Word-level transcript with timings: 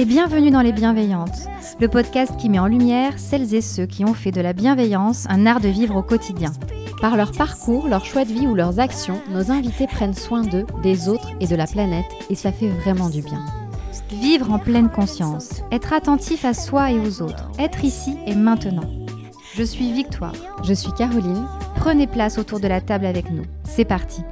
et 0.00 0.06
bienvenue 0.06 0.50
dans 0.50 0.62
Les 0.62 0.72
Bienveillantes, 0.72 1.46
le 1.78 1.86
podcast 1.86 2.34
qui 2.38 2.48
met 2.48 2.58
en 2.58 2.68
lumière 2.68 3.18
celles 3.18 3.54
et 3.54 3.60
ceux 3.60 3.84
qui 3.84 4.02
ont 4.06 4.14
fait 4.14 4.30
de 4.30 4.40
la 4.40 4.54
bienveillance 4.54 5.26
un 5.28 5.44
art 5.44 5.60
de 5.60 5.68
vivre 5.68 5.94
au 5.96 6.02
quotidien. 6.02 6.52
Par 7.02 7.18
leur 7.18 7.32
parcours, 7.32 7.86
leur 7.86 8.06
choix 8.06 8.24
de 8.24 8.32
vie 8.32 8.46
ou 8.46 8.54
leurs 8.54 8.80
actions, 8.80 9.20
nos 9.28 9.50
invités 9.50 9.86
prennent 9.86 10.14
soin 10.14 10.40
d'eux, 10.40 10.64
des 10.82 11.10
autres 11.10 11.28
et 11.40 11.46
de 11.46 11.54
la 11.54 11.66
planète 11.66 12.06
et 12.30 12.34
ça 12.34 12.50
fait 12.50 12.70
vraiment 12.70 13.10
du 13.10 13.20
bien. 13.20 13.44
Vivre 14.08 14.50
en 14.50 14.58
pleine 14.58 14.88
conscience, 14.88 15.60
être 15.70 15.92
attentif 15.92 16.46
à 16.46 16.54
soi 16.54 16.92
et 16.92 16.98
aux 16.98 17.20
autres, 17.20 17.50
être 17.58 17.84
ici 17.84 18.16
et 18.26 18.34
maintenant. 18.34 18.88
Je 19.54 19.62
suis 19.62 19.92
Victoire. 19.92 20.32
Je 20.62 20.72
suis 20.72 20.92
Caroline. 20.92 21.46
Prenez 21.76 22.06
place 22.06 22.38
autour 22.38 22.60
de 22.60 22.68
la 22.68 22.80
table 22.80 23.04
avec 23.04 23.30
nous. 23.30 23.44
C'est 23.64 23.84
parti. 23.84 24.22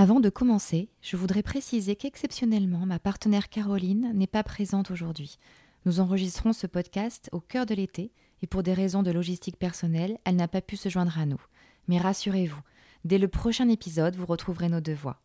Avant 0.00 0.20
de 0.20 0.30
commencer, 0.30 0.90
je 1.02 1.16
voudrais 1.16 1.42
préciser 1.42 1.96
qu'exceptionnellement, 1.96 2.86
ma 2.86 3.00
partenaire 3.00 3.48
Caroline 3.48 4.12
n'est 4.14 4.28
pas 4.28 4.44
présente 4.44 4.92
aujourd'hui. 4.92 5.40
Nous 5.86 5.98
enregistrons 5.98 6.52
ce 6.52 6.68
podcast 6.68 7.28
au 7.32 7.40
cœur 7.40 7.66
de 7.66 7.74
l'été 7.74 8.12
et 8.40 8.46
pour 8.46 8.62
des 8.62 8.74
raisons 8.74 9.02
de 9.02 9.10
logistique 9.10 9.58
personnelle, 9.58 10.16
elle 10.24 10.36
n'a 10.36 10.46
pas 10.46 10.60
pu 10.60 10.76
se 10.76 10.88
joindre 10.88 11.18
à 11.18 11.26
nous. 11.26 11.42
Mais 11.88 11.98
rassurez-vous, 11.98 12.60
dès 13.04 13.18
le 13.18 13.26
prochain 13.26 13.68
épisode, 13.68 14.14
vous 14.14 14.24
retrouverez 14.24 14.68
nos 14.68 14.80
deux 14.80 14.94
voix. 14.94 15.20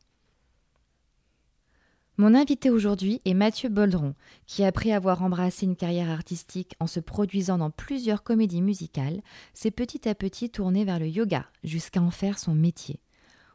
Mon 2.17 2.33
invité 2.33 2.71
aujourd'hui 2.71 3.21
est 3.25 3.35
Mathieu 3.35 3.69
Boldron, 3.69 4.15
qui 4.47 4.63
après 4.63 4.91
avoir 4.91 5.21
embrassé 5.21 5.67
une 5.67 5.75
carrière 5.75 6.09
artistique 6.09 6.73
en 6.79 6.87
se 6.87 6.99
produisant 6.99 7.59
dans 7.59 7.69
plusieurs 7.69 8.23
comédies 8.23 8.63
musicales, 8.63 9.21
s'est 9.53 9.69
petit 9.69 10.09
à 10.09 10.15
petit 10.15 10.49
tourné 10.49 10.83
vers 10.83 10.97
le 10.97 11.09
yoga, 11.09 11.45
jusqu'à 11.63 12.01
en 12.01 12.09
faire 12.09 12.39
son 12.39 12.55
métier. 12.55 13.02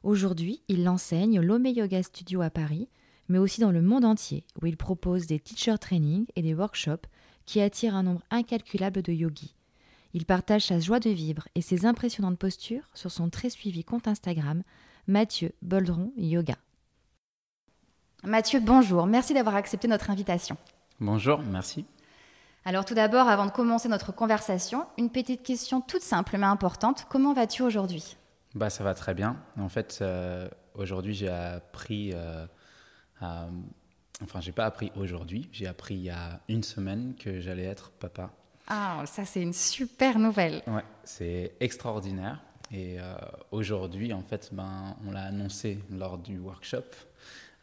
Aujourd'hui, 0.02 0.62
il 0.68 0.84
l'enseigne 0.84 1.40
au 1.40 1.42
Lome 1.42 1.66
Yoga 1.66 2.02
Studio 2.02 2.40
à 2.40 2.50
Paris, 2.50 2.88
mais 3.28 3.38
aussi 3.38 3.60
dans 3.60 3.72
le 3.72 3.82
monde 3.82 4.04
entier, 4.04 4.44
où 4.60 4.66
il 4.66 4.76
propose 4.76 5.26
des 5.26 5.40
teacher 5.40 5.76
trainings 5.78 6.26
et 6.36 6.42
des 6.42 6.54
workshops 6.54 7.06
qui 7.46 7.60
attirent 7.60 7.96
un 7.96 8.04
nombre 8.04 8.22
incalculable 8.30 9.02
de 9.02 9.12
yogis. 9.12 9.54
Il 10.14 10.24
partage 10.24 10.66
sa 10.66 10.78
joie 10.78 11.00
de 11.00 11.10
vivre 11.10 11.48
et 11.54 11.60
ses 11.60 11.84
impressionnantes 11.84 12.38
postures 12.38 12.88
sur 12.94 13.10
son 13.10 13.28
très 13.28 13.50
suivi 13.50 13.84
compte 13.84 14.08
Instagram, 14.08 14.62
Mathieu 15.06 15.52
Boldron 15.62 16.12
Yoga. 16.16 16.56
Mathieu, 18.24 18.60
bonjour. 18.60 19.06
Merci 19.06 19.34
d'avoir 19.34 19.56
accepté 19.56 19.88
notre 19.88 20.10
invitation. 20.10 20.56
Bonjour, 21.00 21.40
merci. 21.40 21.84
Alors 22.64 22.84
tout 22.84 22.94
d'abord, 22.94 23.28
avant 23.28 23.46
de 23.46 23.50
commencer 23.50 23.88
notre 23.88 24.12
conversation, 24.12 24.86
une 24.96 25.10
petite 25.10 25.42
question 25.42 25.80
toute 25.80 26.02
simple 26.02 26.36
mais 26.38 26.46
importante. 26.46 27.06
Comment 27.08 27.32
vas-tu 27.32 27.62
aujourd'hui? 27.62 28.16
Bah, 28.54 28.70
Ça 28.70 28.84
va 28.84 28.94
très 28.94 29.14
bien. 29.14 29.36
En 29.58 29.68
fait, 29.68 29.98
euh, 30.00 30.48
aujourd'hui, 30.74 31.14
j'ai 31.14 31.28
appris... 31.28 32.12
Euh, 32.14 32.46
à... 33.20 33.48
Enfin, 34.22 34.40
j'ai 34.40 34.52
pas 34.52 34.64
appris 34.64 34.90
aujourd'hui, 34.96 35.48
j'ai 35.52 35.68
appris 35.68 35.94
il 35.94 36.02
y 36.02 36.10
a 36.10 36.40
une 36.48 36.64
semaine 36.64 37.14
que 37.16 37.40
j'allais 37.40 37.64
être 37.64 37.90
papa. 37.90 38.30
Ah, 38.66 39.04
ça 39.06 39.24
c'est 39.24 39.40
une 39.40 39.52
super 39.52 40.18
nouvelle. 40.18 40.62
Ouais, 40.66 40.82
c'est 41.04 41.52
extraordinaire. 41.60 42.42
Et 42.70 43.00
euh, 43.00 43.14
aujourd'hui, 43.50 44.12
en 44.12 44.22
fait, 44.22 44.50
ben, 44.52 44.96
on 45.06 45.12
l'a 45.12 45.22
annoncé 45.22 45.78
lors 45.90 46.18
du 46.18 46.38
workshop 46.38 46.84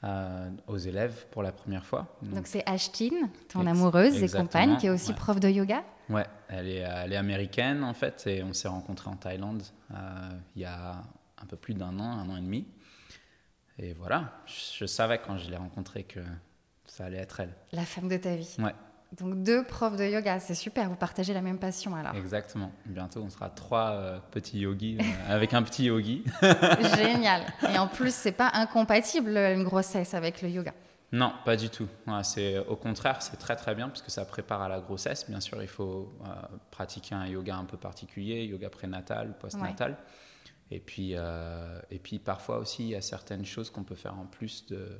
euh, 0.04 0.50
aux 0.68 0.78
élèves 0.78 1.26
pour 1.32 1.44
la 1.44 1.52
première 1.52 1.86
fois. 1.86 2.18
Donc 2.22 2.48
c'est 2.48 2.64
Ashtine, 2.66 3.30
ton 3.50 3.68
amoureuse 3.68 4.24
et 4.24 4.30
compagne, 4.30 4.78
qui 4.78 4.88
est 4.88 4.90
aussi 4.90 5.14
prof 5.14 5.40
de 5.40 5.50
yoga 5.50 5.84
Ouais, 6.10 6.26
elle 6.50 6.68
est, 6.68 6.78
elle 6.78 7.14
est 7.14 7.18
américaine 7.18 7.84
en 7.84 7.94
fait, 7.94 8.28
et 8.28 8.44
on 8.44 8.54
s'est 8.54 8.68
rencontrés 8.68 9.10
en 9.10 9.16
Thaïlande 9.16 9.64
euh, 9.92 10.30
il 10.56 10.62
y 10.62 10.66
a 10.66 11.02
un 11.42 11.46
peu 11.48 11.58
plus 11.58 11.74
d'un 11.74 12.00
an, 12.00 12.20
un 12.20 12.30
an 12.30 12.38
et 12.38 12.42
demi. 12.42 12.66
Et 13.78 13.94
voilà, 13.94 14.32
je, 14.46 14.86
savais 14.86 15.20
quand 15.20 15.38
je 15.38 15.50
l'ai 15.50 15.58
rencontrée 15.58 16.04
que 16.04 16.22
ça 16.86 17.06
allait 17.06 17.18
être 17.18 17.42
elle. 17.42 17.54
La 17.74 17.84
femme 17.84 18.08
de 18.08 18.18
ta 18.18 18.36
vie. 18.36 18.56
Ouais. 18.60 18.74
Donc 19.18 19.44
deux 19.44 19.64
profs 19.64 19.98
de 19.98 20.06
yoga, 20.06 20.40
c'est 20.40 20.56
super, 20.56 20.90
vous 20.90 20.96
partagez 20.96 21.34
la 21.34 21.42
même 21.42 21.60
passion 21.60 21.96
alors. 21.96 22.16
Exactement. 22.16 22.72
Bientôt, 22.86 23.22
on 23.22 23.30
sera 23.30 23.50
trois 23.50 23.92
euh, 23.92 24.20
petits 24.32 24.60
yogis 24.60 24.98
euh, 25.00 25.04
avec 25.34 25.54
un 25.54 25.62
petit 25.64 25.86
yogi. 25.86 26.24
Génial. 26.96 27.42
Et 27.74 27.78
en 27.78 27.88
plus, 27.88 28.14
c'est 28.14 28.32
pas 28.32 28.52
incompatible 28.54 29.38
une 29.38 29.64
grossesse 29.64 30.14
avec 30.14 30.42
le 30.42 30.50
yoga. 30.50 30.74
Non, 31.12 31.34
pas 31.46 31.56
du 31.56 31.70
tout. 31.70 31.88
c'est 32.24 32.58
au 32.58 32.76
contraire, 32.76 33.22
c'est 33.22 33.38
très 33.38 33.56
très 33.56 33.76
bien 33.76 33.88
parce 33.88 34.02
que 34.02 34.12
ça 34.12 34.26
prépare 34.26 34.62
à 34.62 34.70
la 34.70 34.80
grossesse. 34.80 35.30
Bien 35.30 35.40
sûr, 35.40 35.62
il 35.62 35.68
faut 35.68 36.14
euh, 36.26 36.28
pratiquer 36.72 37.16
un 37.16 37.28
yoga 37.28 37.56
un 37.56 37.66
peu 37.66 37.78
particulier, 37.78 38.46
yoga 38.46 38.70
prénatal 38.70 39.38
postnatal. 39.38 39.98
Et 40.72 40.80
puis, 40.80 41.12
et 41.12 42.00
puis 42.00 42.18
parfois 42.18 42.58
aussi, 42.58 42.84
il 42.84 42.90
y 42.90 42.96
a 42.96 43.02
certaines 43.02 43.46
choses 43.46 43.70
qu'on 43.70 43.84
peut 43.84 43.96
faire 43.96 44.18
en 44.18 44.26
plus 44.26 44.66
de 44.66 45.00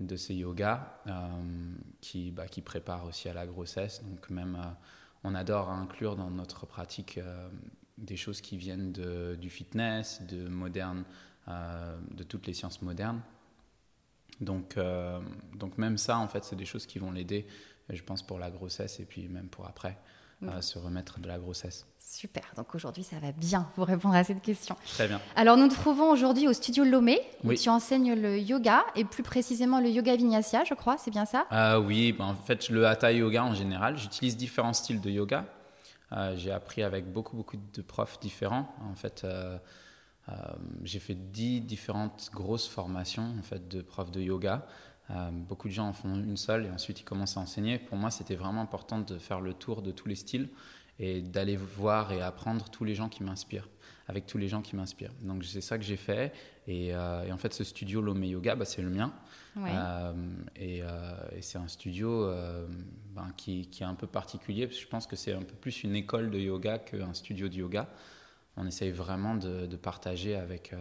de 0.00 0.16
ces 0.16 0.34
yogas 0.34 0.86
euh, 1.06 1.12
qui, 2.00 2.30
bah, 2.30 2.46
qui 2.46 2.62
préparent 2.62 3.04
aussi 3.04 3.28
à 3.28 3.34
la 3.34 3.46
grossesse. 3.46 4.02
Donc 4.04 4.30
même, 4.30 4.56
euh, 4.56 4.68
on 5.24 5.34
adore 5.34 5.70
inclure 5.70 6.16
dans 6.16 6.30
notre 6.30 6.66
pratique 6.66 7.18
euh, 7.18 7.48
des 7.96 8.16
choses 8.16 8.40
qui 8.40 8.56
viennent 8.56 8.92
de, 8.92 9.36
du 9.40 9.50
fitness, 9.50 10.22
de 10.28 10.48
moderne, 10.48 11.04
de 11.48 12.22
toutes 12.24 12.46
les 12.46 12.52
sciences 12.52 12.82
modernes. 12.82 13.22
Donc, 14.40 14.76
donc 15.54 15.78
même 15.78 15.98
ça, 15.98 16.18
en 16.18 16.28
fait, 16.28 16.44
c'est 16.44 16.56
des 16.56 16.64
choses 16.64 16.86
qui 16.86 16.98
vont 16.98 17.10
l'aider, 17.10 17.46
je 17.90 18.02
pense, 18.02 18.22
pour 18.22 18.38
la 18.38 18.50
grossesse 18.50 19.00
et 19.00 19.04
puis 19.04 19.28
même 19.28 19.48
pour 19.48 19.66
après 19.66 19.98
à 20.46 20.62
se 20.62 20.78
remettre 20.78 21.18
de 21.18 21.26
la 21.26 21.38
grossesse. 21.38 21.86
Super, 21.98 22.44
donc 22.56 22.74
aujourd'hui 22.74 23.02
ça 23.02 23.18
va 23.18 23.32
bien 23.32 23.68
pour 23.74 23.86
répondre 23.86 24.14
à 24.14 24.24
cette 24.24 24.40
question. 24.40 24.76
Très 24.86 25.08
bien. 25.08 25.20
Alors 25.36 25.56
nous 25.56 25.64
nous 25.64 25.68
trouvons 25.68 26.10
aujourd'hui 26.10 26.46
au 26.46 26.52
studio 26.52 26.84
Lomé, 26.84 27.20
où 27.44 27.52
tu 27.54 27.68
enseignes 27.68 28.14
le 28.14 28.38
yoga 28.38 28.84
et 28.94 29.04
plus 29.04 29.22
précisément 29.22 29.80
le 29.80 29.88
yoga 29.88 30.16
vinyasa, 30.16 30.64
je 30.64 30.74
crois, 30.74 30.96
c'est 30.96 31.10
bien 31.10 31.24
ça? 31.24 31.46
Euh, 31.52 31.80
Oui, 31.80 32.12
ben, 32.12 32.26
en 32.26 32.34
fait 32.34 32.68
le 32.68 32.86
hatha 32.86 33.12
yoga 33.12 33.44
en 33.44 33.54
général, 33.54 33.98
j'utilise 33.98 34.36
différents 34.36 34.72
styles 34.72 35.00
de 35.00 35.10
yoga. 35.10 35.44
Euh, 36.12 36.34
j'ai 36.36 36.52
appris 36.52 36.82
avec 36.82 37.12
beaucoup 37.12 37.36
beaucoup 37.36 37.56
de 37.56 37.82
profs 37.82 38.18
différents. 38.20 38.74
En 38.90 38.94
fait, 38.94 39.22
euh, 39.24 39.58
j'ai 40.84 40.98
fait 40.98 41.14
dix 41.14 41.60
différentes 41.60 42.30
grosses 42.32 42.68
formations 42.68 43.34
en 43.38 43.42
fait 43.42 43.68
de 43.68 43.82
profs 43.82 44.10
de 44.10 44.20
yoga. 44.20 44.66
Euh, 45.10 45.30
beaucoup 45.30 45.68
de 45.68 45.72
gens 45.72 45.88
en 45.88 45.92
font 45.92 46.14
une 46.14 46.36
seule 46.36 46.66
et 46.66 46.70
ensuite 46.70 47.00
ils 47.00 47.04
commencent 47.04 47.36
à 47.36 47.40
enseigner. 47.40 47.78
Pour 47.78 47.96
moi, 47.96 48.10
c'était 48.10 48.34
vraiment 48.34 48.60
important 48.60 48.98
de 48.98 49.18
faire 49.18 49.40
le 49.40 49.54
tour 49.54 49.82
de 49.82 49.90
tous 49.90 50.08
les 50.08 50.14
styles 50.14 50.48
et 50.98 51.22
d'aller 51.22 51.56
voir 51.56 52.12
et 52.12 52.20
apprendre 52.20 52.68
tous 52.70 52.84
les 52.84 52.94
gens 52.94 53.08
qui 53.08 53.22
m'inspirent, 53.22 53.68
avec 54.08 54.26
tous 54.26 54.36
les 54.36 54.48
gens 54.48 54.60
qui 54.60 54.76
m'inspirent. 54.76 55.14
Donc 55.22 55.44
c'est 55.44 55.60
ça 55.60 55.78
que 55.78 55.84
j'ai 55.84 55.96
fait. 55.96 56.32
Et, 56.66 56.92
euh, 56.92 57.32
en 57.32 57.38
fait, 57.38 57.54
ce 57.54 57.64
studio 57.64 58.02
Lome 58.02 58.24
Yoga, 58.24 58.54
bah, 58.54 58.64
c'est 58.64 58.82
le 58.82 58.90
mien. 58.90 59.12
Euh, 59.56 60.12
et, 60.56 60.82
c'est 61.40 61.58
un 61.58 61.68
studio 61.68 62.30
ben, 63.14 63.28
qui, 63.36 63.68
qui, 63.68 63.82
est 63.84 63.86
un 63.86 63.94
peu 63.94 64.06
particulier, 64.06 64.66
parce 64.66 64.76
que 64.76 64.84
je 64.84 64.88
pense 64.88 65.06
que 65.06 65.16
c'est 65.16 65.32
un 65.32 65.42
peu 65.42 65.54
plus 65.54 65.84
une 65.84 65.96
école 65.96 66.30
de 66.30 66.38
yoga 66.38 66.78
qu'un 66.78 67.14
studio 67.14 67.48
de 67.48 67.54
yoga. 67.54 67.88
On 68.58 68.66
essaye 68.66 68.90
vraiment 68.90 69.36
de, 69.36 69.66
de 69.66 69.76
partager 69.76 70.34
avec 70.34 70.74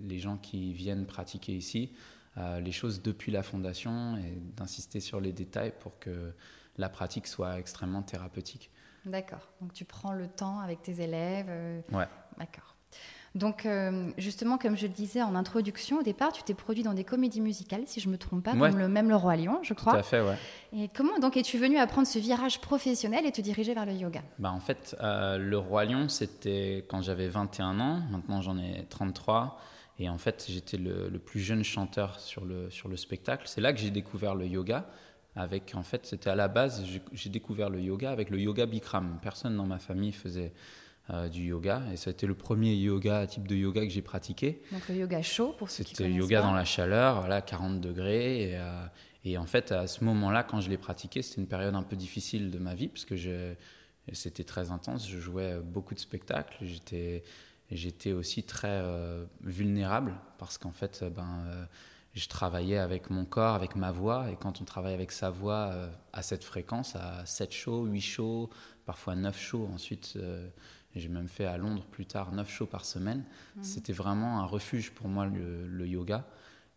les 0.00 0.18
gens 0.18 0.36
qui 0.36 0.72
viennent 0.72 1.06
pratiquer 1.06 1.54
ici 1.54 1.92
euh, 2.38 2.60
les 2.60 2.72
choses 2.72 3.02
depuis 3.02 3.30
la 3.30 3.42
fondation 3.42 4.16
et 4.16 4.38
d'insister 4.56 5.00
sur 5.00 5.20
les 5.20 5.32
détails 5.32 5.72
pour 5.78 5.98
que 5.98 6.32
la 6.78 6.88
pratique 6.88 7.26
soit 7.26 7.58
extrêmement 7.58 8.02
thérapeutique. 8.02 8.70
D'accord. 9.04 9.50
Donc 9.60 9.74
tu 9.74 9.84
prends 9.84 10.12
le 10.12 10.28
temps 10.28 10.60
avec 10.60 10.80
tes 10.82 11.02
élèves. 11.02 11.48
Euh, 11.50 11.82
ouais. 11.92 12.06
D'accord. 12.38 12.71
Donc 13.34 13.64
euh, 13.64 14.10
justement, 14.18 14.58
comme 14.58 14.76
je 14.76 14.86
le 14.86 14.92
disais 14.92 15.22
en 15.22 15.34
introduction, 15.34 16.00
au 16.00 16.02
départ, 16.02 16.32
tu 16.32 16.42
t'es 16.42 16.54
produit 16.54 16.82
dans 16.82 16.92
des 16.92 17.04
comédies 17.04 17.40
musicales, 17.40 17.82
si 17.86 18.00
je 18.00 18.08
me 18.08 18.18
trompe 18.18 18.44
pas, 18.44 18.52
comme 18.52 18.78
le 18.78 18.88
même 18.88 19.08
Le 19.08 19.16
Roi 19.16 19.36
Lion, 19.36 19.60
je 19.62 19.72
crois. 19.72 19.94
Tout 19.94 19.98
à 19.98 20.02
fait, 20.02 20.20
ouais. 20.20 20.36
Et 20.76 20.90
comment 20.94 21.18
donc 21.18 21.36
es-tu 21.36 21.56
venu 21.58 21.78
à 21.78 21.86
prendre 21.86 22.06
ce 22.06 22.18
virage 22.18 22.60
professionnel 22.60 23.24
et 23.24 23.32
te 23.32 23.40
diriger 23.40 23.72
vers 23.74 23.86
le 23.86 23.92
yoga? 23.92 24.22
Bah, 24.38 24.52
En 24.52 24.60
fait, 24.60 24.96
Le 25.00 25.56
Roi 25.56 25.86
Lion, 25.86 26.08
c'était 26.08 26.84
quand 26.88 27.00
j'avais 27.00 27.28
21 27.28 27.80
ans. 27.80 28.02
Maintenant, 28.10 28.42
j'en 28.42 28.58
ai 28.58 28.84
33. 28.88 29.58
Et 29.98 30.08
en 30.08 30.18
fait, 30.18 30.46
j'étais 30.48 30.78
le, 30.78 31.10
plus 31.18 31.40
jeune 31.40 31.64
chanteur 31.64 32.18
sur 32.18 32.44
le, 32.44 32.70
sur 32.70 32.88
le 32.88 32.96
spectacle. 32.96 33.44
C'est 33.46 33.60
là 33.60 33.72
que 33.72 33.78
j'ai 33.78 33.90
découvert 33.90 34.34
le 34.34 34.46
yoga. 34.46 34.86
Avec, 35.34 35.74
en 35.74 35.82
fait, 35.82 36.04
c'était 36.04 36.28
à 36.28 36.34
la 36.34 36.48
base, 36.48 36.84
j'ai 37.12 37.30
découvert 37.30 37.70
le 37.70 37.80
yoga 37.80 38.10
avec 38.10 38.28
le 38.28 38.38
yoga 38.38 38.66
Bikram. 38.66 39.18
Personne 39.22 39.56
dans 39.56 39.64
ma 39.64 39.78
famille 39.78 40.12
faisait 40.12 40.52
euh, 41.10 41.28
du 41.28 41.44
yoga. 41.44 41.82
Et 41.92 41.96
c'était 41.96 42.26
le 42.26 42.34
premier 42.34 42.74
yoga, 42.74 43.26
type 43.26 43.48
de 43.48 43.56
yoga 43.56 43.82
que 43.82 43.90
j'ai 43.90 44.02
pratiqué. 44.02 44.62
Donc 44.70 44.88
le 44.88 44.94
yoga 44.94 45.20
chaud, 45.22 45.54
pour 45.58 45.70
ceux 45.70 45.84
qui 45.84 45.96
C'était 45.96 46.10
yoga 46.10 46.42
dans 46.42 46.52
la 46.52 46.64
chaleur, 46.64 47.20
voilà, 47.20 47.42
40 47.42 47.80
degrés. 47.80 48.50
Et, 48.50 48.56
euh, 48.56 48.86
et 49.24 49.36
en 49.36 49.46
fait, 49.46 49.72
à 49.72 49.86
ce 49.86 50.04
moment-là, 50.04 50.42
quand 50.44 50.60
je 50.60 50.70
l'ai 50.70 50.78
pratiqué, 50.78 51.22
c'était 51.22 51.40
une 51.40 51.48
période 51.48 51.74
un 51.74 51.82
peu 51.82 51.96
difficile 51.96 52.50
de 52.50 52.58
ma 52.58 52.74
vie, 52.74 52.88
parce 52.88 53.04
que 53.04 53.16
c'était 54.12 54.44
très 54.44 54.70
intense. 54.70 55.08
Je 55.08 55.18
jouais 55.18 55.58
beaucoup 55.60 55.94
de 55.94 56.00
spectacles. 56.00 56.56
J'étais 56.62 57.22
j'étais 57.74 58.12
aussi 58.12 58.42
très 58.42 58.68
euh, 58.68 59.24
vulnérable 59.40 60.14
parce 60.38 60.58
qu'en 60.58 60.72
fait, 60.72 61.04
ben, 61.04 61.44
euh, 61.46 61.64
je 62.14 62.28
travaillais 62.28 62.78
avec 62.78 63.10
mon 63.10 63.24
corps, 63.24 63.54
avec 63.54 63.76
ma 63.76 63.90
voix. 63.90 64.30
Et 64.30 64.36
quand 64.36 64.60
on 64.60 64.64
travaille 64.64 64.94
avec 64.94 65.10
sa 65.12 65.30
voix 65.30 65.74
à 66.12 66.22
cette 66.22 66.44
fréquence, 66.44 66.94
à 66.94 67.24
7 67.24 67.52
shows, 67.52 67.86
8 67.86 68.00
shows, 68.00 68.50
parfois 68.84 69.14
9 69.16 69.38
shows, 69.40 69.68
ensuite 69.72 70.18
J'ai 70.94 71.08
même 71.08 71.28
fait 71.28 71.46
à 71.46 71.56
Londres 71.56 71.84
plus 71.90 72.06
tard 72.06 72.32
9 72.32 72.50
shows 72.50 72.66
par 72.66 72.84
semaine. 72.84 73.24
Mhm. 73.56 73.62
C'était 73.62 73.92
vraiment 73.92 74.40
un 74.40 74.46
refuge 74.46 74.92
pour 74.92 75.08
moi, 75.08 75.26
le, 75.26 75.86
yoga. 75.86 76.26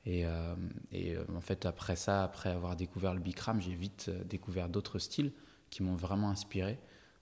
Et, 0.06 0.26
euh, 0.26 0.56
et, 0.92 1.16
en 1.36 1.42
fait, 1.42 1.66
après 1.66 1.96
ça, 1.96 2.24
après 2.24 2.50
avoir 2.50 2.76
découvert 2.76 3.14
le 3.14 3.20
Bikram, 3.20 3.62
j'ai 3.62 3.74
vite 3.74 4.10
découvert 4.28 4.70
d'autres 4.70 5.00
styles 5.00 5.32
qui 5.70 5.84
m'ont 5.84 5.96
vraiment 5.96 6.30
inspiré, 6.30 6.80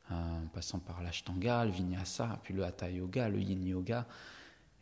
en 0.10 0.45
passant 0.54 0.80
par 0.80 1.01
l'Ashtanga, 1.01 1.66
le 1.66 1.72
Vinyasa, 1.72 2.40
puis 2.44 2.54
le 2.54 2.63
Hatha 2.63 2.90
Yoga, 2.90 3.30
le 3.30 3.40
Yin 3.40 3.66
Yoga. 3.66 4.06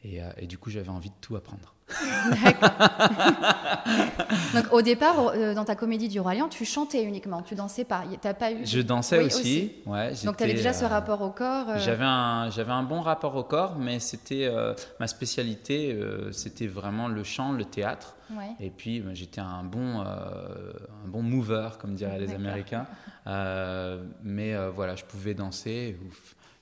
Et, 0.04 0.20
et 0.38 0.48
du 0.48 0.58
coup, 0.58 0.72
j'avais 0.72 0.90
envie 0.90 1.12
de 1.12 1.16
tout 1.22 1.36
apprendre. 1.36 1.76
Donc 4.54 4.72
au 4.72 4.82
départ, 4.82 5.16
euh, 5.20 5.54
dans 5.54 5.66
ta 5.66 5.76
comédie 5.76 6.08
du 6.08 6.20
Roi 6.20 6.36
Lion, 6.36 6.48
tu 6.50 6.66
chantais 6.66 7.04
uniquement, 7.04 7.42
tu 7.42 7.56
dansais 7.56 7.84
pas. 7.84 8.04
T'as 8.22 8.34
pas 8.34 8.52
eu. 8.52 8.66
Je 8.66 8.82
dansais 8.82 9.24
aussi. 9.24 9.74
Ouais, 9.86 10.14
Donc 10.24 10.38
tu 10.38 10.44
avais 10.44 10.54
déjà 10.54 10.74
ce 10.74 10.86
euh, 10.86 10.88
rapport 10.88 11.22
au 11.22 11.30
corps. 11.30 11.70
Euh. 11.70 11.78
J'avais 11.78 12.06
un 12.06 12.50
j'avais 12.50 12.72
un 12.72 12.84
bon 12.84 13.02
rapport 13.02 13.36
au 13.36 13.44
corps, 13.44 13.78
mais 13.78 14.00
c'était 14.00 14.50
ma 15.00 15.08
spécialité, 15.08 15.98
c'était 16.32 16.68
vraiment 16.68 17.08
le 17.08 17.24
chant, 17.24 17.52
le 17.52 17.66
théâtre. 17.66 18.16
Et 18.60 18.70
puis 18.70 19.04
j'étais 19.14 19.42
un 19.42 19.64
bon 19.64 20.02
un 20.02 21.08
bon 21.08 21.22
mover, 21.22 21.70
comme 21.80 21.94
diraient 21.94 22.20
les 22.20 22.34
Américains. 22.34 22.86
mais 24.24 24.56
voilà, 24.70 24.96
je 24.96 25.06
pouvais 25.06 25.34
danser 25.34 25.98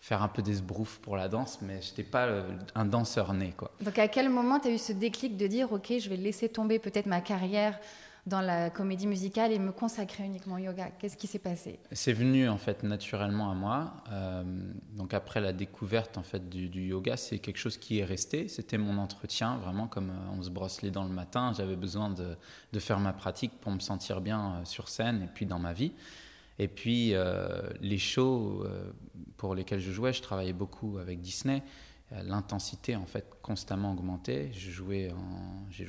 faire 0.10 0.24
un 0.24 0.28
peu 0.28 0.42
des 0.42 0.56
sbroufs 0.56 0.98
pour 1.04 1.16
la 1.18 1.28
danse, 1.28 1.60
mais 1.62 1.84
je 1.84 1.92
n'étais 1.92 2.02
pas 2.02 2.26
euh, 2.26 2.42
un 2.74 2.86
danseur 2.86 3.32
né. 3.32 3.54
Quoi. 3.56 3.70
Donc 3.80 4.00
à 4.00 4.08
quel 4.08 4.28
moment 4.32 4.60
tu 4.60 4.68
as 4.68 4.72
eu 4.72 4.80
ce 4.80 4.92
déclic 4.92 5.38
de 5.38 5.46
dire, 5.46 5.72
OK, 5.72 5.94
je 6.00 6.10
vais 6.10 6.18
laisser 6.18 6.50
tomber 6.50 6.80
peut-être 6.80 7.06
ma 7.06 7.22
carrière 7.22 7.80
dans 8.26 8.42
la 8.42 8.72
comédie 8.72 9.06
musicale 9.06 9.52
et 9.52 9.60
me 9.60 9.72
consacrer 9.72 10.24
uniquement 10.24 10.56
au 10.56 10.58
yoga? 10.58 10.90
Qu'est-ce 10.98 11.16
qui 11.16 11.28
s'est 11.28 11.38
passé? 11.38 11.78
C'est 11.92 12.14
venu 12.14 12.50
en 12.50 12.58
fait 12.58 12.82
naturellement 12.82 13.52
à 13.52 13.54
moi. 13.54 13.94
Euh, 14.12 14.44
donc 14.96 15.14
après 15.14 15.42
la 15.42 15.54
découverte 15.54 16.18
en 16.18 16.24
fait 16.24 16.50
du, 16.50 16.88
yoga, 16.88 17.16
c'est 17.16 17.38
quelque 17.38 17.60
chose 17.60 17.78
qui 17.78 18.00
est 18.00 18.04
resté. 18.04 18.48
C'était 18.48 18.80
mon 18.80 18.98
entretien, 18.98 19.58
vraiment 19.58 19.86
comme 19.86 20.10
euh, 20.10 20.38
on 20.40 20.42
se 20.42 20.50
brosse 20.50 20.82
les 20.82 20.90
dents 20.90 21.06
le 21.06 21.14
matin. 21.14 21.54
J'avais 21.56 21.76
besoin 21.76 22.10
de, 22.10 22.36
de, 22.74 22.80
faire 22.80 23.00
ma 23.00 23.14
pratique 23.14 23.52
pour 23.62 23.72
me 23.72 23.80
sentir 23.80 24.22
bien 24.22 24.62
sur 24.66 24.90
scène 24.90 25.22
et 25.22 25.28
puis 25.32 25.46
dans 25.46 25.60
ma 25.60 25.74
vie. 25.74 25.92
Et 26.60 26.68
puis, 26.68 27.14
euh, 27.14 27.62
les 27.82 27.98
shows 27.98 28.64
euh, 28.66 28.92
pour 29.40 29.56
lesquels 29.56 29.80
je 29.80 29.92
jouais, 29.92 30.14
je 30.14 30.22
travaillais 30.22 30.54
beaucoup 30.54 31.00
avec 31.00 31.22
Disney. 31.22 31.64
Euh, 32.12 32.22
l'intensité, 32.24 32.96
en 32.96 33.06
fait, 33.06 33.26
constamment 33.42 33.94
augmentait. 33.94 34.52
J'ai 34.54 34.72
joué 34.72 35.12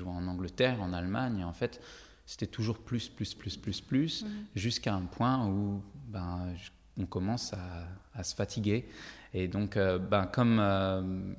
en 0.07 0.27
Angleterre, 0.27 0.81
en 0.81 0.95
Allemagne, 0.95 1.41
et 1.41 1.45
en 1.45 1.53
fait, 1.53 1.83
c'était 2.25 2.47
toujours 2.47 2.79
plus, 2.79 3.11
plus, 3.11 3.35
plus, 3.35 3.59
plus, 3.59 3.81
plus, 3.83 4.25
mhm. 4.25 4.31
jusqu'à 4.55 4.95
un 4.95 5.03
point 5.03 5.47
où 5.47 5.83
ben, 6.09 6.55
on 6.97 7.05
commence 7.05 7.53
à, 7.53 8.23
se 8.23 8.35
fatiguer. 8.35 8.89
Et 9.35 9.49
donc, 9.49 9.77
ben, 9.77 10.27
comme 10.27 11.37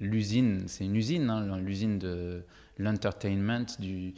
l'usine, 0.00 0.64
c'est 0.66 0.84
une 0.84 0.96
usine, 0.96 1.30
hein, 1.30 1.58
l'usine 1.58 1.98
de 1.98 2.44
l'entertainment, 2.78 3.66
du, 3.78 4.14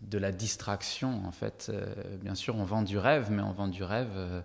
de, 0.00 0.18
la 0.18 0.32
distraction 0.32 1.24
en 1.26 1.32
fait. 1.32 1.70
Euh, 1.72 1.94
bien 2.22 2.34
sûr, 2.34 2.56
on 2.56 2.64
vend 2.64 2.82
du 2.82 2.98
rêve, 2.98 3.30
mais 3.30 3.42
on 3.42 3.52
vend 3.52 3.68
du 3.68 3.82
rêve 3.82 4.42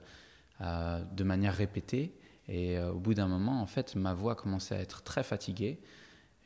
euh, 0.61 0.65
euh, 0.65 1.03
de 1.15 1.23
manière 1.23 1.55
répétée. 1.55 2.13
Et 2.47 2.79
au 2.79 2.97
bout 2.97 3.13
d'un 3.13 3.27
moment, 3.27 3.61
en 3.61 3.67
fait, 3.67 3.95
ma 3.95 4.15
voix 4.15 4.33
commençait 4.33 4.75
à 4.75 4.79
être 4.79 5.03
très 5.03 5.21
fatiguée, 5.21 5.79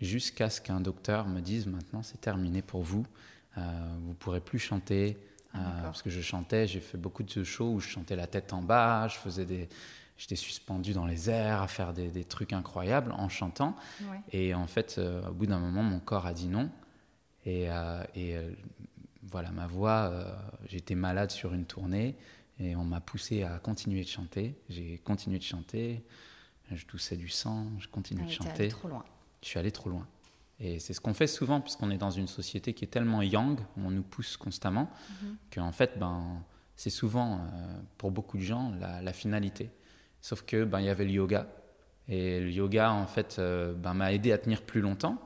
jusqu'à 0.02 0.50
ce 0.50 0.60
qu'un 0.60 0.82
docteur 0.82 1.30
me 1.30 1.40
dise 1.40 1.66
maintenant 1.66 2.04
c'est 2.04 2.20
terminé 2.20 2.62
pour 2.62 2.84
vous, 2.84 3.06
vous 3.56 4.14
pourrez 4.20 4.42
plus 4.42 4.60
chanter. 4.60 5.18
parce 5.54 6.02
que 6.02 6.10
je 6.10 6.20
chantais, 6.20 6.68
j'ai 6.68 6.82
fait 6.82 6.98
beaucoup 6.98 7.24
de 7.24 7.44
shows 7.46 7.76
où 7.76 7.80
je 7.80 7.88
chantais 7.88 8.18
la 8.18 8.28
tête 8.28 8.52
en 8.52 8.62
bas, 8.62 9.08
je 9.08 9.16
faisais 9.16 9.46
des, 9.46 9.70
j'étais 10.18 10.36
suspendu 10.36 10.92
dans 10.92 11.06
les 11.06 11.30
airs 11.30 11.62
à 11.62 11.70
faire 11.70 11.94
des, 11.94 12.26
trucs 12.26 12.52
incroyables 12.52 13.14
en 13.14 13.30
chantant. 13.30 13.74
Et 14.34 14.54
en 14.54 14.68
fait, 14.68 15.00
au 15.00 15.32
bout 15.32 15.46
d'un 15.46 15.60
moment, 15.60 15.84
mon 15.84 16.02
corps 16.02 16.26
a 16.26 16.34
dit 16.34 16.50
non. 16.50 16.70
Et, 17.46 17.70
euh, 17.70 18.04
euh, 18.18 18.52
voilà, 19.24 19.52
ma 19.52 19.68
voix, 19.68 20.10
euh, 20.12 20.26
j'étais 20.68 20.96
malade 20.96 21.32
sur 21.32 21.54
une 21.54 21.66
tournée 21.66 22.16
et 22.60 22.76
on 22.76 22.84
m'a 22.84 23.02
poussé 23.02 23.44
à 23.44 23.60
continuer 23.60 24.04
de 24.04 24.08
chanter. 24.08 24.56
J'ai 24.70 25.00
continué 25.04 25.38
de 25.38 25.44
chanter, 25.44 26.04
je 26.72 26.86
toussais 26.86 27.18
du 27.18 27.30
sang, 27.30 27.68
je 27.80 27.88
continuais 27.88 28.24
ah, 28.26 28.28
de 28.28 28.32
chanter. 28.32 28.68
trop 28.70 28.88
loin. 28.88 29.04
Je 29.42 29.48
suis 29.48 29.60
allé 29.60 29.72
trop 29.72 29.90
loin. 29.90 30.08
Et 30.60 30.80
c'est 30.80 30.94
ce 30.94 31.02
qu'on 31.02 31.14
fait 31.14 31.28
souvent, 31.28 31.60
puisqu'on 31.62 31.90
est 31.90 31.98
dans 31.98 32.12
une 32.12 32.28
société 32.28 32.74
qui 32.74 32.86
est 32.86 32.88
tellement 32.88 33.22
yang, 33.22 33.60
où 33.78 33.82
on 33.86 33.92
nous 33.92 34.04
pousse 34.04 34.38
constamment, 34.38 34.90
mhm. 35.22 35.36
qu'en 35.52 35.72
fait, 35.72 35.98
ben, 35.98 36.44
c'est 36.76 36.90
souvent, 36.90 37.42
pour 37.98 38.12
beaucoup 38.12 38.38
de 38.38 38.44
gens, 38.44 38.72
la, 38.80 39.14
finalité. 39.14 39.70
Sauf 40.22 40.44
que 40.44 40.64
ben, 40.64 40.80
il 40.80 40.86
y 40.86 40.90
avait 40.90 41.06
le 41.06 41.12
yoga. 41.12 41.48
Et 42.08 42.40
le 42.40 42.52
yoga, 42.52 42.92
en 42.92 43.08
fait, 43.08 43.40
ben, 43.40 43.94
m'a 43.94 44.14
aidé 44.14 44.32
à 44.32 44.38
tenir 44.38 44.62
plus 44.62 44.82
longtemps 44.82 45.18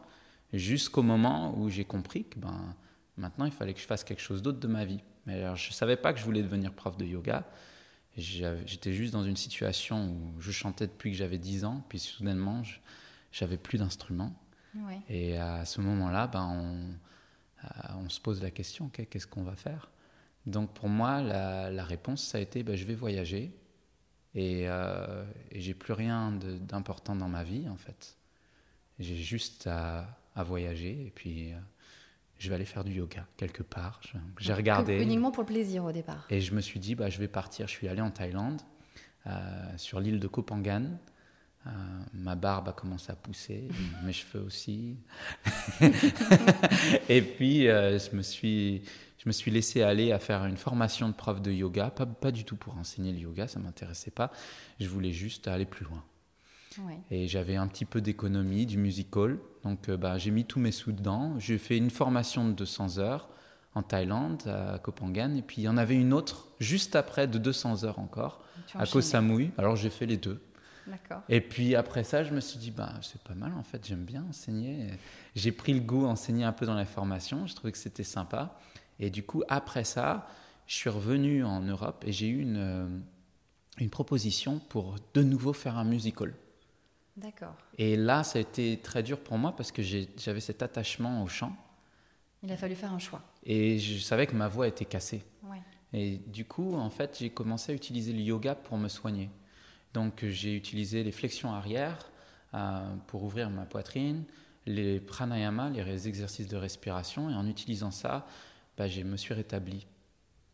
jusqu'au 0.54 1.04
moment 1.04 1.58
où 1.58 1.70
j'ai 1.70 1.86
compris 1.86 2.26
que 2.26 2.40
ben, 2.40 2.76
maintenant 3.18 3.46
il 3.46 3.52
fallait 3.52 3.74
que 3.74 3.80
je 3.80 3.86
fasse 3.86 4.04
quelque 4.04 4.22
chose 4.22 4.42
d'autre 4.42 4.60
de 4.60 4.68
ma 4.68 4.86
vie. 4.86 5.02
Mais 5.28 5.44
alors, 5.44 5.56
je 5.56 5.70
ne 5.70 5.74
savais 5.74 5.98
pas 5.98 6.14
que 6.14 6.20
je 6.20 6.26
voulais 6.26 6.42
devenir 6.42 6.74
prof 6.74 6.98
de 6.98 7.06
yoga. 7.06 7.44
J'étais 8.18 8.94
juste 8.94 9.14
dans 9.14 9.24
une 9.24 9.36
situation 9.36 10.10
où 10.10 10.42
je 10.42 10.52
chantais 10.52 10.88
depuis 10.88 11.12
que 11.12 11.18
j'avais 11.18 11.38
10 11.38 11.66
ans, 11.66 11.84
puis 11.88 12.00
soudainement, 12.00 12.64
j'avais 13.32 13.58
plus 13.58 13.78
d'instruments. 13.78 14.34
Et 15.10 15.38
à 15.38 15.66
ce 15.66 15.82
moment-là, 15.82 16.28
ben, 16.28 16.46
on, 16.46 17.66
euh, 17.66 17.94
on, 18.06 18.10
se 18.10 18.20
pose 18.20 18.42
la 18.42 18.52
question, 18.52 18.90
qu'est-ce 18.90 19.28
qu'on 19.28 19.44
va 19.44 19.56
faire? 19.56 19.90
Donc 20.46 20.74
pour 20.74 20.88
moi, 20.88 21.22
la, 21.22 21.84
réponse, 21.84 22.24
ça 22.24 22.38
a 22.38 22.42
été, 22.42 22.64
ben, 22.64 22.76
je 22.76 22.86
vais 22.86 22.96
voyager. 22.96 23.52
Et, 24.36 24.68
euh, 24.68 25.26
et 25.52 25.62
j'ai 25.62 25.74
plus 25.74 25.94
rien 25.94 26.32
d'important 26.32 27.16
dans 27.16 27.28
ma 27.28 27.44
vie, 27.44 27.68
en 27.70 27.78
fait. 27.78 28.18
J'ai 29.00 29.16
juste 29.16 29.68
à, 29.68 30.08
à 30.36 30.44
voyager 30.44 31.08
et 31.08 31.12
puis 31.12 31.52
euh, 31.52 31.58
je 32.38 32.50
vais 32.50 32.56
aller 32.56 32.66
faire 32.66 32.84
du 32.84 32.94
yoga 32.94 33.26
quelque 33.38 33.64
part. 33.64 34.02
J'ai 34.40 34.54
regardé. 34.54 35.02
Uniquement 35.02 35.32
pour 35.32 35.44
le 35.44 35.48
plaisir 35.48 35.86
au 35.86 35.92
départ. 35.92 36.26
Et 36.30 36.42
je 36.42 36.54
me 36.54 36.62
suis 36.62 36.80
dit, 36.80 36.96
bah, 36.96 37.10
je 37.10 37.20
vais 37.20 37.28
partir. 37.28 37.68
Je 37.68 37.72
suis 37.72 37.88
allé 37.88 38.02
en 38.02 38.12
Thaïlande, 38.12 38.62
euh, 39.26 39.32
sur 39.78 40.00
l'île 40.00 40.20
de 40.20 40.28
Koh 40.28 40.44
Phangan. 40.48 41.00
Euh, 41.66 41.70
ma 42.14 42.36
barbe 42.36 42.70
a 42.70 42.74
commencé 42.74 43.12
à 43.12 43.16
pousser, 43.16 43.68
mes 44.04 44.14
cheveux 44.14 44.42
aussi. 44.42 44.96
et 47.10 47.22
puis, 47.22 47.66
je, 47.66 48.16
me 48.16 48.22
suis, 48.22 48.84
je 49.18 49.28
me 49.28 49.32
suis 49.32 49.52
laissé 49.52 49.82
aller 49.82 50.12
à 50.12 50.20
faire 50.20 50.46
une 50.46 50.58
formation 50.58 51.10
de 51.10 51.14
prof 51.14 51.42
de 51.42 51.52
yoga, 51.52 51.90
pas, 51.90 52.06
pas 52.06 52.32
du 52.32 52.46
tout 52.46 52.56
pour 52.56 52.78
enseigner 52.78 53.12
le 53.12 53.20
yoga, 53.20 53.48
ça 53.48 53.60
ne 53.60 53.66
m'intéressait 53.66 54.12
pas. 54.12 54.32
Je 54.80 54.88
voulais 54.88 55.12
juste 55.12 55.48
aller 55.48 55.66
plus 55.66 55.86
loin. 55.86 56.04
Et 57.12 57.28
j'avais 57.28 57.56
un 57.56 57.68
petit 57.68 57.86
peu 57.86 58.02
d'économie, 58.02 58.66
du 58.66 58.78
musical. 58.78 59.38
Donc 59.64 59.90
euh, 59.90 59.98
bah, 59.98 60.18
j'ai 60.18 60.32
mis 60.32 60.46
tous 60.46 60.60
mes 60.60 60.72
sous 60.72 60.92
dedans. 60.92 61.38
J'ai 61.40 61.58
fait 61.58 61.78
une 61.78 61.90
formation 61.90 62.48
de 62.48 62.54
200 62.54 63.00
heures 63.00 63.30
en 63.76 63.84
Thaïlande, 63.84 64.44
à 64.48 64.80
Koh 64.80 64.92
Phangan. 64.92 65.36
Et 65.36 65.42
puis 65.42 65.62
il 65.62 65.66
y 65.66 65.70
en 65.70 65.78
avait 65.78 65.96
une 65.96 66.14
autre 66.14 66.48
juste 66.60 66.96
après 66.96 67.28
de 67.28 67.38
200 67.38 67.84
heures 67.84 68.00
encore, 68.00 68.44
à 68.76 68.86
Koh 68.86 69.02
Samui. 69.02 69.52
Alors 69.58 69.76
j'ai 69.76 69.90
fait 69.90 70.06
les 70.06 70.18
deux. 70.18 70.42
Et 71.28 71.42
puis 71.42 71.76
après 71.76 72.04
ça, 72.04 72.24
je 72.24 72.34
me 72.34 72.40
suis 72.40 72.58
dit, 72.58 72.72
bah, 72.72 72.94
c'est 73.02 73.22
pas 73.22 73.36
mal 73.36 73.54
en 73.54 73.64
fait, 73.64 73.86
j'aime 73.86 74.06
bien 74.06 74.26
enseigner. 74.30 74.88
J'ai 75.36 75.52
pris 75.52 75.74
le 75.74 75.82
goût 75.82 76.06
à 76.06 76.10
enseigner 76.10 76.46
un 76.46 76.54
peu 76.54 76.66
dans 76.66 76.76
la 76.76 76.86
formation, 76.86 77.46
je 77.46 77.56
trouvais 77.56 77.74
que 77.74 77.78
c'était 77.78 78.04
sympa. 78.04 78.58
Et 79.00 79.10
du 79.10 79.24
coup, 79.24 79.44
après 79.50 79.84
ça, 79.84 80.28
je 80.66 80.76
suis 80.76 80.90
revenu 80.90 81.44
en 81.44 81.62
Europe 81.62 82.04
et 82.08 82.12
j'ai 82.12 82.28
eu 82.28 82.42
une, 82.42 82.58
euh, 82.58 82.88
une 83.80 83.90
proposition 83.90 84.60
pour 84.70 84.96
de 85.14 85.24
nouveau 85.24 85.54
faire 85.54 85.78
un 85.78 85.84
musical. 85.84 86.34
D'accord. 87.18 87.56
Et 87.80 87.96
là, 87.96 88.24
ça 88.24 88.38
a 88.38 88.42
été 88.42 88.78
très 88.78 89.02
dur 89.02 89.20
pour 89.20 89.38
moi 89.40 89.56
parce 89.56 89.72
que 89.72 89.82
j'avais 89.82 90.40
cet 90.40 90.62
attachement 90.62 91.24
au 91.24 91.28
chant. 91.28 91.56
Il 92.44 92.52
a 92.52 92.58
fallu 92.58 92.76
faire 92.76 92.94
un 92.94 93.00
choix. 93.00 93.24
Et 93.44 93.80
je 93.80 93.98
savais 93.98 94.28
que 94.28 94.36
ma 94.36 94.48
voix 94.48 94.68
était 94.68 94.86
cassée. 94.86 95.24
Et 95.94 96.18
du 96.18 96.46
coup, 96.46 96.76
en 96.76 96.90
fait, 96.90 97.18
j'ai 97.20 97.30
commencé 97.30 97.72
à 97.72 97.76
utiliser 97.76 98.14
le 98.14 98.20
yoga 98.20 98.56
pour 98.56 98.78
me 98.78 98.90
soigner. 98.90 99.30
Donc, 99.94 100.26
j'ai 100.26 100.56
utilisé 100.56 101.02
les 101.04 101.14
flexions 101.14 101.54
arrière 101.54 102.12
euh, 102.54 102.96
pour 103.08 103.24
ouvrir 103.24 103.50
ma 103.50 103.66
poitrine, 103.66 104.26
les 104.66 105.00
pranayama, 105.00 105.70
les 105.70 106.08
exercices 106.08 106.50
de 106.50 106.58
respiration. 106.58 107.30
Et 107.30 107.34
en 107.34 107.48
utilisant 107.48 107.92
ça, 107.92 108.28
bah, 108.78 108.88
je 108.88 109.02
me 109.02 109.16
suis 109.16 109.34
rétabli. 109.34 109.88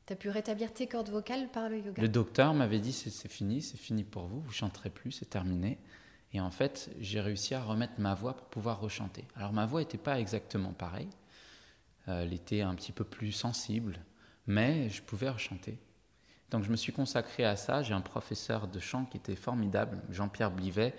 Tu 0.06 0.14
as 0.14 0.16
pu 0.16 0.30
rétablir 0.30 0.72
tes 0.72 0.88
cordes 0.88 1.10
vocales 1.10 1.50
par 1.52 1.68
le 1.68 1.80
yoga? 1.80 2.02
Le 2.02 2.10
docteur 2.10 2.54
m'avait 2.54 2.80
dit 2.80 2.94
c'est 2.94 3.28
fini, 3.28 3.62
c'est 3.62 3.78
fini 3.78 4.04
pour 4.04 4.28
vous, 4.28 4.42
vous 4.42 4.52
chanterez 4.52 4.90
plus, 4.90 5.12
c'est 5.12 5.30
terminé. 5.30 5.80
Et 6.34 6.42
en 6.42 6.52
fait, 6.52 6.90
j'ai 7.00 7.22
réussi 7.22 7.54
à 7.54 7.64
remettre 7.64 7.94
ma 8.00 8.16
voix 8.16 8.36
pour 8.36 8.48
pouvoir 8.48 8.80
rechanter. 8.80 9.26
Alors 9.36 9.54
ma 9.54 9.66
voix 9.66 9.82
n'était 9.82 9.98
pas 9.98 10.20
exactement 10.20 10.74
pareille, 10.74 11.10
euh, 12.08 12.24
elle 12.24 12.34
était 12.34 12.62
un 12.62 12.76
petit 12.76 12.92
peu 12.92 13.04
plus 13.04 13.32
sensible, 13.32 14.00
mais 14.48 14.90
je 14.90 15.02
pouvais 15.02 15.30
rechanter. 15.30 15.78
Donc 16.50 16.64
je 16.64 16.70
me 16.70 16.76
suis 16.76 16.94
consacré 16.94 17.46
à 17.46 17.56
ça. 17.56 17.82
J'ai 17.82 17.94
un 17.94 18.02
professeur 18.02 18.68
de 18.68 18.80
chant 18.80 19.06
qui 19.06 19.18
était 19.18 19.36
formidable, 19.36 20.00
Jean-Pierre 20.10 20.52
Blivet, 20.52 20.94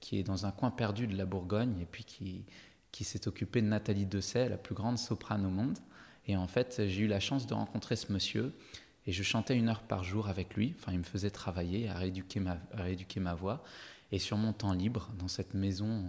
qui 0.00 0.18
est 0.18 0.24
dans 0.24 0.46
un 0.46 0.50
coin 0.50 0.70
perdu 0.70 1.06
de 1.06 1.16
la 1.16 1.26
Bourgogne 1.26 1.78
et 1.80 1.86
puis 1.86 2.04
qui, 2.04 2.44
qui 2.92 3.04
s'est 3.04 3.28
occupé 3.28 3.62
de 3.62 3.66
Nathalie 3.66 4.06
Dessay, 4.06 4.48
la 4.48 4.56
plus 4.56 4.74
grande 4.74 4.98
soprano 4.98 5.48
au 5.48 5.50
monde. 5.50 5.78
Et 6.26 6.36
en 6.36 6.48
fait, 6.48 6.82
j'ai 6.88 7.02
eu 7.02 7.06
la 7.06 7.20
chance 7.20 7.46
de 7.46 7.54
rencontrer 7.54 7.94
ce 7.94 8.12
monsieur 8.12 8.52
et 9.06 9.12
je 9.12 9.22
chantais 9.22 9.56
une 9.56 9.68
heure 9.68 9.82
par 9.82 10.02
jour 10.02 10.28
avec 10.28 10.54
lui. 10.54 10.74
Enfin, 10.78 10.92
il 10.92 10.98
me 10.98 11.04
faisait 11.04 11.30
travailler 11.30 11.88
à 11.88 11.94
rééduquer 11.94 12.40
ma, 12.40 12.58
à 12.72 12.82
rééduquer 12.82 13.20
ma 13.20 13.34
voix. 13.34 13.62
Et 14.12 14.18
sur 14.18 14.36
mon 14.36 14.52
temps 14.52 14.72
libre, 14.72 15.10
dans 15.18 15.28
cette 15.28 15.54
maison, 15.54 16.04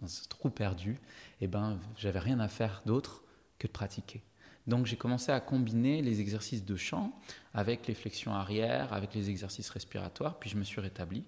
dans 0.00 0.06
ce 0.06 0.26
trou 0.28 0.50
perdu, 0.50 0.98
eh 1.40 1.46
ben, 1.46 1.78
j'avais 1.96 2.18
rien 2.18 2.40
à 2.40 2.48
faire 2.48 2.82
d'autre 2.86 3.22
que 3.58 3.66
de 3.66 3.72
pratiquer. 3.72 4.22
Donc 4.66 4.86
j'ai 4.86 4.96
commencé 4.96 5.32
à 5.32 5.40
combiner 5.40 6.02
les 6.02 6.20
exercices 6.20 6.64
de 6.64 6.76
chant 6.76 7.12
avec 7.54 7.86
les 7.86 7.94
flexions 7.94 8.34
arrière, 8.34 8.92
avec 8.92 9.14
les 9.14 9.30
exercices 9.30 9.70
respiratoires, 9.70 10.38
puis 10.38 10.50
je 10.50 10.56
me 10.56 10.64
suis 10.64 10.80
rétabli. 10.80 11.24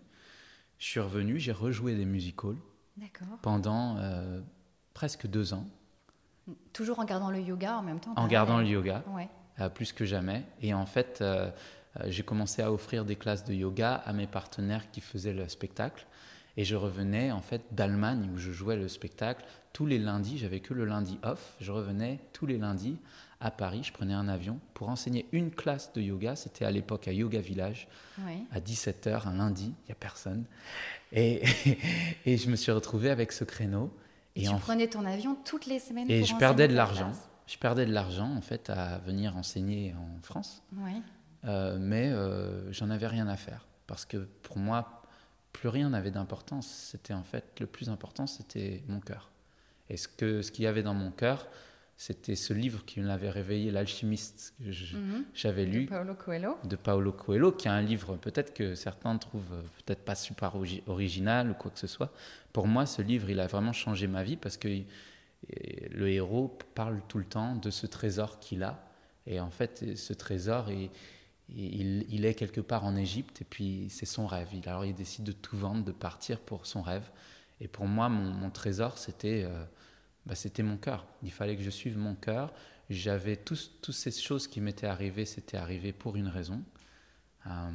Je 0.79 0.87
suis 0.87 1.01
revenu, 1.01 1.39
j'ai 1.39 1.53
rejoué 1.53 1.95
des 1.95 2.05
musicals 2.05 2.57
pendant 3.41 3.97
euh, 3.99 4.41
presque 4.95 5.27
deux 5.27 5.55
ans. 5.55 5.67
Toujours 6.73 6.99
en 6.99 7.05
gardant 7.05 7.31
le 7.31 7.41
yoga 7.41 7.79
en 7.79 7.83
même 7.83 8.01
temps 8.01 8.13
En 8.17 8.27
gardant 8.27 8.59
le 8.59 8.67
yoga, 8.67 9.05
euh, 9.61 9.69
plus 9.69 9.93
que 9.93 10.05
jamais. 10.05 10.45
Et 10.61 10.75
en 10.75 10.87
fait, 10.87 11.21
euh, 11.21 11.51
j'ai 12.07 12.23
commencé 12.23 12.63
à 12.63 12.73
offrir 12.73 13.05
des 13.05 13.17
classes 13.17 13.45
de 13.45 13.55
yoga 13.55 13.95
à 13.95 14.13
mes 14.13 14.27
partenaires 14.27 14.91
qui 14.91 15.01
faisaient 15.01 15.33
le 15.33 15.49
spectacle. 15.49 16.07
Et 16.57 16.65
je 16.65 16.77
revenais 16.77 17.33
en 17.33 17.41
fait 17.41 17.63
d'Allemagne 17.73 18.29
où 18.35 18.39
je 18.39 18.53
jouais 18.53 18.77
le 18.77 18.89
spectacle 18.89 19.45
tous 19.73 19.87
les 19.87 19.99
lundis. 19.99 20.39
J'avais 20.39 20.61
que 20.61 20.75
le 20.75 20.85
lundi 20.85 21.19
off. 21.23 21.57
Je 21.61 21.73
revenais 21.73 22.21
tous 22.33 22.47
les 22.47 22.59
lundis 22.59 22.99
à 23.41 23.51
Paris. 23.51 23.83
Je 23.85 23.93
prenais 23.93 24.15
un 24.15 24.29
avion 24.29 24.61
pour 24.75 24.89
enseigner 24.89 25.27
une 25.33 25.51
classe 25.51 25.93
de 25.93 26.03
yoga. 26.03 26.37
C'était 26.37 26.65
à 26.65 26.71
l'époque 26.71 27.09
à 27.09 27.13
Yoga 27.13 27.41
Village, 27.41 27.89
à 28.51 28.61
17h, 28.61 29.29
un 29.29 29.37
lundi. 29.37 29.75
Il 29.85 29.87
n'y 29.87 29.93
a 29.93 29.97
personne. 29.97 30.45
Et, 31.13 31.43
et 32.27 32.37
je 32.37 32.51
me 32.51 32.57
suis 32.57 32.73
retrouvé 32.73 33.11
avec 33.11 33.33
ce 33.33 33.45
créneau. 33.45 33.91
Et, 34.37 34.47
tu 34.47 34.55
prenais 34.57 34.87
ton 34.87 35.05
avion 35.05 35.37
toutes 35.45 35.67
les 35.67 35.79
semaines 35.79 36.11
Et 36.11 36.25
je 36.25 36.35
perdais 36.37 36.69
de 36.69 36.75
l'argent. 36.75 37.13
Je 37.47 37.59
perdais 37.59 37.85
de 37.85 37.93
l'argent 37.93 38.35
en 38.35 38.41
fait 38.41 38.71
à 38.71 38.99
venir 38.99 39.37
enseigner 39.37 39.95
en 39.95 40.23
France. 40.23 40.63
Euh, 41.45 41.77
mais 41.79 42.09
euh, 42.09 42.73
j'en 42.73 42.89
avais 42.91 43.09
rien 43.09 43.27
à 43.27 43.37
faire 43.37 43.67
parce 43.87 44.05
que 44.05 44.29
pour 44.43 44.59
moi, 44.59 45.02
plus 45.53 45.69
rien 45.69 45.91
n'avait 45.91 46.11
d'importance. 46.11 46.67
C'était 46.67 47.15
en 47.15 47.23
fait 47.23 47.45
le 47.61 47.67
plus 47.67 47.89
important, 47.89 48.27
c'était 48.27 48.83
mon 48.89 49.01
cœur. 49.01 49.31
Et 49.91 49.97
ce 49.97 50.09
que 50.09 50.43
ce 50.43 50.51
qu'il 50.51 50.65
y 50.65 50.67
avait 50.67 50.83
dans 50.83 50.95
mon 50.95 51.11
cœur, 51.11 51.47
c'était 51.97 52.35
ce 52.35 52.53
livre 52.53 52.85
qui 52.85 53.01
me 53.01 53.07
l'avait 53.07 53.31
réveillé, 53.31 53.71
L'alchimiste, 53.71 54.55
que 54.59 54.97
mhm. 54.97 55.25
j'avais 55.35 55.65
lu. 55.65 55.85
De 55.85 55.91
Paolo 55.91 56.15
Coelho. 56.15 56.59
De 56.65 56.77
Paolo 56.77 57.13
Coelho, 57.13 57.53
qui 57.53 57.69
est 57.69 57.71
un 57.71 57.83
livre 57.83 58.17
peut-être 58.17 58.55
que 58.55 58.75
certains 58.75 59.17
trouvent 59.19 59.53
euh, 59.53 59.63
peut-être 59.85 60.05
pas 60.05 60.15
super 60.15 60.55
original 60.87 61.51
ou 61.51 61.55
quoi 61.55 61.71
que 61.71 61.79
ce 61.79 61.87
soit. 61.87 62.13
Pour 62.53 62.67
moi, 62.67 62.87
ce 62.87 63.03
livre, 63.03 63.31
il 63.31 63.41
a 63.41 63.47
vraiment 63.47 63.73
changé 63.73 64.07
ma 64.07 64.25
vie 64.25 64.37
parce 64.37 64.57
que 64.57 64.69
le 65.91 66.09
héros 66.09 66.57
parle 66.75 67.01
tout 67.09 67.19
le 67.19 67.25
temps 67.25 67.57
de 67.57 67.71
ce 67.71 67.87
trésor 67.87 68.39
qu'il 68.41 68.63
a. 68.63 68.85
Et 69.27 69.39
en 69.41 69.51
fait, 69.51 69.97
ce 69.97 70.13
trésor, 70.13 70.71
il, 70.71 70.91
il, 71.55 72.25
est 72.25 72.35
quelque 72.35 72.61
part 72.61 72.85
en 72.85 72.97
Égypte 72.97 73.43
et 73.43 73.45
puis 73.45 73.87
c'est 73.91 74.07
son 74.07 74.27
rêve. 74.27 74.49
alors 74.67 74.85
il 74.85 74.95
décide 74.95 75.25
de 75.25 75.33
tout 75.33 75.57
vendre, 75.57 75.85
de 75.85 75.93
partir 75.93 76.41
pour 76.41 76.67
son 76.67 76.83
rêve. 76.83 77.11
Et 77.61 77.69
pour 77.69 77.87
moi, 77.87 78.09
mon, 78.09 78.51
trésor, 78.51 78.99
c'était... 78.99 79.45
Euh, 79.45 79.65
bah, 80.27 80.35
c'était 80.35 80.63
mon 80.63 80.77
cœur. 80.77 81.07
Il 81.23 81.31
fallait 81.33 81.57
que 81.57 81.63
je 81.63 81.71
suive 81.71 81.97
mon 81.99 82.15
cœur. 82.15 82.53
J'avais 82.91 83.37
toutes 83.37 83.91
ces 83.91 84.11
choses 84.11 84.47
qui 84.47 84.61
m'étaient 84.61 84.87
arrivées, 84.87 85.25
c'était 85.25 85.57
arrivé 85.57 85.93
pour 85.93 86.17
une 86.17 86.29
raison. 86.29 86.63
Euh, 87.47 87.71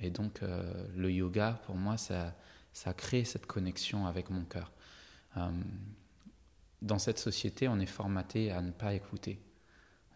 et 0.00 0.10
donc, 0.10 0.42
euh, 0.42 0.86
le 0.96 1.10
yoga, 1.10 1.60
pour 1.66 1.76
moi, 1.76 1.96
ça, 1.96 2.36
ça 2.72 2.90
a 2.90 2.94
créé 2.94 3.24
cette 3.24 3.46
connexion 3.46 4.06
avec 4.06 4.30
mon 4.30 4.44
cœur. 4.44 4.72
Dans 6.82 6.98
cette 6.98 7.18
société, 7.20 7.68
on 7.68 7.78
est 7.78 7.86
formaté 7.86 8.50
à 8.50 8.60
ne 8.60 8.72
pas 8.72 8.94
écouter. 8.94 9.38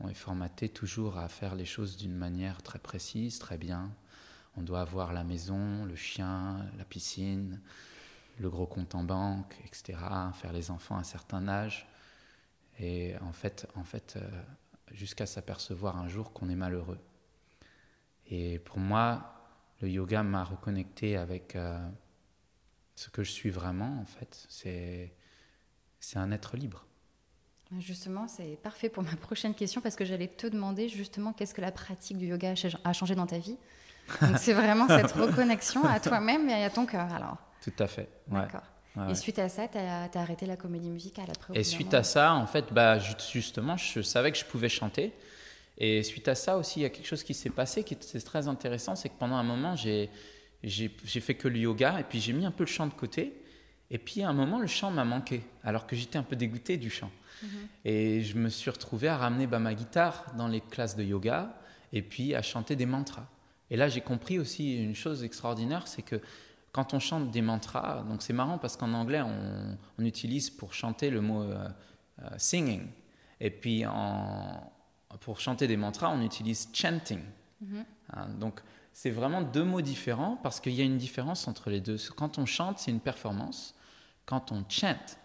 On 0.04 0.09
est 0.09 0.14
formaté 0.14 0.68
toujours 0.68 1.16
à 1.16 1.28
faire 1.28 1.54
les 1.54 1.64
choses 1.64 1.97
d'une 1.97 2.14
manière 2.14 2.61
très 2.62 2.80
précise, 2.80 3.38
très 3.38 3.56
bien. 3.56 3.94
On 4.56 4.62
doit 4.62 4.80
avoir 4.80 5.12
la 5.12 5.23
maison, 5.23 5.85
le 5.85 5.94
chien, 5.94 6.66
la 6.76 6.85
piscine, 6.85 7.61
le 8.40 8.50
gros 8.50 8.66
compte 8.66 8.97
en 8.97 9.04
banque, 9.04 9.56
etc., 9.64 9.97
faire 10.35 10.52
les 10.52 10.73
enfants 10.73 10.97
à 10.97 11.00
un 11.00 11.04
certain 11.04 11.47
âge. 11.47 11.87
Et 12.80 13.14
en 13.21 13.32
fait, 13.32 13.68
en 13.76 13.85
fait 13.85 14.14
euh, 14.16 14.42
jusqu'à 14.90 15.26
s'apercevoir 15.26 15.97
un 15.97 16.09
jour 16.09 16.32
qu'on 16.32 16.49
est 16.49 16.56
malheureux. 16.56 16.99
Et 18.26 18.59
pour 18.59 18.78
moi, 18.78 19.37
le 19.80 19.88
yoga 19.88 20.25
m'a 20.25 20.42
reconnecté 20.42 21.16
avec 21.16 21.54
euh, 21.54 21.78
ce 22.97 23.09
que 23.09 23.23
je 23.23 23.30
suis 23.30 23.50
vraiment, 23.50 24.00
en 24.00 24.04
fait. 24.04 24.47
C'est, 24.49 25.14
c'est 26.00 26.18
un 26.18 26.32
être 26.32 26.56
libre. 26.56 26.87
Justement, 27.81 28.29
c'est 28.29 28.59
parfait 28.62 28.88
pour 28.88 29.02
ma 29.02 29.17
prochaine 29.17 29.55
question 29.55 29.81
parce 29.81 29.97
que 29.97 30.05
j'allais 30.05 30.29
te 30.29 30.47
demander 30.47 30.88
justement 30.88 31.33
qu'est-ce 31.33 31.55
que 31.55 31.61
la 31.61 31.73
pratique 31.73 32.19
du 32.19 32.26
yoga 32.26 32.55
a 32.85 32.93
changé 32.93 33.14
dans 33.14 33.26
ta 33.26 33.38
vie. 33.38 33.57
Donc 34.21 34.38
c'est 34.38 34.52
vraiment 34.52 34.88
cette 34.88 35.12
reconnexion 35.12 35.85
à 35.85 35.99
toi-même 36.00 36.49
et 36.50 36.64
à 36.64 36.71
ton 36.71 36.85
cœur 36.85 37.12
alors. 37.12 37.38
Tout 37.62 37.73
à 37.79 37.87
fait. 37.87 38.09
D'accord. 38.29 38.62
et 39.09 39.14
suite 39.14 39.38
à 39.38 39.49
ça, 39.49 39.69
tu 39.69 39.79
as, 39.79 40.11
arrêté 40.14 40.47
la 40.47 40.57
comédie 40.57 40.91
musicale 40.91 41.26
après 41.31 41.59
Et 41.59 41.64
suite 41.64 41.95
à 41.95 42.02
ça, 42.02 42.35
en 42.35 42.47
fait, 42.47 42.73
bah, 42.73 42.99
justement, 42.99 43.76
je 43.76 44.02
savais 44.02 44.33
que 44.33 44.38
je 44.38 44.45
pouvais 44.45 44.69
chanter. 44.69 45.12
Et 45.79 46.02
suite 46.02 46.29
à 46.29 46.35
ça 46.35 46.59
aussi, 46.59 46.81
il 46.81 46.83
y 46.83 46.87
a 46.87 46.91
quelque 46.91 47.07
chose 47.07 47.23
qui 47.23 47.33
s'est 47.33 47.50
passé 47.50 47.85
qui 47.85 47.95
est 47.95 48.25
très 48.25 48.49
intéressant, 48.49 48.97
c'est 48.97 49.09
que 49.09 49.19
pendant 49.19 49.37
un 49.37 49.43
moment, 49.43 49.76
j'ai 49.76 50.11
fait 51.21 51.35
que 51.35 51.49
le 51.49 51.59
yoga 51.59 51.99
et 52.00 52.05
puis 52.05 52.21
j'ai 52.21 52.33
mis 52.33 52.45
un 52.45 52.50
peu 52.50 52.64
le 52.64 52.69
chant 52.69 52.87
de 52.87 52.93
côté. 52.93 53.42
Et 53.93 53.99
puis 53.99 54.23
à 54.23 54.29
un 54.31 54.33
moment, 54.33 54.59
le 54.59 54.67
chant 54.67 54.91
m'a 54.91 55.05
manqué, 55.05 55.45
alors 55.63 55.87
que 55.87 55.95
j'étais 55.95 56.17
un 56.17 56.23
peu 56.23 56.35
dégoûté 56.35 56.79
du 56.79 56.89
chant. 56.89 57.11
Mhm. 57.43 57.49
Et 57.85 58.23
je 58.23 58.39
me 58.39 58.49
suis 58.49 58.71
retrouvé 58.71 59.07
à 59.07 59.19
ramener 59.19 59.47
bah, 59.47 59.59
ma 59.59 59.75
guitare 59.75 60.25
dans 60.37 60.49
les 60.49 60.63
classes 60.63 60.97
de 60.97 61.05
yoga 61.05 61.55
et 61.93 62.01
puis 62.01 62.35
à 62.35 62.41
chanter 62.41 62.75
des 62.75 62.87
mantras. 62.87 63.27
Et 63.71 63.77
là, 63.77 63.91
j'ai 63.91 64.01
compris 64.01 64.39
aussi 64.39 64.83
une 64.83 64.95
chose 64.95 65.23
extraordinaire, 65.25 65.87
c'est 65.87 66.03
que 66.03 66.21
quand 66.73 66.95
on 66.95 67.01
chante 67.01 67.31
des 67.31 67.43
mantras, 67.43 68.03
donc 68.09 68.23
c'est 68.23 68.33
marrant 68.33 68.57
parce 68.57 68.79
qu'en 68.79 68.95
anglais, 68.95 69.21
on, 69.21 70.05
utilise 70.05 70.49
pour 70.49 70.73
chanter 70.73 71.11
le 71.11 71.21
mot 71.21 71.43
euh, 71.43 71.69
euh, 72.23 72.29
singing. 72.39 72.87
Et 73.41 73.51
puis 73.51 73.85
en, 73.87 74.73
pour 75.21 75.39
chanter 75.39 75.67
des 75.67 75.77
mantras, 75.77 76.11
on 76.11 76.23
utilise 76.23 76.71
chanting. 76.73 77.21
Mm-hmm. 77.63 77.85
Hein, 78.15 78.29
donc 78.41 78.61
c'est 78.95 79.11
vraiment 79.11 79.43
deux 79.43 79.65
mots 79.65 79.83
différents 79.83 80.39
parce 80.43 80.61
qu'il 80.61 80.73
y 80.73 80.81
a 80.81 80.85
une 80.85 80.99
différence 80.99 81.47
entre 81.47 81.69
les 81.69 81.81
deux. 81.81 81.99
Quand 82.17 82.39
on 82.39 82.47
chante, 82.47 82.79
c'est 82.79 82.91
une 82.91 83.01
performance. 83.01 83.75
Quand 84.26 84.52
on 84.52 84.64
chante, 84.69 85.19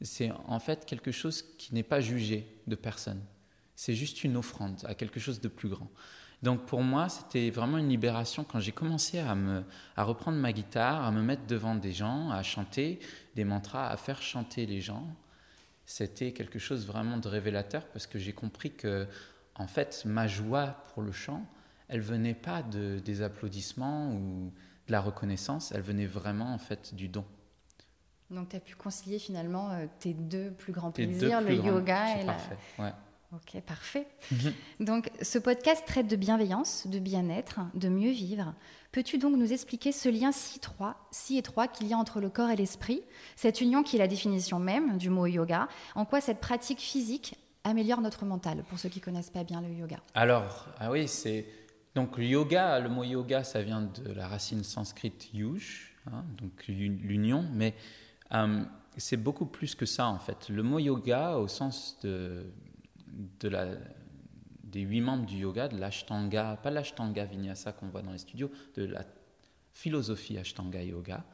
c'est 0.00 0.30
en 0.46 0.58
fait 0.58 0.84
quelque 0.84 1.12
chose 1.12 1.42
qui 1.58 1.74
n'est 1.74 1.82
pas 1.82 2.00
jugé 2.00 2.46
de 2.66 2.74
personne. 2.74 3.20
C'est 3.76 3.94
juste 3.94 4.24
une 4.24 4.36
offrande 4.36 4.84
à 4.84 4.94
quelque 4.94 5.20
chose 5.20 5.40
de 5.40 5.48
plus 5.48 5.68
grand. 5.68 5.90
Donc 6.42 6.66
pour 6.66 6.82
moi, 6.82 7.08
c'était 7.08 7.48
vraiment 7.50 7.78
une 7.78 7.88
libération 7.88 8.44
quand 8.44 8.60
j'ai 8.60 8.72
commencé 8.72 9.18
à, 9.18 9.34
me, 9.34 9.64
à 9.96 10.04
reprendre 10.04 10.36
ma 10.36 10.52
guitare, 10.52 11.02
à 11.02 11.10
me 11.10 11.22
mettre 11.22 11.46
devant 11.46 11.74
des 11.74 11.92
gens, 11.92 12.30
à 12.30 12.42
chanter 12.42 12.98
des 13.34 13.44
mantras, 13.44 13.88
à 13.88 13.96
faire 13.96 14.20
chanter 14.20 14.66
les 14.66 14.80
gens. 14.80 15.06
C'était 15.86 16.32
quelque 16.32 16.58
chose 16.58 16.86
vraiment 16.86 17.16
de 17.16 17.28
révélateur 17.28 17.86
parce 17.86 18.06
que 18.06 18.18
j'ai 18.18 18.32
compris 18.32 18.72
que, 18.72 19.06
en 19.54 19.66
fait, 19.66 20.02
ma 20.04 20.26
joie 20.28 20.82
pour 20.92 21.02
le 21.02 21.12
chant, 21.12 21.46
elle 21.88 22.00
venait 22.00 22.34
pas 22.34 22.62
de, 22.62 22.98
des 22.98 23.22
applaudissements 23.22 24.12
ou 24.12 24.52
de 24.86 24.92
la 24.92 25.00
reconnaissance, 25.00 25.72
elle 25.72 25.80
venait 25.82 26.06
vraiment 26.06 26.52
en 26.52 26.58
fait 26.58 26.94
du 26.94 27.08
don. 27.08 27.24
Donc 28.34 28.50
tu 28.50 28.56
as 28.56 28.60
pu 28.60 28.74
concilier 28.74 29.18
finalement 29.18 29.70
euh, 29.70 29.86
tes 30.00 30.12
deux 30.12 30.50
plus 30.50 30.72
grands 30.72 30.90
plaisirs, 30.90 31.40
le 31.40 31.54
yoga 31.54 32.18
et 32.18 32.24
la... 32.24 32.36
Ouais. 32.78 32.92
Ok, 33.34 33.60
parfait. 33.62 34.06
Donc, 34.80 35.10
ce 35.20 35.38
podcast 35.38 35.82
traite 35.86 36.06
de 36.06 36.14
bienveillance, 36.14 36.86
de 36.86 37.00
bien-être, 37.00 37.60
de 37.74 37.88
mieux 37.88 38.12
vivre. 38.12 38.54
Peux-tu 38.92 39.18
donc 39.18 39.36
nous 39.36 39.52
expliquer 39.52 39.90
ce 39.90 40.08
lien 40.08 40.30
si 40.30 40.58
étroit, 40.58 40.96
si 41.10 41.36
étroit 41.36 41.66
qu'il 41.66 41.88
y 41.88 41.94
a 41.94 41.98
entre 41.98 42.20
le 42.20 42.30
corps 42.30 42.50
et 42.50 42.54
l'esprit, 42.54 43.02
cette 43.34 43.60
union 43.60 43.82
qui 43.82 43.96
est 43.96 43.98
la 43.98 44.06
définition 44.06 44.60
même 44.60 44.98
du 44.98 45.10
mot 45.10 45.26
yoga, 45.26 45.66
en 45.96 46.04
quoi 46.04 46.20
cette 46.20 46.38
pratique 46.38 46.78
physique 46.78 47.34
améliore 47.64 48.00
notre 48.00 48.24
mental, 48.24 48.62
pour 48.68 48.78
ceux 48.78 48.88
qui 48.88 49.00
connaissent 49.00 49.30
pas 49.30 49.42
bien 49.42 49.60
le 49.62 49.72
yoga? 49.72 49.96
Alors, 50.14 50.68
ah 50.78 50.92
oui, 50.92 51.08
c'est 51.08 51.44
donc 51.96 52.18
le 52.18 52.24
yoga, 52.24 52.78
le 52.78 52.88
mot 52.88 53.02
yoga, 53.02 53.42
ça 53.42 53.62
vient 53.62 53.82
de 53.82 54.12
la 54.12 54.28
racine 54.28 54.62
sanscrite 54.62 55.34
yush, 55.34 55.96
hein, 56.06 56.24
donc 56.40 56.68
l'union, 56.68 57.44
mais 57.52 57.74
euh, 58.32 58.64
c'est 58.96 59.16
beaucoup 59.16 59.46
plus 59.46 59.74
que 59.74 59.86
ça 59.86 60.06
en 60.06 60.18
fait. 60.18 60.48
Le 60.48 60.62
mot 60.62 60.78
yoga, 60.78 61.36
au 61.36 61.48
sens 61.48 61.98
de 62.02 62.46
des 64.62 64.80
huit 64.80 65.00
membres 65.00 65.24
du 65.24 65.36
yoga, 65.36 65.68
de 65.68 65.78
l'ashtanga, 65.78 66.58
pas 66.60 66.70
l'ashtanga 66.70 67.24
vinyasa 67.24 67.72
qu'on 67.72 67.88
voit 67.88 68.02
dans 68.02 68.10
les 68.10 68.18
studios, 68.18 68.50
de 68.74 68.84
la 68.84 69.04
philosophie 69.72 70.36
ashtanga 70.36 70.82
yoga, 70.82 71.24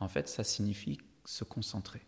en 0.00 0.08
fait, 0.08 0.28
ça 0.28 0.44
signifie 0.44 0.98
se 1.24 1.44
concentrer. 1.44 2.02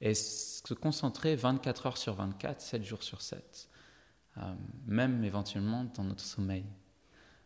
Et 0.00 0.14
se 0.14 0.74
concentrer 0.74 1.36
24 1.36 1.86
heures 1.86 1.96
sur 1.96 2.14
24, 2.14 2.60
7 2.60 2.84
jours 2.84 3.02
sur 3.02 3.20
7, 3.22 3.68
euh, 4.38 4.54
même 4.86 5.22
éventuellement 5.22 5.84
dans 5.84 6.04
notre 6.04 6.24
sommeil. 6.24 6.64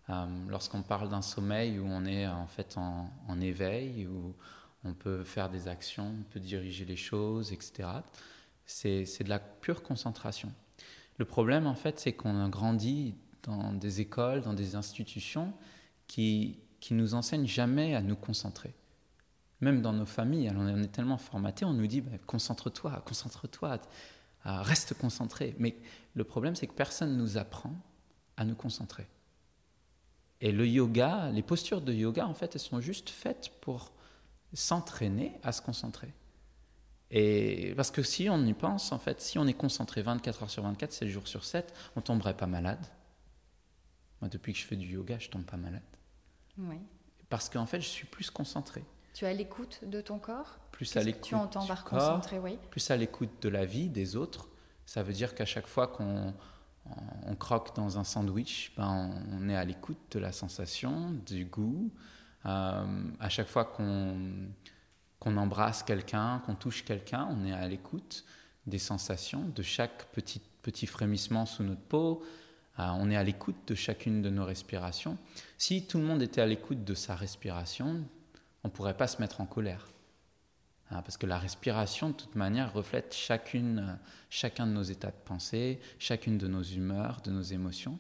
Euh, 0.09 0.27
lorsqu'on 0.49 0.83
parle 0.83 1.11
d'un 1.11 1.21
sommeil 1.21 1.79
où 1.79 1.87
on 1.87 2.07
est 2.07 2.27
en 2.27 2.47
fait 2.47 2.79
en, 2.79 3.11
en, 3.29 3.41
éveil, 3.41 4.07
où 4.07 4.35
on 4.85 4.95
peut 4.95 5.25
faire 5.25 5.51
des 5.51 5.69
actions, 5.69 6.15
on 6.21 6.23
peut 6.31 6.41
diriger 6.41 6.85
les 6.85 6.97
choses, 6.97 7.53
etc., 7.53 7.89
c'est 8.65 9.25
de 9.25 9.29
la 9.31 9.39
pure 9.39 9.83
concentration. 9.83 10.53
Le 11.17 11.25
problème, 11.25 11.67
en 11.67 11.75
fait, 11.75 11.99
c'est 11.99 12.13
qu'on 12.13 12.45
a 12.45 12.49
grandi 12.49 13.15
dans 13.43 13.73
des 13.73 14.01
écoles, 14.01 14.43
dans 14.43 14.53
des 14.53 14.77
institutions 14.77 15.53
qui, 16.07 16.59
qui 16.81 16.95
nous 16.95 17.15
enseignent 17.15 17.47
jamais 17.47 17.95
à 17.95 18.03
nous 18.03 18.17
concentrer. 18.17 18.75
Même 19.61 19.83
dans 19.83 19.93
nos 19.93 20.07
familles, 20.07 20.53
on 20.55 20.83
est 20.83 20.93
tellement 20.93 21.19
formaté, 21.19 21.65
on 21.65 21.73
nous 21.73 21.87
dit 21.87 22.01
bah, 22.01 22.17
concentre-toi, 22.27 23.03
concentre-toi, 23.05 23.81
euh, 24.47 24.63
reste 24.63 24.95
concentré. 24.95 25.57
Mais 25.59 25.77
le 26.15 26.25
problème, 26.25 26.55
c'est 26.55 26.67
que 26.67 26.75
personne 26.75 27.13
ne 27.13 27.17
nous 27.17 27.39
apprend 27.39 27.75
à 28.37 28.45
nous 28.45 28.55
concentrer. 28.55 29.09
Et 30.41 30.53
le 30.53 30.67
yoga, 30.67 31.31
les 31.33 31.43
postures 31.43 31.81
de 31.81 31.93
yoga, 31.93 32.27
en 32.27 32.35
fait, 32.35 32.55
elles 32.55 32.61
sont 32.61 32.81
juste 32.81 33.11
faites 33.11 33.51
pour 33.61 33.93
s'entraîner 34.53 35.39
à 35.43 35.53
se 35.53 35.63
concentrer. 35.63 36.13
Et 37.11 37.73
parce 37.77 37.91
que 37.91 38.03
si 38.03 38.29
on 38.29 38.45
y 38.45 38.53
pense, 38.53 38.93
en 38.93 38.99
fait, 38.99 39.21
si 39.21 39.39
on 39.39 39.47
est 39.47 39.55
concentré 39.55 40.03
24 40.03 40.43
heures 40.43 40.51
sur 40.51 40.63
24, 40.63 40.93
7 40.93 41.09
jours 41.09 41.27
sur 41.27 41.45
7, 41.45 41.75
on 41.97 42.01
tomberait 42.01 42.37
pas 42.37 42.47
malade. 42.47 42.85
Moi, 44.21 44.29
depuis 44.29 44.53
que 44.53 44.59
je 44.59 44.65
fais 44.65 44.77
du 44.77 44.87
yoga, 44.87 45.19
je 45.19 45.31
tombe 45.31 45.45
pas 45.45 45.57
malade. 45.57 45.83
Oui. 46.59 46.79
Parce 47.29 47.49
qu'en 47.49 47.67
fait, 47.67 47.81
je 47.81 47.89
suis 47.89 48.07
plus 48.07 48.31
concentré. 48.31 48.85
Tu 49.15 49.25
as 49.25 49.33
l'écoute 49.33 49.81
de 49.85 50.01
ton 50.01 50.19
corps? 50.19 50.59
Plus 50.71 50.97
à 50.97 51.03
l'écoute. 51.03 51.23
Tu 51.23 51.35
entends 51.35 51.67
par 51.67 51.85
concentré, 51.85 52.39
oui. 52.39 52.59
Plus 52.71 52.91
à 52.91 52.97
l'écoute 52.97 53.31
de 53.41 53.49
la 53.49 53.65
vie, 53.65 53.89
des 53.89 54.17
autres. 54.17 54.49
Ça 54.87 55.03
veut 55.03 55.13
dire 55.13 55.35
qu'à 55.35 55.47
chaque 55.47 55.67
fois 55.67 55.87
qu'on 55.89 56.35
on 57.27 57.37
croque 57.37 57.75
dans 57.77 57.99
un 57.99 58.05
sandwich, 58.05 58.73
ben 58.77 59.11
on 59.33 59.49
est 59.49 59.57
à 59.57 59.65
l'écoute 59.65 59.99
de 60.11 60.19
la 60.19 60.33
sensation, 60.33 61.11
du 61.27 61.45
goût. 61.45 61.93
Euh, 62.47 63.11
à 63.21 63.29
chaque 63.29 63.49
fois 63.49 63.65
qu'on 63.65 64.17
qu'on 65.19 65.37
embrasse 65.37 65.83
quelqu'un, 65.83 66.41
qu'on 66.47 66.55
touche 66.55 66.85
quelqu'un, 66.85 67.27
on 67.31 67.45
est 67.45 67.53
à 67.53 67.67
l'écoute 67.67 68.25
des 68.67 68.79
sensations, 68.79 69.45
de 69.55 69.63
chaque 69.63 70.07
petit, 70.13 70.41
petit 70.63 70.87
frémissement 70.87 71.47
sous 71.47 71.63
notre 71.63 71.83
peau. 71.83 72.23
Euh, 72.79 72.87
on 72.95 73.11
est 73.11 73.17
à 73.17 73.25
l'écoute 73.25 73.57
de 73.67 73.75
chacune 73.75 74.23
de 74.23 74.31
nos 74.31 74.45
respirations. 74.45 75.19
Si 75.57 75.87
tout 75.87 75.99
le 75.99 76.05
monde 76.05 76.23
était 76.23 76.41
à 76.41 76.47
l'écoute 76.47 76.85
de 76.85 76.95
sa 76.95 77.17
respiration, 77.17 78.05
on 78.63 78.69
ne 78.69 78.73
pourrait 78.73 78.97
pas 78.97 79.09
se 79.09 79.21
mettre 79.21 79.41
en 79.41 79.47
colère. 79.47 79.89
Hein, 80.91 81.03
parce 81.03 81.17
que 81.17 81.27
la 81.27 81.39
respiration, 81.39 82.11
de 82.11 82.15
toute 82.15 82.37
manière, 82.37 82.73
reflète 82.73 83.15
chacune, 83.15 83.99
chacun 84.31 84.67
de 84.67 84.73
nos 84.73 84.83
états 84.83 85.11
de 85.11 85.21
pensée, 85.25 85.81
chacune 85.99 86.39
de 86.39 86.47
nos 86.47 86.63
humeurs, 86.63 87.21
de 87.23 87.31
nos 87.31 87.43
émotions. 87.43 87.99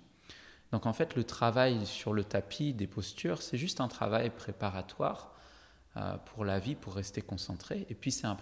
Donc 0.73 0.87
en 0.87 0.93
fait, 0.93 1.17
le 1.17 1.25
travail 1.25 1.87
sur 1.87 2.13
le 2.13 2.25
tapis 2.25 2.75
des 2.75 2.87
postures, 2.87 3.43
c'est 3.43 3.57
juste 3.57 3.81
un 3.81 3.89
travail 3.89 4.31
préparatoire 4.31 5.35
euh, 5.97 6.17
pour 6.27 6.45
la 6.45 6.59
vie, 6.59 6.75
pour 6.75 6.95
rester 6.95 7.23
concentré. 7.23 7.87
Et 7.89 7.95
puis 7.95 8.13
c'est 8.13 8.27
un, 8.27 8.37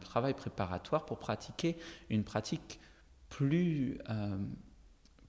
travail 0.00 0.34
préparatoire 0.34 1.04
pour 1.04 1.18
pratiquer 1.18 1.76
une 2.08 2.22
pratique 2.22 2.78
plus, 3.28 3.98
euh, 4.08 4.38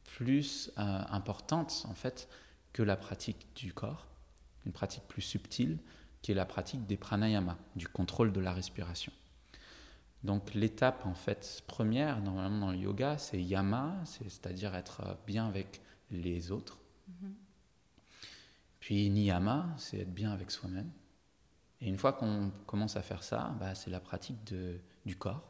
plus 0.04 0.72
euh, 0.78 1.02
importante 1.10 1.86
en 1.90 1.96
fait 1.96 2.30
que 2.74 2.84
la 2.84 2.96
pratique 2.96 3.48
du 3.56 3.74
corps, 3.74 4.06
une 4.66 4.72
pratique 4.72 5.04
plus 5.08 5.24
subtile 5.24 5.80
qui 6.22 6.32
est 6.32 6.36
la 6.36 6.46
pratique 6.46 6.86
des 6.86 6.98
pranayama, 6.98 7.58
du 7.76 7.88
contrôle 7.88 8.32
de 8.32 8.40
la 8.40 8.54
respiration. 8.54 9.12
Donc 10.24 10.54
l'étape 10.54 11.06
en 11.06 11.16
fait 11.16 11.64
première 11.68 12.22
normalement 12.22 12.68
dans 12.68 12.72
le 12.72 12.78
yoga, 12.78 13.18
c'est 13.18 13.42
yama, 13.42 13.96
c'est-à-dire 14.06 14.76
être 14.76 15.18
bien 15.26 15.48
avec 15.48 15.82
les 16.12 16.52
autres. 16.52 16.78
Mm-hmm. 17.10 17.34
Puis 18.80 19.10
niyama, 19.10 19.68
c'est 19.78 20.00
être 20.00 20.14
bien 20.14 20.32
avec 20.32 20.52
soi-même. 20.52 20.92
Et 21.82 21.88
une 21.88 21.98
fois 21.98 22.14
qu'on 22.14 22.52
commence 22.66 22.96
à 22.96 23.02
faire 23.02 23.24
ça, 23.24 23.56
bah, 23.60 23.76
c'est 23.76 23.92
la 23.92 24.00
pratique 24.00 24.44
de, 24.46 24.80
du 25.06 25.16
corps. 25.16 25.44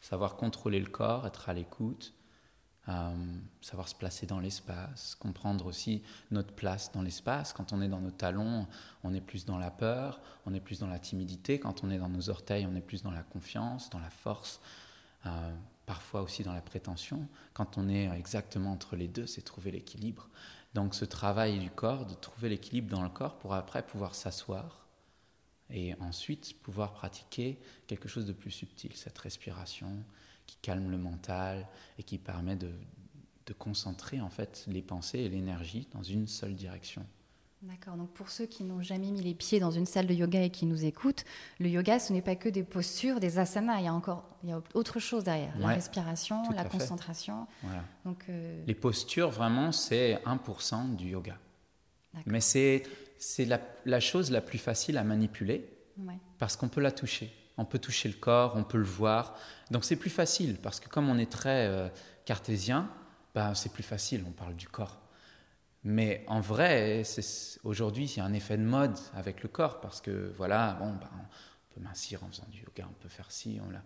Savoir 0.00 0.36
contrôler 0.36 0.80
le 0.80 0.86
corps, 0.86 1.26
être 1.26 1.48
à 1.48 1.54
l'écoute, 1.54 2.14
euh, 2.88 3.36
savoir 3.60 3.88
se 3.88 3.94
placer 3.94 4.26
dans 4.26 4.40
l'espace, 4.40 5.14
comprendre 5.16 5.66
aussi 5.66 6.02
notre 6.30 6.54
place 6.54 6.90
dans 6.92 7.02
l'espace. 7.02 7.52
Quand 7.52 7.72
on 7.72 7.82
est 7.82 7.88
dans 7.88 8.00
nos 8.00 8.10
talons, 8.10 8.66
on 9.02 9.12
est 9.12 9.20
plus 9.20 9.44
dans 9.44 9.58
la 9.58 9.70
peur, 9.70 10.20
on 10.46 10.54
est 10.54 10.60
plus 10.60 10.78
dans 10.78 10.86
la 10.86 10.98
timidité. 10.98 11.60
Quand 11.60 11.84
on 11.84 11.90
est 11.90 11.98
dans 11.98 12.08
nos 12.08 12.30
orteils, 12.30 12.66
on 12.66 12.74
est 12.74 12.80
plus 12.80 13.02
dans 13.02 13.10
la 13.10 13.22
confiance, 13.22 13.90
dans 13.90 13.98
la 13.98 14.10
force, 14.10 14.60
euh, 15.26 15.54
parfois 15.88 16.20
aussi 16.20 16.42
dans 16.42 16.52
la 16.52 16.60
prétention. 16.60 17.26
Quand 17.54 17.78
on 17.78 17.88
est 17.88 18.10
exactement 18.10 18.72
entre 18.72 18.94
les 18.94 19.08
deux, 19.08 19.26
c'est 19.26 19.40
trouver 19.40 19.70
l'équilibre. 19.70 20.28
Donc 20.74 20.94
ce 20.94 21.06
travail 21.06 21.58
du 21.58 21.70
corps, 21.70 22.04
de 22.04 22.12
trouver 22.12 22.50
l'équilibre 22.50 22.90
dans 22.90 23.02
le 23.02 23.08
corps 23.08 23.38
pour 23.38 23.54
après 23.54 23.82
pouvoir 23.82 24.14
s'asseoir 24.14 24.86
et 25.70 25.94
ensuite 25.94 26.60
pouvoir 26.60 26.92
pratiquer 26.92 27.58
quelque 27.86 28.06
chose 28.06 28.26
de 28.26 28.34
plus 28.34 28.50
subtil, 28.50 28.92
cette 28.96 29.16
respiration, 29.16 30.04
qui 30.46 30.58
calme 30.60 30.90
le 30.90 30.98
mental 30.98 31.66
et 31.98 32.02
qui 32.02 32.18
permet 32.18 32.56
de, 32.56 32.70
de 33.46 33.52
concentrer 33.54 34.20
en 34.20 34.28
fait 34.28 34.64
les 34.68 34.82
pensées 34.82 35.20
et 35.20 35.30
l'énergie 35.30 35.88
dans 35.92 36.02
une 36.02 36.26
seule 36.26 36.54
direction. 36.54 37.06
D'accord, 37.62 37.96
donc 37.96 38.10
pour 38.10 38.30
ceux 38.30 38.46
qui 38.46 38.62
n'ont 38.62 38.82
jamais 38.82 39.10
mis 39.10 39.20
les 39.20 39.34
pieds 39.34 39.58
dans 39.58 39.72
une 39.72 39.84
salle 39.84 40.06
de 40.06 40.14
yoga 40.14 40.42
et 40.42 40.50
qui 40.50 40.64
nous 40.64 40.84
écoutent, 40.84 41.24
le 41.58 41.68
yoga 41.68 41.98
ce 41.98 42.12
n'est 42.12 42.22
pas 42.22 42.36
que 42.36 42.48
des 42.48 42.62
postures, 42.62 43.18
des 43.18 43.40
asanas, 43.40 43.80
il 43.80 43.86
y 43.86 43.88
a 43.88 43.94
encore 43.94 44.24
il 44.44 44.50
y 44.50 44.52
a 44.52 44.62
autre 44.74 45.00
chose 45.00 45.24
derrière, 45.24 45.52
la 45.58 45.68
respiration, 45.68 46.48
la 46.52 46.64
concentration. 46.64 47.48
Donc, 48.04 48.24
euh, 48.28 48.62
Les 48.68 48.74
postures 48.76 49.30
vraiment 49.30 49.72
c'est 49.72 50.20
1% 50.24 50.94
du 50.94 51.08
yoga. 51.08 51.36
Mais 52.26 52.40
c'est 52.40 52.84
la, 53.40 53.60
la, 53.84 54.00
chose 54.00 54.30
la 54.30 54.40
plus 54.40 54.58
facile 54.58 54.96
à 54.96 55.02
manipuler 55.02 55.68
parce 56.38 56.56
qu'on 56.56 56.68
peut 56.68 56.80
la 56.80 56.92
toucher. 56.92 57.32
On 57.56 57.64
peut 57.64 57.80
toucher 57.80 58.08
le 58.08 58.14
corps, 58.14 58.54
on 58.54 58.62
peut 58.62 58.78
le 58.78 58.84
voir. 58.84 59.36
Donc 59.72 59.84
c'est 59.84 59.96
plus 59.96 60.10
facile, 60.10 60.58
parce 60.62 60.78
que 60.78 60.88
comme 60.88 61.08
on 61.08 61.18
est 61.18 61.30
très 61.30 61.66
euh, 61.66 61.88
cartésien, 62.24 62.88
ben, 63.34 63.52
c'est 63.54 63.72
plus 63.72 63.82
facile, 63.82 64.24
on 64.28 64.30
parle 64.30 64.54
du 64.54 64.68
corps. 64.68 65.00
Mais 65.84 66.24
en 66.26 66.40
vrai, 66.40 67.02
aujourd'hui, 67.64 68.06
il 68.06 68.16
y 68.18 68.20
a 68.20 68.24
un 68.24 68.32
effet 68.32 68.56
de 68.56 68.64
mode 68.64 68.98
avec 69.14 69.42
le 69.42 69.48
corps, 69.48 69.80
parce 69.80 70.00
que 70.00 70.32
voilà, 70.36 70.76
bon, 70.80 70.92
ben, 70.92 71.08
on 71.12 71.74
peut 71.74 71.80
mincir 71.80 72.24
en 72.24 72.28
faisant 72.28 72.46
du 72.50 72.62
yoga, 72.62 72.86
on 72.90 73.02
peut 73.02 73.08
faire 73.08 73.30
ci, 73.30 73.60
on 73.64 73.70
la, 73.70 73.82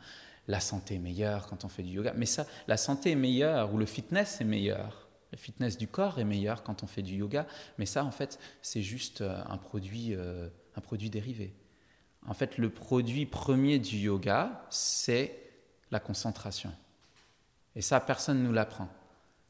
la 0.49 0.61
santé 0.61 0.97
est 0.97 0.99
meilleure 0.99 1.47
quand 1.47 1.65
on 1.65 1.69
fait 1.69 1.83
du 1.83 1.93
yoga. 1.93 2.15
Mais 2.17 2.27
ça, 2.27 2.47
la 2.67 2.77
santé 2.77 3.13
est 3.13 3.17
meilleure, 3.17 3.73
ou 3.75 3.79
le 3.79 3.87
fitness 3.87 4.41
est 4.41 4.45
meilleur. 4.45 5.09
Le 5.33 5.39
fitness 5.39 5.79
du 5.79 5.89
corps 5.89 6.19
est 6.19 6.25
meilleur 6.25 6.63
quand 6.63 6.83
on 6.83 6.87
fait 6.87 7.03
du 7.03 7.15
yoga, 7.15 7.47
mais 7.79 7.87
ça, 7.87 8.05
en 8.05 8.11
fait, 8.11 8.39
c'est 8.61 8.83
juste 8.83 9.23
euh, 9.23 9.43
un 9.49 9.57
produit, 9.57 10.15
euh, 10.15 10.49
un 10.77 10.81
produit 10.81 11.09
dérivé. 11.09 11.55
En 12.27 12.35
fait, 12.35 12.59
le 12.59 12.71
produit 12.71 13.27
premier 13.27 13.79
du 13.79 13.97
yoga, 13.97 14.65
c'est 14.71 15.39
la 15.91 16.01
concentration. 16.01 16.73
Et 17.75 17.81
ça, 17.81 17.99
personne 18.01 18.43
ne 18.43 18.47
nous 18.47 18.53
l'apprend. 18.53 18.89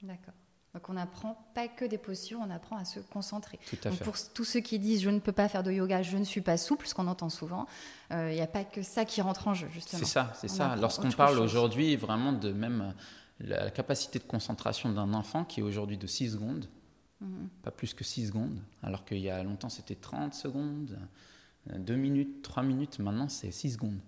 D'accord. 0.02 0.34
Donc 0.74 0.88
on 0.88 0.94
n'apprend 0.94 1.46
pas 1.54 1.68
que 1.68 1.84
des 1.84 1.98
postures, 1.98 2.38
on 2.40 2.50
apprend 2.50 2.78
à 2.78 2.84
se 2.84 3.00
concentrer. 3.00 3.58
Tout 3.68 3.76
à 3.84 3.90
fait. 3.90 4.04
Pour 4.04 4.14
tous 4.32 4.44
ceux 4.44 4.60
qui 4.60 4.78
disent 4.78 5.02
je 5.02 5.10
ne 5.10 5.18
peux 5.18 5.32
pas 5.32 5.48
faire 5.48 5.62
de 5.62 5.70
yoga, 5.70 6.02
je 6.02 6.16
ne 6.16 6.24
suis 6.24 6.40
pas 6.40 6.56
souple, 6.56 6.86
ce 6.86 6.94
qu'on 6.94 7.08
entend 7.08 7.28
souvent, 7.28 7.66
euh, 8.10 8.30
il 8.30 8.34
n'y 8.34 8.40
a 8.40 8.46
pas 8.46 8.64
que 8.64 8.82
ça 8.82 9.04
qui 9.04 9.20
rentre 9.20 9.48
en 9.48 9.54
jeu, 9.54 9.68
justement. 9.70 10.00
C'est 10.00 10.08
ça, 10.08 10.32
c'est 10.34 10.48
ça. 10.48 10.76
Lorsqu'on 10.76 11.10
parle 11.10 11.38
aujourd'hui 11.38 11.96
vraiment 11.96 12.32
de 12.32 12.52
même 12.52 12.94
euh, 13.42 13.54
la 13.64 13.70
capacité 13.70 14.18
de 14.18 14.24
concentration 14.24 14.90
d'un 14.90 15.12
enfant 15.12 15.44
qui 15.44 15.60
est 15.60 15.62
aujourd'hui 15.62 15.98
de 15.98 16.06
6 16.06 16.32
secondes, 16.32 16.66
mhm. 17.20 17.48
pas 17.62 17.70
plus 17.70 17.92
que 17.92 18.04
6 18.04 18.28
secondes, 18.28 18.58
alors 18.82 19.04
qu'il 19.04 19.18
y 19.18 19.28
a 19.28 19.42
longtemps 19.42 19.68
c'était 19.68 19.96
30 19.96 20.32
secondes, 20.32 20.98
deux 21.66 21.96
minutes, 21.96 22.42
trois 22.42 22.62
minutes, 22.62 22.98
maintenant 22.98 23.28
c'est 23.28 23.50
six 23.52 23.72
secondes. 23.72 24.00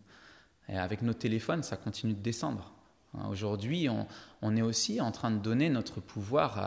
Et 0.69 0.77
avec 0.77 1.03
nos 1.03 1.13
téléphones, 1.13 1.63
ça 1.63 1.77
continue 1.77 2.15
de 2.15 2.21
descendre. 2.21 2.74
Hein, 3.17 3.29
aujourd'hui, 3.31 3.89
on, 4.43 4.57
est 4.57 4.63
aussi 4.63 5.01
en 5.01 5.11
train 5.11 5.31
de 5.31 5.39
donner 5.39 5.71
notre 5.71 6.01
pouvoir 6.01 6.59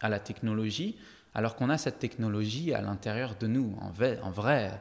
à, 0.00 0.08
la 0.08 0.20
technologie, 0.20 0.96
alors 1.34 1.56
qu'on 1.56 1.68
a 1.68 1.78
cette 1.78 1.98
technologie 1.98 2.72
à 2.72 2.80
l'intérieur 2.80 3.34
de 3.38 3.46
nous. 3.46 3.76
En 3.80 3.90
vrai, 4.30 4.80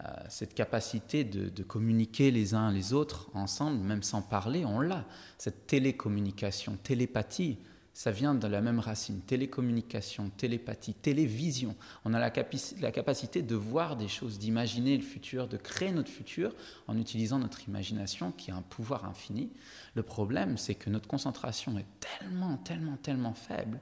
euh, 0.00 0.08
cette 0.28 0.54
capacité 0.54 1.24
de, 1.24 1.48
de, 1.48 1.62
communiquer 1.62 2.30
les 2.30 2.54
uns 2.54 2.70
les 2.70 2.92
autres 2.92 3.30
ensemble, 3.34 3.78
même 3.78 4.02
sans 4.02 4.22
parler, 4.22 4.64
on 4.64 4.80
l'a. 4.80 5.04
Cette 5.38 5.66
télécommunication, 5.66 6.78
télépathie, 6.82 7.58
ça 7.92 8.10
vient 8.10 8.34
de 8.34 8.46
la 8.46 8.60
même 8.60 8.78
racine, 8.78 9.20
télécommunication, 9.20 10.30
télépathie, 10.30 10.94
télévision. 10.94 11.74
On 12.04 12.14
a 12.14 12.20
la, 12.20 12.30
capacité 12.30 13.42
de 13.42 13.54
voir 13.54 13.96
des 13.96 14.08
choses, 14.08 14.38
d'imaginer 14.38 14.96
le 14.96 15.02
futur, 15.02 15.48
de 15.48 15.56
créer 15.56 15.92
notre 15.92 16.10
futur 16.10 16.54
en 16.86 16.96
utilisant 16.96 17.38
notre 17.38 17.68
imagination 17.68 18.32
qui 18.32 18.50
a 18.50 18.56
un 18.56 18.62
pouvoir 18.62 19.04
infini. 19.04 19.50
Le 19.94 20.02
problème, 20.02 20.56
c'est 20.56 20.76
que 20.76 20.88
notre 20.88 21.08
concentration 21.08 21.76
est 21.78 21.86
tellement, 21.98 22.56
tellement, 22.58 22.96
tellement 22.96 23.34
faible 23.34 23.80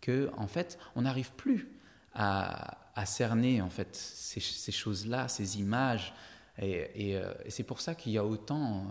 que, 0.00 0.30
en 0.36 0.46
fait, 0.46 0.78
on 0.94 1.02
n'arrive 1.02 1.32
plus 1.32 1.68
à, 2.14 2.78
cerner 3.04 3.60
en 3.60 3.68
fait 3.68 3.94
ces, 3.94 4.72
choses-là, 4.72 5.28
ces 5.28 5.58
images. 5.58 6.14
et 6.58 7.16
euh, 7.16 7.32
c'est 7.48 7.62
pour 7.62 7.80
ça 7.80 7.94
qu'il 7.94 8.12
y 8.12 8.18
a 8.18 8.24
autant 8.24 8.86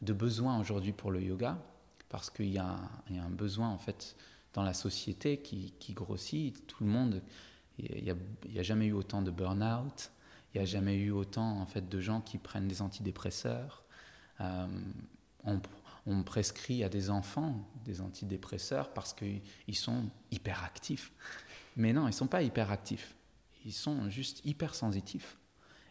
de 0.00 0.12
besoins 0.12 0.58
aujourd'hui 0.58 0.92
pour 0.92 1.10
le 1.10 1.22
yoga 1.22 1.58
parce 2.10 2.28
qu'il 2.28 2.50
y, 2.50 2.58
a 2.58 2.76
un 3.08 3.30
besoin 3.30 3.68
en 3.70 3.78
fait 3.78 4.16
dans 4.52 4.62
la 4.62 4.74
société 4.74 5.38
qui, 5.38 5.92
grossit. 5.94 6.66
Tout 6.66 6.84
le 6.84 6.90
monde, 6.90 7.22
il 7.78 8.14
n'y 8.50 8.58
a, 8.58 8.62
jamais 8.62 8.86
eu 8.86 8.92
autant 8.92 9.22
de 9.22 9.30
burn-out, 9.30 10.10
il 10.52 10.58
n'y 10.58 10.62
a 10.62 10.66
jamais 10.66 10.96
eu 10.96 11.12
autant 11.12 11.60
en 11.60 11.66
fait 11.66 11.88
de 11.88 12.00
gens 12.00 12.20
qui 12.20 12.36
prennent 12.36 12.68
des 12.68 12.82
antidépresseurs. 12.82 13.84
Euh, 14.40 14.66
on, 15.44 15.60
prescrit 16.24 16.82
à 16.82 16.88
des 16.88 17.08
enfants 17.08 17.64
des 17.84 18.00
antidépresseurs 18.00 18.92
parce 18.92 19.14
qu'ils 19.14 19.76
sont 19.76 20.10
hyperactifs. 20.32 21.12
Mais 21.76 21.92
non, 21.92 22.02
ils 22.02 22.06
ne 22.06 22.12
sont 22.12 22.26
pas 22.26 22.42
hyperactifs. 22.42 23.14
Ils 23.64 23.72
sont 23.72 24.10
juste 24.10 24.44
hypersensitifs. 24.44 25.38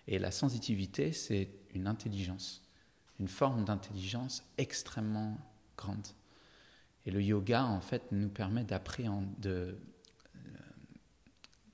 Et 0.07 0.19
la 0.19 0.31
sensitivité, 0.31 1.13
c'est 1.13 1.49
une 1.73 1.87
intelligence, 1.87 2.63
une 3.19 3.29
forme 3.29 3.63
d'intelligence 3.63 4.43
extrêmement 4.57 5.37
grande. 5.79 6.07
Et 7.05 7.11
le 7.11 7.21
yoga, 7.21 7.65
en 7.65 7.81
fait, 7.81 8.11
nous 8.11 8.29
permet 8.29 8.63
d'appréhender, 8.63 9.27
de, 9.39 9.77
euh, 10.35 10.39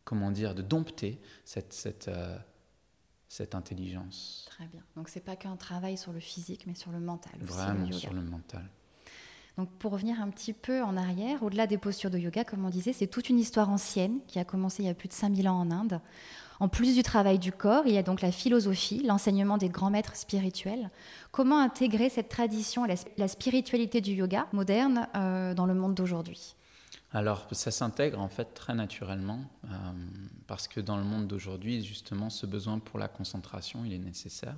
comment 0.03 0.31
dire, 0.31 0.55
de 0.55 0.61
dompter 0.61 1.19
cette, 1.43 1.73
cette, 1.73 2.07
euh, 2.07 2.37
cette 3.27 3.55
intelligence. 3.55 4.45
Très 4.49 4.67
bien. 4.67 4.83
Donc, 4.95 5.09
c'est 5.09 5.23
pas 5.23 5.35
qu'un 5.35 5.55
travail 5.55 5.97
sur 5.97 6.13
le 6.13 6.19
physique, 6.19 6.67
mais 6.67 6.75
sur 6.75 6.91
le 6.91 6.99
mental. 6.99 7.33
Vraiment 7.41 7.91
sur 7.91 8.13
le 8.13 8.21
mental. 8.21 8.69
Donc 9.57 9.69
pour 9.79 9.93
revenir 9.93 10.21
un 10.21 10.29
petit 10.29 10.53
peu 10.53 10.83
en 10.83 10.97
arrière, 10.97 11.41
au-delà 11.43 11.65
des 11.65 11.77
postures 11.77 12.09
de 12.09 12.17
yoga, 12.17 12.43
comme 12.43 12.65
on 12.65 12.69
disait, 12.69 12.91
c'est 12.91 13.07
toute 13.07 13.29
une 13.29 13.39
histoire 13.39 13.69
ancienne 13.69 14.19
qui 14.27 14.37
a 14.37 14.43
commencé 14.43 14.83
il 14.83 14.87
y 14.87 14.89
a 14.89 14.93
plus 14.93 15.07
de 15.07 15.13
5000 15.13 15.47
ans 15.47 15.59
en 15.59 15.71
Inde. 15.71 16.01
En 16.59 16.67
plus 16.67 16.95
du 16.95 17.03
travail 17.03 17.39
du 17.39 17.51
corps, 17.51 17.83
il 17.85 17.93
y 17.93 17.97
a 17.97 18.03
donc 18.03 18.21
la 18.21 18.31
philosophie, 18.31 19.03
l'enseignement 19.03 19.57
des 19.57 19.69
grands 19.69 19.89
maîtres 19.89 20.15
spirituels. 20.15 20.89
Comment 21.31 21.59
intégrer 21.59 22.09
cette 22.09 22.29
tradition 22.29 22.85
et 22.85 22.95
la, 23.17 23.27
spiritualité 23.27 24.01
du 24.01 24.13
yoga 24.13 24.47
moderne 24.53 25.07
euh, 25.15 25.53
dans 25.53 25.65
le 25.65 25.73
monde 25.73 25.95
d'aujourd'hui? 25.95 26.55
Alors, 27.11 27.47
ça 27.51 27.71
s'intègre 27.71 28.19
en 28.19 28.27
fait 28.27 28.53
très 28.53 28.73
naturellement, 28.73 29.39
euh, 29.65 29.67
parce 30.47 30.67
que 30.67 30.79
dans 30.79 30.97
le 30.97 31.03
monde 31.03 31.27
d'aujourd'hui, 31.27 31.83
justement, 31.83 32.29
ce 32.29 32.45
besoin 32.45 32.79
pour 32.79 32.99
la 32.99 33.07
concentration, 33.07 33.85
il 33.85 33.93
est 33.93 33.99
nécessaire. 33.99 34.55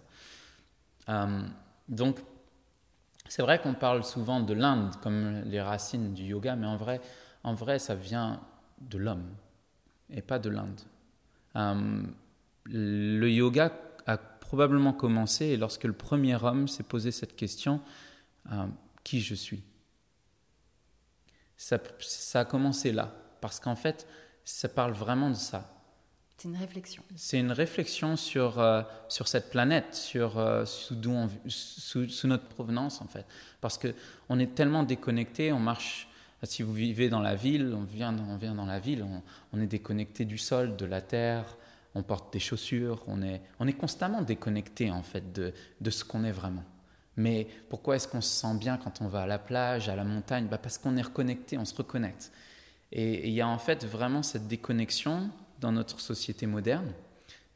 Euh, 1.09 1.43
donc, 1.87 2.19
c'est 3.29 3.41
vrai 3.41 3.59
qu'on 3.61 3.73
parle 3.73 4.03
souvent 4.03 4.39
de 4.39 4.53
l'Inde 4.53 4.95
comme 5.01 5.41
les 5.45 5.61
racines 5.61 6.13
du 6.13 6.23
yoga, 6.23 6.55
mais 6.55 6.67
en 6.67 6.77
vrai, 6.77 7.01
en 7.43 7.53
vrai 7.53 7.79
ça 7.79 7.95
vient 7.95 8.39
de 8.81 8.97
l'homme 8.97 9.27
et 10.09 10.21
pas 10.21 10.39
de 10.39 10.49
l'Inde. 10.49 10.79
Euh, 11.57 12.03
le 12.65 13.29
yoga 13.29 13.71
a 14.05 14.17
probablement 14.17 14.93
commencé 14.93 15.57
lorsque 15.57 15.83
le 15.83 15.93
premier 15.93 16.35
homme 16.35 16.67
s'est 16.67 16.83
posé 16.83 17.11
cette 17.11 17.35
question 17.35 17.81
euh, 18.51 18.65
qui 19.03 19.21
je 19.21 19.35
suis? 19.35 19.63
Ça, 21.57 21.79
ça, 21.99 22.41
a 22.41 22.45
commencé 22.45 22.91
là, 22.91 23.13
parce 23.41 23.59
qu'en 23.59 23.75
fait, 23.75 24.07
ça 24.45 24.69
parle 24.69 24.93
vraiment 24.93 25.29
de 25.29 25.35
ça. 25.35 25.73
C'est 26.37 26.47
une 26.47 26.55
réflexion. 26.55 27.03
C'est 27.15 27.39
une 27.39 27.51
réflexion 27.51 28.15
sur, 28.15 28.59
euh, 28.59 28.83
sur 29.09 29.27
cette 29.27 29.49
planète, 29.49 29.95
sur 29.95 30.37
euh, 30.37 30.65
sous, 30.65 30.95
on, 31.07 31.29
sous, 31.47 32.27
notre 32.27 32.47
provenance 32.47 33.01
en 33.01 33.07
fait. 33.07 33.25
Parce 33.59 33.79
qu'on 33.79 34.37
est 34.37 34.53
tellement 34.53 34.83
déconnecté, 34.83 35.51
on 35.51 35.59
marche, 35.59 36.06
si 36.43 36.63
vous 36.63 36.73
vivez 36.73 37.09
dans 37.09 37.19
la 37.19 37.35
ville, 37.35 37.73
on 37.75 37.83
vient, 37.83 38.15
on 38.29 38.37
vient 38.37 38.53
dans 38.53 38.65
la 38.65 38.79
ville, 38.79 39.05
on, 39.53 39.59
est 39.59 39.67
déconnecté 39.67 40.25
du 40.25 40.37
sol, 40.37 40.75
de 40.75 40.85
la 40.85 41.01
terre, 41.01 41.57
on 41.95 42.03
porte 42.03 42.31
des 42.31 42.39
chaussures, 42.39 43.03
on 43.07 43.21
est, 43.23 43.41
on 43.59 43.67
est 43.67 43.73
constamment 43.73 44.21
déconnecté 44.21 44.91
en 44.91 45.01
fait 45.01 45.33
de, 45.33 45.53
de 45.81 45.89
ce 45.89 46.03
qu'on 46.03 46.23
est 46.23 46.31
vraiment. 46.31 46.63
Mais 47.15 47.47
pourquoi 47.69 47.95
est-ce 47.95 48.07
qu'on 48.07 48.21
se 48.21 48.29
sent 48.29 48.55
bien 48.59 48.77
quand 48.77 49.01
on 49.01 49.07
va 49.07 49.23
à 49.23 49.27
la 49.27 49.39
plage, 49.39 49.89
à 49.89 49.95
la 49.95 50.03
montagne? 50.03 50.47
Bah 50.47 50.59
Parce 50.59 50.77
qu'on 50.77 50.95
est 50.97 51.01
reconnecté, 51.01 51.57
on 51.57 51.65
se 51.65 51.73
reconnecte. 51.73 52.31
Et 52.91 53.27
il 53.27 53.33
y 53.33 53.41
a 53.41 53.47
en 53.47 53.57
fait 53.57 53.85
vraiment 53.85 54.21
cette 54.21 54.47
déconnexion 54.47 55.29
dans 55.59 55.71
notre 55.71 55.99
société 55.99 56.45
moderne. 56.45 56.93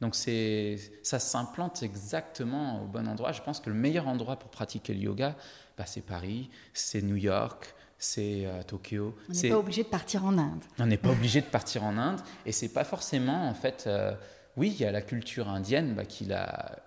Donc 0.00 0.16
ça 0.16 1.20
s'implante 1.20 1.84
exactement 1.84 2.82
au 2.82 2.86
bon 2.86 3.06
endroit. 3.06 3.30
Je 3.30 3.40
pense 3.40 3.60
que 3.60 3.70
le 3.70 3.76
meilleur 3.76 4.08
endroit 4.08 4.36
pour 4.36 4.50
pratiquer 4.50 4.94
le 4.94 5.00
yoga, 5.00 5.36
bah, 5.78 5.86
c'est 5.86 6.04
Paris, 6.04 6.50
c'est 6.74 7.02
New 7.02 7.14
York, 7.14 7.72
c'est 8.02 8.44
euh, 8.46 8.62
Tokyo. 8.64 9.14
On 9.28 9.32
n'est 9.32 9.48
pas 9.48 9.58
obligé 9.58 9.84
de 9.84 9.88
partir 9.88 10.24
en 10.24 10.36
Inde. 10.36 10.64
On 10.78 10.86
n'est 10.86 10.96
pas 10.96 11.10
obligé 11.10 11.40
de 11.40 11.46
partir 11.46 11.84
en 11.84 11.96
Inde. 11.96 12.20
Et 12.44 12.52
c'est 12.52 12.72
pas 12.72 12.84
forcément, 12.84 13.48
en 13.48 13.54
fait, 13.54 13.84
euh, 13.86 14.12
oui, 14.56 14.74
il 14.74 14.80
y 14.80 14.84
a 14.84 14.90
la 14.90 15.02
culture 15.02 15.48
indienne 15.48 15.94
bah, 15.94 16.04
qui 16.04 16.24
l'a 16.24 16.80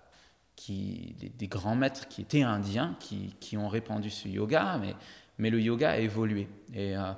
qui, 0.56 1.14
des, 1.38 1.48
grands 1.48 1.74
maîtres 1.74 2.08
qui 2.08 2.22
étaient 2.22 2.42
indiens, 2.42 2.96
qui, 3.00 3.34
qui, 3.40 3.56
ont 3.56 3.68
répandu 3.68 4.10
ce 4.10 4.28
yoga, 4.28 4.78
mais, 4.78 4.94
mais 5.38 5.50
le 5.50 5.60
yoga 5.60 5.90
a 5.90 5.98
évolué. 5.98 6.48
Et, 6.74 6.96
euh, 6.96 7.12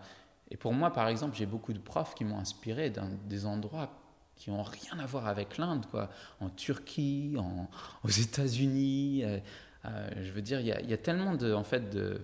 et 0.51 0.57
pour 0.57 0.73
moi, 0.73 0.93
par 0.93 1.09
exemple, 1.09 1.37
j'ai 1.37 1.47
beaucoup 1.47 1.73
de 1.73 1.79
profs 1.79 2.15
qui 2.15 2.25
m'ont 2.25 2.39
inspiré 2.39 2.91
dans 2.91 3.09
des 3.29 3.47
endroits 3.47 3.91
qui 4.37 4.51
n'ont 4.51 4.63
rien 4.63 4.99
à 5.01 5.07
voir 5.07 5.27
avec 5.27 5.59
l'Inde, 5.59 5.87
quoi. 5.91 6.11
En 6.41 6.51
Turquie, 6.51 7.35
en, 7.37 7.69
aux 8.05 8.09
États-Unis. 8.09 9.25
Euh, 9.25 10.09
je 10.23 10.31
veux 10.31 10.43
dire, 10.43 10.61
il 10.61 10.67
y, 10.67 10.91
y, 10.91 10.93
a 10.93 10.99
tellement 10.99 11.35
de, 11.35 11.53
en 11.53 11.65
fait, 11.65 11.91
de, 11.91 12.21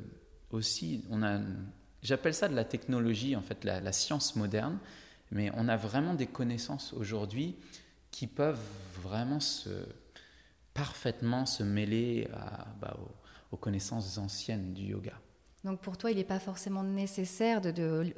j'appelle 2.02 2.34
ça 2.34 2.48
de 2.48 2.54
la 2.54 2.64
technologie, 2.64 3.36
en 3.36 3.42
fait, 3.42 3.64
la, 3.64 3.92
science 3.92 4.36
moderne, 4.36 4.78
mais 5.30 5.50
on 5.54 5.68
a 5.68 5.76
vraiment 5.76 6.14
des 6.14 6.26
connaissances 6.26 6.92
aujourd'hui 6.92 7.56
qui 8.10 8.26
peuvent 8.26 8.60
vraiment 9.02 9.38
parfaitement 10.72 11.46
se 11.46 11.62
mêler 11.62 12.28
bah, 12.80 12.96
aux 13.50 13.56
connaissances 13.56 14.18
anciennes 14.18 14.74
du 14.74 14.84
yoga. 14.84 15.14
Donc 15.64 15.80
pour 15.80 15.96
toi, 15.96 16.10
il 16.10 16.18
n'est 16.18 16.24
pas 16.24 16.38
forcément 16.38 16.82
nécessaire 16.82 17.60
de, 17.62 18.12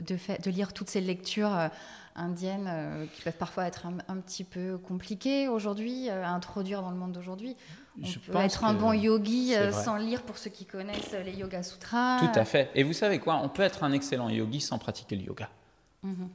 lire 0.47 0.73
toutes 0.73 0.91
ces 0.91 1.01
lectures 1.01 1.55
euh, 1.55 1.69
indiennes 2.17 2.67
euh, 2.69 3.07
qui 3.07 3.23
peuvent 3.23 3.37
parfois 3.37 3.67
être 3.67 3.87
un, 3.87 4.17
petit 4.17 4.43
peu 4.43 4.79
compliquées 4.79 5.47
aujourd'hui 5.47 6.11
euh, 6.11 6.25
à 6.25 6.31
introduire 6.31 6.83
dans 6.83 6.91
le 6.91 6.97
monde 6.97 7.13
d'aujourd'hui. 7.13 7.57
On 8.03 8.33
peut 8.33 8.39
être 8.39 8.65
un 8.65 8.75
bon 8.75 8.93
yogi 8.93 9.55
sans 9.73 9.97
lire 9.97 10.23
pour 10.23 10.39
ceux 10.39 10.51
qui 10.51 10.67
connaissent 10.67 11.15
les 11.25 11.33
Yoga 11.33 11.63
Sutras. 11.63 12.21
Tout 12.21 12.39
à 12.39 12.45
fait. 12.45 12.71
Et 12.75 12.83
vous 12.83 12.93
savez 12.93 13.19
quoi? 13.19 13.41
On 13.43 13.49
peut 13.49 13.63
être 13.63 13.85
un 13.85 13.93
excellent 13.93 14.29
yogi 14.29 14.61
sans 14.61 14.79
pratiquer 14.79 15.17
le 15.17 15.23
yoga. 15.23 15.49
Mhm. 16.03 16.29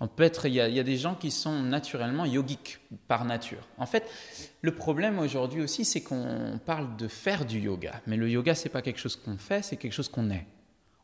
On 0.00 0.08
peut 0.08 0.24
être, 0.24 0.46
il 0.46 0.54
y, 0.54 0.60
a, 0.60 0.82
des 0.82 0.96
gens 0.96 1.14
qui 1.14 1.30
sont 1.30 1.62
naturellement 1.62 2.24
yogiques 2.24 2.80
par 3.08 3.24
nature. 3.24 3.68
En 3.78 3.86
fait, 3.86 4.08
le 4.60 4.74
problème 4.74 5.18
aujourd'hui 5.18 5.62
aussi, 5.62 5.84
c'est 5.84 6.02
qu'on 6.02 6.60
parle 6.64 6.96
de 6.96 7.08
faire 7.08 7.44
du 7.44 7.60
yoga, 7.60 8.00
mais 8.06 8.16
le 8.16 8.28
yoga 8.28 8.54
c'est 8.54 8.68
pas 8.68 8.82
quelque 8.82 8.98
chose 8.98 9.16
qu'on 9.16 9.38
fait, 9.38 9.62
c'est 9.62 9.76
quelque 9.76 9.92
chose 9.92 10.08
qu'on 10.08 10.30
est. 10.30 10.46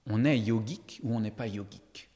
On 0.06 0.24
est 0.24 0.38
yogique 0.38 1.00
ou 1.04 1.14
on 1.14 1.20
n'est 1.20 1.30
pas 1.30 1.46
yogique. 1.46 2.10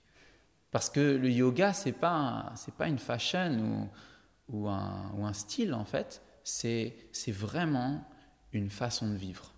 Parce 0.71 0.91
que 0.91 1.01
le 1.01 1.31
yoga 1.31 1.73
c'est 1.73 1.93
pas 1.93 2.53
c'est 2.57 2.75
pas 2.75 2.89
une 2.89 2.99
fashion 2.99 3.89
ou, 4.49 4.69
un, 4.69 5.13
ou 5.17 5.25
un 5.25 5.33
style 5.33 5.75
en 5.75 5.85
fait, 5.85 6.23
c'est 6.45 6.95
vraiment 7.29 8.05
une 8.53 8.71
façon 8.71 9.09
de 9.09 9.17
vivre. 9.17 9.53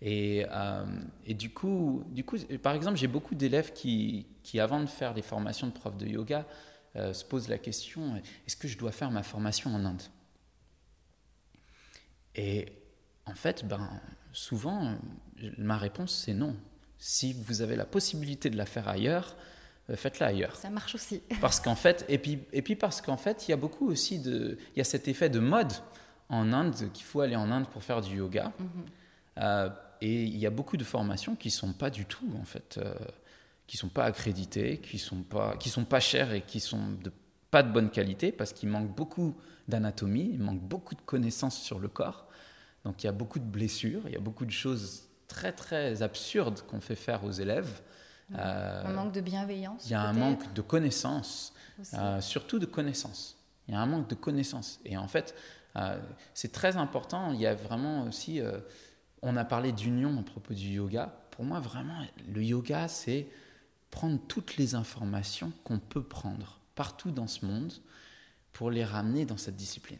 Et, 0.00 0.46
euh, 0.50 0.84
et, 1.26 1.34
du, 1.34 1.50
coup, 1.50 2.04
du 2.08 2.24
coup, 2.24 2.38
par 2.62 2.74
exemple, 2.74 2.96
j'ai 2.96 3.08
beaucoup 3.08 3.34
d'élèves 3.34 3.72
qui, 3.72 4.26
qui, 4.42 4.60
avant 4.60 4.80
de 4.80 4.86
faire 4.86 5.12
les 5.14 5.22
formations 5.22 5.66
de 5.66 5.72
prof 5.72 5.96
de 5.96 6.06
yoga, 6.06 6.46
euh, 6.96 7.12
se 7.12 7.24
posent 7.24 7.48
la 7.48 7.58
question 7.58 8.16
est-ce 8.46 8.56
que 8.56 8.68
je 8.68 8.78
dois 8.78 8.92
faire 8.92 9.10
ma 9.10 9.22
formation 9.22 9.74
en 9.74 9.84
Inde? 9.84 10.02
Et 12.34 12.66
en 13.26 13.34
fait, 13.34 13.66
ben, 13.66 14.00
souvent, 14.32 14.96
ma 15.58 15.76
réponse 15.76 16.14
c'est 16.14 16.34
non. 16.34 16.56
Si 16.98 17.32
vous 17.32 17.62
avez 17.62 17.76
la 17.76 17.84
possibilité 17.84 18.50
de 18.50 18.56
la 18.56 18.66
faire 18.66 18.88
ailleurs, 18.88 19.36
euh, 19.90 19.96
faites-la 19.96 20.26
ailleurs. 20.26 20.56
Ça 20.56 20.70
marche 20.70 20.94
aussi. 20.94 21.22
Parce 21.40 21.60
qu'en 21.60 21.74
fait, 21.74 22.04
et 22.08 22.18
puis, 22.18 22.40
et 22.52 22.62
puis 22.62 22.76
parce 22.76 23.00
qu'en 23.00 23.16
fait, 23.16 23.48
il 23.48 23.50
y 23.50 23.54
a 23.54 23.56
beaucoup 23.56 23.88
aussi 23.88 24.20
de, 24.20 24.58
il 24.74 24.78
y 24.78 24.80
a 24.80 24.84
cet 24.84 25.08
effet 25.08 25.28
de 25.28 25.40
mode 25.40 25.72
en 26.28 26.52
Inde 26.52 26.74
qu'il 26.92 27.04
faut 27.04 27.20
aller 27.20 27.36
en 27.36 27.50
Inde 27.50 27.66
pour 27.68 27.82
faire 27.82 28.00
du 28.00 28.16
yoga. 28.16 28.52
Mm-hmm. 28.60 29.72
Et 30.00 30.24
il 30.24 30.36
y 30.36 30.46
a 30.46 30.50
beaucoup 30.50 30.76
de 30.76 30.84
formations 30.84 31.34
qui 31.34 31.50
sont 31.50 31.72
pas 31.72 31.90
du 31.90 32.04
tout, 32.04 32.28
en 32.40 32.44
fait, 32.44 32.78
euh, 32.78 32.94
qui 33.66 33.76
sont 33.76 33.88
pas 33.88 34.04
accréditées, 34.04 34.78
qui 34.78 34.98
sont 34.98 35.22
pas, 35.22 35.56
qui 35.56 35.70
sont 35.70 35.84
pas 35.84 36.00
chères 36.00 36.32
et 36.32 36.42
qui 36.42 36.60
sont 36.60 36.92
de 37.02 37.12
pas 37.50 37.62
de 37.62 37.72
bonne 37.72 37.90
qualité 37.90 38.30
parce 38.30 38.52
qu'il 38.52 38.68
manque 38.68 38.94
beaucoup 38.94 39.34
d'anatomie, 39.68 40.30
il 40.34 40.40
manque 40.40 40.60
beaucoup 40.60 40.94
de 40.94 41.00
connaissances 41.00 41.58
sur 41.58 41.78
le 41.78 41.88
corps. 41.88 42.26
Donc 42.84 43.02
il 43.02 43.06
y 43.06 43.08
a 43.08 43.12
beaucoup 43.12 43.38
de 43.38 43.44
blessures, 43.44 44.02
il 44.06 44.12
y 44.12 44.16
a 44.16 44.20
beaucoup 44.20 44.44
de 44.44 44.50
choses 44.50 45.08
très 45.28 45.52
très 45.52 46.02
absurdes 46.02 46.60
qu'on 46.66 46.80
fait 46.80 46.94
faire 46.94 47.24
aux 47.24 47.32
élèves. 47.32 47.80
Euh, 48.34 48.84
un 48.84 48.92
manque 48.92 49.12
de 49.12 49.22
bienveillance. 49.22 49.86
Il 49.86 49.92
y 49.92 49.94
a 49.94 50.02
un 50.02 50.12
manque 50.12 50.52
de 50.52 50.60
connaissances, 50.60 51.54
euh, 51.94 52.20
surtout 52.20 52.58
de 52.58 52.66
connaissances. 52.66 53.36
Il 53.66 53.74
y 53.74 53.76
a 53.76 53.80
un 53.80 53.86
manque 53.86 54.08
de 54.08 54.14
connaissances. 54.14 54.78
Et 54.84 54.96
en 54.96 55.08
fait, 55.08 55.34
c'est 56.34 56.52
très 56.52 56.76
important. 56.76 57.32
Il 57.32 57.40
y 57.40 57.46
a 57.46 57.54
vraiment 57.54 58.04
aussi 58.04 58.40
on 59.22 59.36
a 59.36 59.44
parlé 59.44 59.72
d'union 59.72 60.18
à 60.18 60.22
propos 60.22 60.54
du 60.54 60.68
yoga. 60.68 61.12
Pour 61.30 61.44
moi, 61.44 61.60
vraiment, 61.60 62.04
le 62.26 62.42
yoga, 62.42 62.88
c'est 62.88 63.28
prendre 63.90 64.18
toutes 64.28 64.56
les 64.56 64.74
informations 64.74 65.52
qu'on 65.64 65.78
peut 65.78 66.02
prendre 66.02 66.60
partout 66.74 67.10
dans 67.10 67.26
ce 67.26 67.46
monde 67.46 67.72
pour 68.52 68.70
les 68.70 68.84
ramener 68.84 69.24
dans 69.24 69.36
cette 69.36 69.56
discipline. 69.56 69.98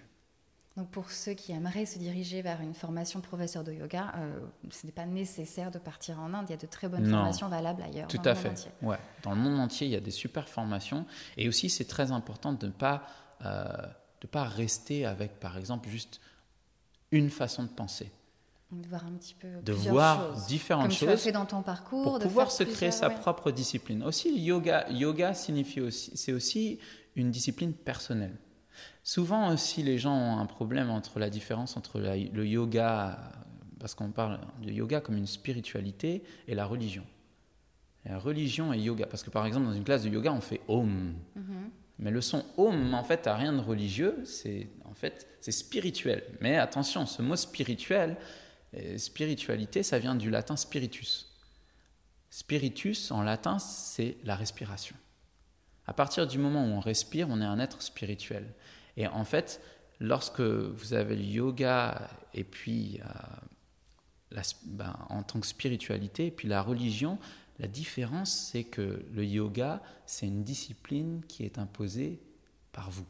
Donc 0.77 0.91
pour 0.91 1.11
ceux 1.11 1.33
qui 1.33 1.51
aimeraient 1.51 1.87
se 1.87 1.99
diriger 1.99 2.41
vers 2.41 2.61
une 2.61 2.75
formation 2.75 3.21
professeur 3.21 3.65
de 3.65 3.73
yoga, 3.73 4.13
euh, 4.17 4.39
ce 4.71 4.87
n'est 4.87 4.93
pas 4.93 5.07
nécessaire 5.07 5.73
de 5.73 5.79
partir 5.81 6.21
en 6.21 6.33
Inde. 6.35 6.47
Il 6.49 6.53
y 6.53 6.55
a 6.55 6.59
de 6.59 6.67
très 6.67 6.89
bonnes 6.89 7.09
formations 7.09 7.49
valables 7.49 7.83
ailleurs. 7.83 8.07
Tout 8.07 8.23
à 8.25 8.37
fait. 8.37 8.71
Ouais. 8.81 8.99
Dans 9.25 9.33
le 9.33 9.41
monde 9.41 9.59
entier, 9.59 9.89
il 9.89 9.93
y 9.93 9.97
a 9.97 10.01
des 10.01 10.13
super 10.13 10.49
formations. 10.49 11.05
Et 11.37 11.49
aussi, 11.49 11.69
c'est 11.69 11.87
très 11.87 12.13
important 12.13 12.53
de 12.53 12.67
ne 12.67 12.71
pas, 12.71 13.03
euh, 13.45 13.67
de 14.21 14.27
pas 14.27 14.45
rester 14.45 15.07
avec, 15.07 15.41
par 15.41 15.57
exemple, 15.57 15.89
juste 15.89 16.21
une 17.11 17.31
façon 17.31 17.63
de 17.63 17.69
penser 17.69 18.11
de 18.71 18.87
voir 18.87 19.07
un 19.07 19.13
petit 19.13 19.33
peu 19.33 19.49
de 19.63 19.73
voir 19.73 20.45
différentes 20.47 20.89
Comme 20.89 20.93
choses 20.93 21.09
tu 21.09 21.15
as 21.15 21.17
fait 21.17 21.33
dans 21.33 21.47
ton 21.47 21.63
parcours 21.63 22.05
pour 22.05 22.19
pouvoir 22.19 22.51
se 22.51 22.65
créer 22.65 22.91
sa 22.91 23.09
propre 23.09 23.51
discipline 23.51 24.03
aussi 24.03 24.31
le 24.31 24.41
yoga 24.41 24.87
yoga 24.91 25.33
signifie 25.33 25.81
aussi 25.81 26.13
c'est 26.17 26.35
aussi 26.35 26.79
une 27.17 27.31
discipline 27.31 27.73
personnelle 27.73 28.37
Souvent 29.03 29.53
aussi, 29.53 29.83
les 29.83 29.99
gens 29.99 30.15
ont 30.15 30.39
un 30.39 30.47
problème 30.47 30.91
entre 30.91 31.19
la 31.19 31.31
différence 31.31 31.77
entre 31.77 31.99
le 31.99 32.47
yoga, 32.47 33.19
parce 33.81 33.95
qu'on 33.95 34.11
parle 34.11 34.39
de 34.63 34.71
yoga 34.71 35.01
comme 35.01 35.17
une 35.17 35.27
spiritualité, 35.27 36.23
et 36.47 36.55
la 36.55 36.67
religion. 36.67 37.05
la 38.05 38.19
religion 38.19 38.73
et 38.73 38.79
yoga, 38.79 39.07
parce 39.07 39.23
que 39.23 39.31
par 39.31 39.47
exemple, 39.47 39.67
dans 39.67 39.73
une 39.73 39.85
classe 39.85 40.03
de 40.03 40.11
yoga, 40.11 40.33
on 40.33 40.41
fait 40.41 40.61
Om. 40.69 41.15
Mm-hmm. 41.37 41.43
Mais 41.99 42.11
le 42.11 42.21
son 42.21 42.45
Om, 42.57 42.95
en 42.95 43.03
fait, 43.03 43.27
n'a 43.27 43.35
rien 43.35 43.53
de 43.53 43.61
religieux, 43.61 44.23
c'est 44.25 44.69
en 44.85 44.95
fait, 44.95 45.27
c'est 45.41 45.53
spirituel. 45.53 46.25
Mais 46.41 46.57
attention, 46.57 47.07
ce 47.07 47.23
mot 47.23 47.37
spirituel, 47.37 48.17
euh, 48.75 48.99
spiritualité, 48.99 49.83
ça 49.83 49.99
vient 49.99 50.15
du 50.15 50.31
latin 50.31 50.57
spiritus. 50.57 51.35
Spiritus, 52.31 53.11
en 53.11 53.23
latin, 53.23 53.59
c'est 53.59 54.17
la 54.25 54.37
respiration. 54.37 54.97
À 55.87 55.93
partir 55.93 56.27
du 56.27 56.39
moment 56.39 56.65
où 56.65 56.69
on 56.69 56.81
respire, 56.81 57.29
on 57.31 57.41
est 57.41 57.47
un 57.47 57.59
être 57.59 57.83
spirituel. 57.83 58.45
Et 58.97 59.07
en 59.07 59.25
fait, 59.25 59.61
lorsque 60.01 60.41
vous 60.41 60.93
avez 60.93 61.17
le 61.17 61.25
yoga 61.25 62.11
et 62.35 62.45
puis 62.45 63.01
euh, 63.01 64.43
ben, 64.67 64.95
en 65.09 65.23
tant 65.23 65.41
que 65.41 65.47
spiritualité, 65.47 66.27
et 66.27 66.31
puis 66.31 66.47
la 66.47 66.63
religion, 66.63 67.19
la 67.59 67.67
différence, 67.67 68.31
c'est 68.31 68.65
que 68.65 69.05
le 69.13 69.25
yoga, 69.25 69.83
c'est 70.07 70.27
une 70.27 70.45
discipline 70.45 71.23
qui 71.27 71.45
est 71.45 71.59
imposée 71.59 72.21
par 72.73 72.91
vous. 72.91 73.07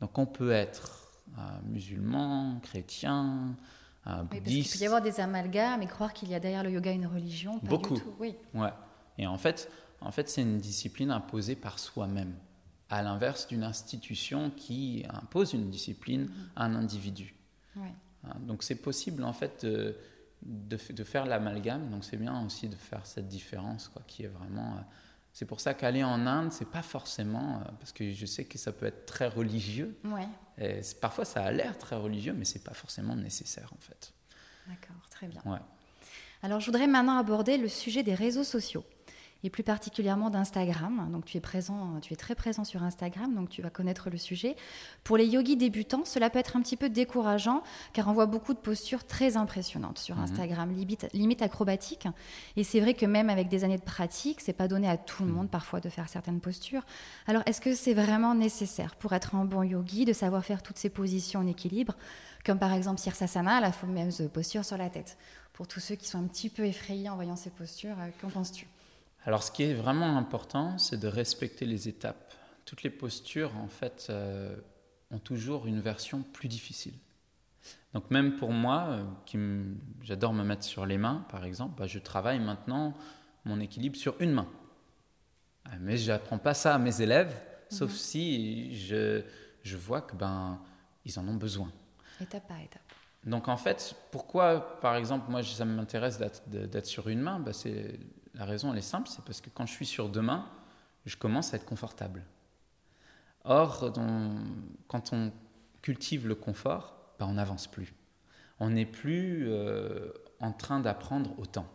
Donc 0.00 0.18
on 0.18 0.26
peut 0.26 0.50
être 0.50 1.20
euh, 1.38 1.40
musulman, 1.64 2.58
chrétien, 2.62 3.56
euh, 4.06 4.22
bouddhiste. 4.24 4.74
il 4.74 4.78
peut 4.78 4.82
y 4.82 4.86
avoir 4.86 5.02
des 5.02 5.20
amalgames 5.20 5.82
et 5.82 5.86
croire 5.86 6.12
qu'il 6.12 6.28
y 6.30 6.34
a 6.34 6.40
derrière 6.40 6.64
le 6.64 6.70
yoga 6.70 6.90
une 6.90 7.06
religion. 7.06 7.60
Beaucoup. 7.62 7.98
oui. 8.18 8.34
Ouais. 8.54 8.72
Et 9.18 9.26
en 9.26 9.38
fait, 9.38 9.70
en 10.00 10.10
fait, 10.10 10.28
c'est 10.28 10.42
une 10.42 10.58
discipline 10.58 11.10
imposée 11.10 11.54
par 11.54 11.78
soi-même, 11.78 12.34
à 12.90 13.02
l'inverse 13.02 13.46
d'une 13.46 13.62
institution 13.62 14.50
qui 14.50 15.04
impose 15.08 15.54
une 15.54 15.70
discipline 15.70 16.28
à 16.56 16.64
un 16.64 16.74
individu. 16.74 17.34
Ouais. 17.76 17.94
Hein, 18.24 18.34
donc 18.40 18.62
c'est 18.62 18.74
possible 18.74 19.24
en 19.24 19.32
fait 19.32 19.64
de, 19.64 19.96
de, 20.44 21.04
faire 21.04 21.26
l'amalgame. 21.26 21.90
Donc 21.90 22.04
c'est 22.04 22.16
bien 22.16 22.44
aussi 22.44 22.68
de 22.68 22.76
faire 22.76 23.04
cette 23.06 23.28
différence, 23.28 23.88
quoi, 23.88 24.02
qui 24.06 24.24
est 24.24 24.28
vraiment. 24.28 24.74
Euh, 24.74 24.80
c'est 25.32 25.46
pour 25.46 25.60
ça 25.60 25.74
qu'aller 25.74 26.04
en 26.04 26.26
Inde, 26.26 26.52
c'est 26.52 26.70
pas 26.70 26.82
forcément 26.82 27.60
euh, 27.60 27.70
parce 27.80 27.92
que 27.92 28.12
je 28.12 28.26
sais 28.26 28.44
que 28.44 28.56
ça 28.56 28.72
peut 28.72 28.86
être 28.86 29.06
très 29.06 29.26
religieux. 29.26 29.98
Ouais. 30.04 30.28
Et 30.58 30.80
parfois 31.00 31.24
ça 31.24 31.42
a 31.42 31.50
l'air 31.50 31.76
très 31.78 31.96
religieux, 31.96 32.34
mais 32.36 32.44
c'est 32.44 32.62
pas 32.62 32.74
forcément 32.74 33.16
nécessaire 33.16 33.72
en 33.72 33.80
fait. 33.80 34.12
D'accord, 34.68 35.08
très 35.10 35.26
bien. 35.26 35.42
Ouais. 35.44 35.58
Alors 36.42 36.60
je 36.60 36.66
voudrais 36.66 36.86
maintenant 36.86 37.18
aborder 37.18 37.58
le 37.58 37.68
sujet 37.68 38.02
des 38.02 38.14
réseaux 38.14 38.44
sociaux 38.44 38.84
et 39.44 39.50
plus 39.50 39.62
particulièrement 39.62 40.30
d'Instagram. 40.30 41.08
Donc 41.12 41.26
tu 41.26 41.36
es 41.36 41.40
présent, 41.40 42.00
tu 42.00 42.14
es 42.14 42.16
très 42.16 42.34
présent 42.34 42.64
sur 42.64 42.82
Instagram, 42.82 43.34
donc 43.34 43.50
tu 43.50 43.60
vas 43.60 43.68
connaître 43.68 44.08
le 44.08 44.16
sujet. 44.16 44.56
Pour 45.04 45.18
les 45.18 45.26
yogis 45.26 45.56
débutants, 45.56 46.06
cela 46.06 46.30
peut 46.30 46.38
être 46.38 46.56
un 46.56 46.62
petit 46.62 46.76
peu 46.76 46.88
décourageant 46.88 47.62
car 47.92 48.08
on 48.08 48.12
voit 48.14 48.26
beaucoup 48.26 48.54
de 48.54 48.58
postures 48.58 49.06
très 49.06 49.36
impressionnantes 49.36 49.98
sur 49.98 50.16
mhm. 50.16 50.24
Instagram, 50.24 50.74
limite, 50.74 51.06
limite 51.12 51.42
acrobatiques. 51.42 52.08
Et 52.56 52.64
c'est 52.64 52.80
vrai 52.80 52.94
que 52.94 53.04
même 53.04 53.28
avec 53.28 53.48
des 53.48 53.64
années 53.64 53.76
de 53.76 53.82
pratique, 53.82 54.40
c'est 54.40 54.54
pas 54.54 54.66
donné 54.66 54.88
à 54.88 54.96
tout 54.96 55.22
le 55.22 55.28
mhm. 55.28 55.36
monde 55.36 55.50
parfois 55.50 55.80
de 55.80 55.90
faire 55.90 56.08
certaines 56.08 56.40
postures. 56.40 56.82
Alors 57.26 57.42
est-ce 57.44 57.60
que 57.60 57.74
c'est 57.74 57.94
vraiment 57.94 58.34
nécessaire 58.34 58.96
pour 58.96 59.12
être 59.12 59.34
un 59.34 59.44
bon 59.44 59.62
yogi 59.62 60.06
de 60.06 60.14
savoir 60.14 60.42
faire 60.42 60.62
toutes 60.62 60.78
ces 60.78 60.88
positions 60.88 61.40
en 61.40 61.46
équilibre, 61.46 61.94
comme 62.46 62.58
par 62.58 62.72
exemple 62.72 62.98
Sirsasana, 62.98 63.60
la 63.60 63.72
fameuse 63.72 64.30
posture 64.32 64.64
sur 64.64 64.78
la 64.78 64.88
tête? 64.88 65.18
Pour 65.52 65.68
tous 65.68 65.80
ceux 65.80 65.94
qui 65.96 66.08
sont 66.08 66.18
un 66.18 66.26
petit 66.26 66.48
peu 66.48 66.64
effrayés 66.64 67.10
en 67.10 67.14
voyant 67.14 67.36
ces 67.36 67.50
postures, 67.50 67.96
euh, 68.00 68.08
qu'en 68.20 68.28
penses-tu? 68.28 68.66
Alors, 69.26 69.42
ce 69.42 69.50
qui 69.50 69.62
est 69.62 69.74
vraiment 69.74 70.18
important, 70.18 70.76
c'est 70.76 70.98
de 70.98 71.08
respecter 71.08 71.64
les 71.64 71.88
étapes. 71.88 72.34
Toutes 72.66 72.82
les 72.82 72.90
postures, 72.90 73.56
en 73.56 73.68
fait, 73.68 74.08
euh, 74.10 74.54
ont 75.10 75.18
toujours 75.18 75.66
une 75.66 75.80
version 75.80 76.22
plus 76.22 76.48
difficile. 76.48 76.94
Donc, 77.94 78.10
même 78.10 78.36
pour 78.36 78.50
moi, 78.50 78.86
euh, 78.88 79.04
qui 79.24 79.38
j'adore 80.02 80.34
me 80.34 80.44
mettre 80.44 80.64
sur 80.64 80.84
les 80.84 80.98
mains, 80.98 81.24
par 81.30 81.46
exemple, 81.46 81.74
bah, 81.78 81.86
je 81.86 81.98
travaille 81.98 82.38
maintenant 82.38 82.94
mon 83.46 83.60
équilibre 83.60 83.96
sur 83.96 84.14
une 84.20 84.32
main. 84.32 84.48
Ah, 85.64 85.78
mais 85.80 85.96
je 85.96 86.12
n'apprends 86.12 86.38
pas 86.38 86.52
ça 86.52 86.74
à 86.74 86.78
mes 86.78 87.00
élèves, 87.00 87.34
sauf 87.70 87.90
mhm. 87.90 87.96
si 87.96 88.76
je, 88.76 89.22
je 89.62 89.76
vois 89.78 90.02
que 90.02 90.14
ben 90.14 90.60
ils 91.06 91.18
en 91.18 91.26
ont 91.26 91.34
besoin. 91.34 91.72
Étape 92.20 92.46
par 92.46 92.60
étape. 92.60 92.82
Donc 93.24 93.48
en 93.48 93.56
fait, 93.56 93.96
pourquoi, 94.10 94.78
par 94.80 94.96
exemple, 94.96 95.30
moi 95.30 95.42
ça 95.42 95.64
m'intéresse 95.64 96.18
d'être 96.46 96.86
sur 96.86 97.08
une 97.08 97.20
main, 97.20 97.40
bah, 97.40 97.54
c'est 97.54 97.98
la 98.34 98.44
raison, 98.44 98.72
elle 98.72 98.78
est 98.78 98.82
simple, 98.82 99.08
c'est 99.08 99.24
parce 99.24 99.40
que 99.40 99.50
quand 99.50 99.66
je 99.66 99.72
suis 99.72 99.86
sur 99.86 100.08
deux 100.08 100.22
mains, 100.22 100.48
je 101.06 101.16
commence 101.16 101.52
à 101.52 101.56
être 101.56 101.66
confortable. 101.66 102.24
Or, 103.44 103.92
quand 104.88 105.12
on 105.12 105.32
cultive 105.82 106.26
le 106.26 106.34
confort, 106.34 106.96
bah, 107.18 107.26
on 107.28 107.34
n'avance 107.34 107.66
plus. 107.66 107.94
On 108.58 108.70
n'est 108.70 108.86
plus 108.86 109.46
euh, 109.48 110.10
en 110.40 110.52
train 110.52 110.80
d'apprendre 110.80 111.38
autant. 111.38 111.66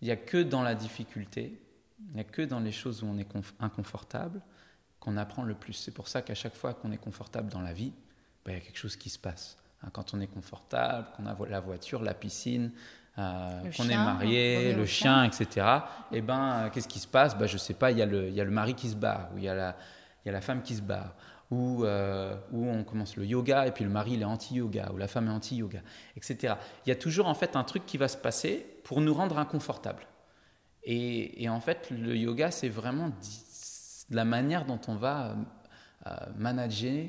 Il 0.00 0.06
n'y 0.06 0.12
a 0.12 0.16
que 0.16 0.42
dans 0.42 0.62
la 0.62 0.74
difficulté, 0.74 1.60
il 2.08 2.14
n'y 2.14 2.20
a 2.20 2.24
que 2.24 2.42
dans 2.42 2.60
les 2.60 2.72
choses 2.72 3.02
où 3.02 3.06
on 3.06 3.18
est 3.18 3.28
inconfortable 3.58 4.42
qu'on 5.00 5.16
apprend 5.16 5.42
le 5.42 5.54
plus. 5.54 5.72
C'est 5.72 5.92
pour 5.92 6.08
ça 6.08 6.22
qu'à 6.22 6.34
chaque 6.34 6.54
fois 6.54 6.74
qu'on 6.74 6.92
est 6.92 6.98
confortable 6.98 7.50
dans 7.50 7.62
la 7.62 7.72
vie, 7.72 7.92
bah, 8.44 8.52
il 8.52 8.54
y 8.54 8.58
a 8.58 8.60
quelque 8.60 8.78
chose 8.78 8.96
qui 8.96 9.10
se 9.10 9.18
passe. 9.18 9.56
Hein, 9.82 9.88
quand 9.92 10.14
on 10.14 10.20
est 10.20 10.26
confortable, 10.26 11.08
qu'on 11.16 11.26
a 11.26 11.36
la 11.48 11.60
voiture, 11.60 12.02
la 12.02 12.14
piscine, 12.14 12.72
euh, 13.18 13.70
qu'on 13.74 13.88
est 13.88 13.96
marié, 13.96 14.74
le 14.74 14.84
chien, 14.84 15.24
etc. 15.24 15.66
Et 16.12 16.18
eh 16.18 16.20
ben, 16.20 16.52
euh, 16.66 16.70
qu'est-ce 16.70 16.88
qui 16.88 16.98
se 16.98 17.06
passe? 17.06 17.36
Ben, 17.38 17.46
Je 17.46 17.56
sais 17.56 17.72
pas, 17.72 17.90
il 17.90 17.96
y, 17.96 18.02
a 18.02 18.06
le, 18.06 18.28
y 18.28 18.40
a 18.42 18.44
le 18.44 18.50
mari 18.50 18.74
qui 18.74 18.90
se 18.90 18.94
barre, 18.94 19.30
ou 19.34 19.38
il 19.38 19.44
y, 19.44 19.48
a 19.48 19.54
la, 19.54 19.76
y 20.26 20.28
a 20.28 20.32
la 20.32 20.42
femme 20.42 20.60
qui 20.62 20.74
se 20.74 20.82
barre, 20.82 21.14
ou 21.50 21.84
euh, 21.84 22.36
où 22.52 22.68
on 22.68 22.84
commence 22.84 23.16
le 23.16 23.24
yoga, 23.24 23.66
et 23.66 23.70
puis 23.70 23.84
le 23.84 23.90
mari 23.90 24.12
il 24.12 24.20
est 24.20 24.26
anti-yoga, 24.26 24.90
ou 24.92 24.98
la 24.98 25.08
femme 25.08 25.28
est 25.28 25.32
anti-yoga, 25.32 25.80
etc. 26.14 26.56
Il 26.84 26.90
y 26.90 26.92
a 26.92 26.96
toujours 26.96 27.26
en 27.26 27.34
fait 27.34 27.56
un 27.56 27.64
truc 27.64 27.86
qui 27.86 27.96
va 27.96 28.08
se 28.08 28.18
passer 28.18 28.66
pour 28.84 29.00
nous 29.00 29.14
rendre 29.14 29.38
inconfortables. 29.38 30.06
Et, 30.82 31.42
et 31.42 31.48
en 31.48 31.60
fait, 31.60 31.90
le 31.90 32.14
yoga, 32.16 32.50
c'est 32.50 32.68
vraiment 32.68 33.10
la 34.10 34.24
manière 34.26 34.66
dont 34.66 34.80
on 34.88 34.94
va 34.94 35.34
manager, 36.36 37.08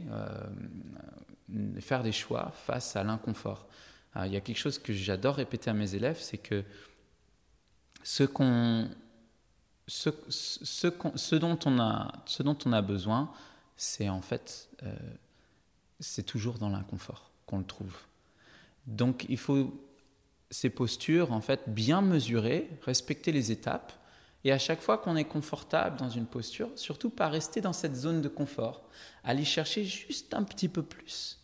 faire 1.81 2.01
des 2.01 2.11
choix 2.11 2.51
face 2.65 2.95
à 2.95 3.03
l'inconfort. 3.03 3.67
Ah, 4.19 4.25
il 4.25 4.33
y 4.33 4.35
a 4.35 4.41
quelque 4.41 4.57
chose 4.57 4.79
que 4.79 4.93
j'adore 4.93 5.35
répéter 5.35 5.69
à 5.69 5.73
mes 5.73 5.93
élèves, 5.93 6.17
c'est 6.19 6.39
que 6.39 6.63
ce, 8.01 8.23
ce, 9.85 10.09
ce, 10.27 11.35
dont 11.35 11.59
on 11.65 11.79
a, 11.79 12.11
ce 12.25 12.41
dont 12.41 12.57
on 12.65 12.73
a 12.73 12.81
besoin, 12.81 13.31
c'est 13.75 14.09
en 14.09 14.21
fait, 14.21 14.69
euh, 14.81 14.95
c'est 15.99 16.23
toujours 16.23 16.57
dans 16.57 16.69
l'inconfort 16.69 17.29
qu'on 17.45 17.59
le 17.59 17.63
trouve. 17.63 17.95
Donc 18.87 19.27
il 19.29 19.37
faut 19.37 19.79
ces 20.49 20.71
postures, 20.71 21.31
en 21.31 21.41
fait, 21.41 21.61
bien 21.67 22.01
mesurer, 22.01 22.71
respecter 22.81 23.31
les 23.31 23.51
étapes, 23.51 23.93
et 24.43 24.51
à 24.51 24.57
chaque 24.57 24.81
fois 24.81 24.97
qu'on 24.97 25.15
est 25.15 25.25
confortable 25.25 25.95
dans 25.97 26.09
une 26.09 26.25
posture, 26.25 26.71
surtout 26.73 27.11
pas 27.11 27.29
rester 27.29 27.61
dans 27.61 27.73
cette 27.73 27.95
zone 27.95 28.23
de 28.23 28.29
confort, 28.29 28.89
aller 29.23 29.45
chercher 29.45 29.85
juste 29.85 30.33
un 30.33 30.41
petit 30.41 30.69
peu 30.69 30.81
plus 30.81 31.36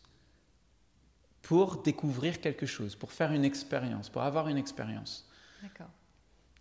pour 1.44 1.84
découvrir 1.84 2.42
quelque 2.42 2.66
chose, 2.66 2.96
pour 2.96 3.12
faire 3.12 3.32
une 3.32 3.46
expérience, 3.46 4.10
pour 4.10 4.24
avoir 4.24 4.48
une 4.48 4.58
expérience. 4.58 5.30
D'accord. 5.62 5.90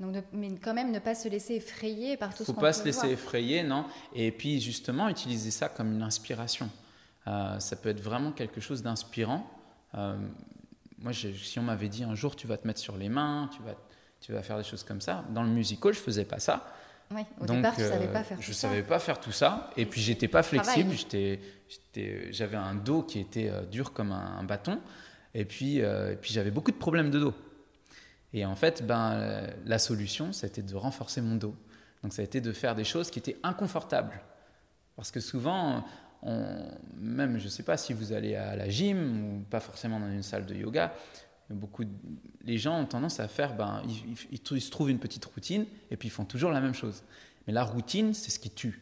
Donc, 0.01 0.25
mais 0.33 0.51
quand 0.57 0.75
même 0.75 0.90
ne 0.90 0.99
pas 0.99 1.14
se 1.14 1.29
laisser 1.29 1.55
effrayer 1.55 2.16
par 2.16 2.35
tout 2.35 2.42
ce 2.42 2.47
qu'on 2.47 2.55
peut. 2.55 2.57
Faut 2.57 2.66
pas 2.66 2.73
se 2.73 2.85
laisser 2.85 3.09
effrayer, 3.11 3.62
non. 3.62 3.87
Et 4.12 4.33
puis 4.33 4.61
justement 4.61 5.09
utiliser 5.09 5.53
ça 5.53 5.68
comme 5.68 5.92
une 5.92 6.03
inspiration. 6.03 6.68
Euh, 7.29 7.61
ça 7.61 7.77
peut 7.77 7.90
être 7.90 8.01
vraiment 8.01 8.33
quelque 8.33 8.61
chose 8.61 8.83
d'inspirant. 8.83 9.49
Euh, 9.95 10.16
moi, 10.99 11.12
si 11.12 11.59
on 11.59 11.62
m'avait 11.62 11.88
dit 11.88 12.03
un 12.03 12.16
jour 12.16 12.35
tu 12.35 12.49
vas 12.49 12.57
te 12.57 12.66
mettre 12.66 12.81
sur 12.81 12.97
les 12.97 13.09
mains, 13.09 13.49
tu 13.55 13.62
vas, 13.62 13.77
tu 14.21 14.33
vas 14.33 14.42
faire 14.42 14.59
des 14.59 14.64
choses 14.64 14.83
comme 14.83 15.01
ça, 15.01 15.25
dans 15.31 15.45
le 15.45 15.51
musical, 15.51 15.92
je 15.92 16.01
faisais 16.01 16.25
pas 16.25 16.40
ça. 16.40 16.66
Oui, 17.14 17.22
au 17.40 17.46
départ, 17.46 17.75
tu 17.75 17.83
ne 17.83 17.88
savais 17.88 18.09
pas 18.09 18.25
faire 18.25 18.40
je 18.40 18.46
tout 18.46 18.53
ça. 18.53 18.68
Je 18.68 18.68
ne 18.68 18.72
savais 18.72 18.83
pas 18.83 18.98
faire 18.98 19.20
tout 19.20 19.33
ça. 19.33 19.70
Et, 19.77 19.87
puis, 19.87 20.01
j'étais 20.01 20.29
pas 20.29 20.42
flexible. 20.42 20.94
J'avais 22.31 22.57
un 22.57 22.75
dos 22.75 23.03
qui 23.03 23.20
était 23.20 23.48
euh, 23.48 23.64
dur 23.64 23.92
comme 23.92 24.12
un, 24.12 24.42
bâton. 24.44 24.81
Et 25.35 25.44
puis, 25.44 25.83
euh, 25.83 26.14
puis 26.20 26.33
j'avais 26.33 26.51
beaucoup 26.51 26.70
de 26.70 26.77
problèmes 26.77 27.11
de 27.11 27.18
dos. 27.18 27.35
Et 28.33 28.44
en 28.46 28.57
fait, 28.57 28.87
ben, 28.87 29.46
la 29.66 29.79
solution, 29.79 30.33
c'était 30.33 30.62
de 30.62 30.75
renforcer 30.75 31.20
mon 31.20 31.37
dos. 31.37 31.55
Donc, 32.03 32.12
ça 32.12 32.22
a 32.22 32.25
été 32.25 32.40
de 32.40 32.53
faire 32.53 32.75
des 32.75 32.85
choses 32.85 33.11
qui 33.11 33.18
étaient 33.18 33.37
inconfortables. 33.42 34.20
Parce 34.96 35.11
que 35.11 35.20
souvent, 35.20 35.85
on, 36.22 36.68
même, 36.96 37.38
je 37.38 37.44
ne 37.44 37.51
sais 37.51 37.62
pas 37.62 37.77
si 37.77 37.92
vous 37.92 38.12
allez 38.12 38.37
à 38.37 38.57
la 38.57 38.68
gym 38.68 39.25
ou 39.25 39.44
pas 39.51 39.61
forcément 39.61 39.98
dans 39.98 40.11
une 40.11 40.22
salle 40.22 40.46
de 40.46 40.55
yoga, 40.55 40.92
Beaucoup 41.51 41.85
les 42.45 42.59
gens 42.59 42.81
ont 42.81 42.87
tendance 42.87 43.21
à 43.21 43.29
faire, 43.29 43.55
ben, 43.55 43.83
ils, 44.31 44.61
se 44.61 44.71
trouvent 44.71 44.91
une 44.91 44.99
petite 44.99 45.25
routine 45.25 45.67
et 45.91 45.97
puis 45.97 46.09
ils 46.09 46.13
font 46.13 46.25
toujours 46.25 46.51
la 46.51 46.61
même 46.61 46.75
chose. 46.75 47.03
Mais 47.47 47.53
la 47.53 47.65
routine, 47.65 48.15
c'est 48.15 48.31
ce 48.31 48.39
qui 48.39 48.51
tue. 48.51 48.81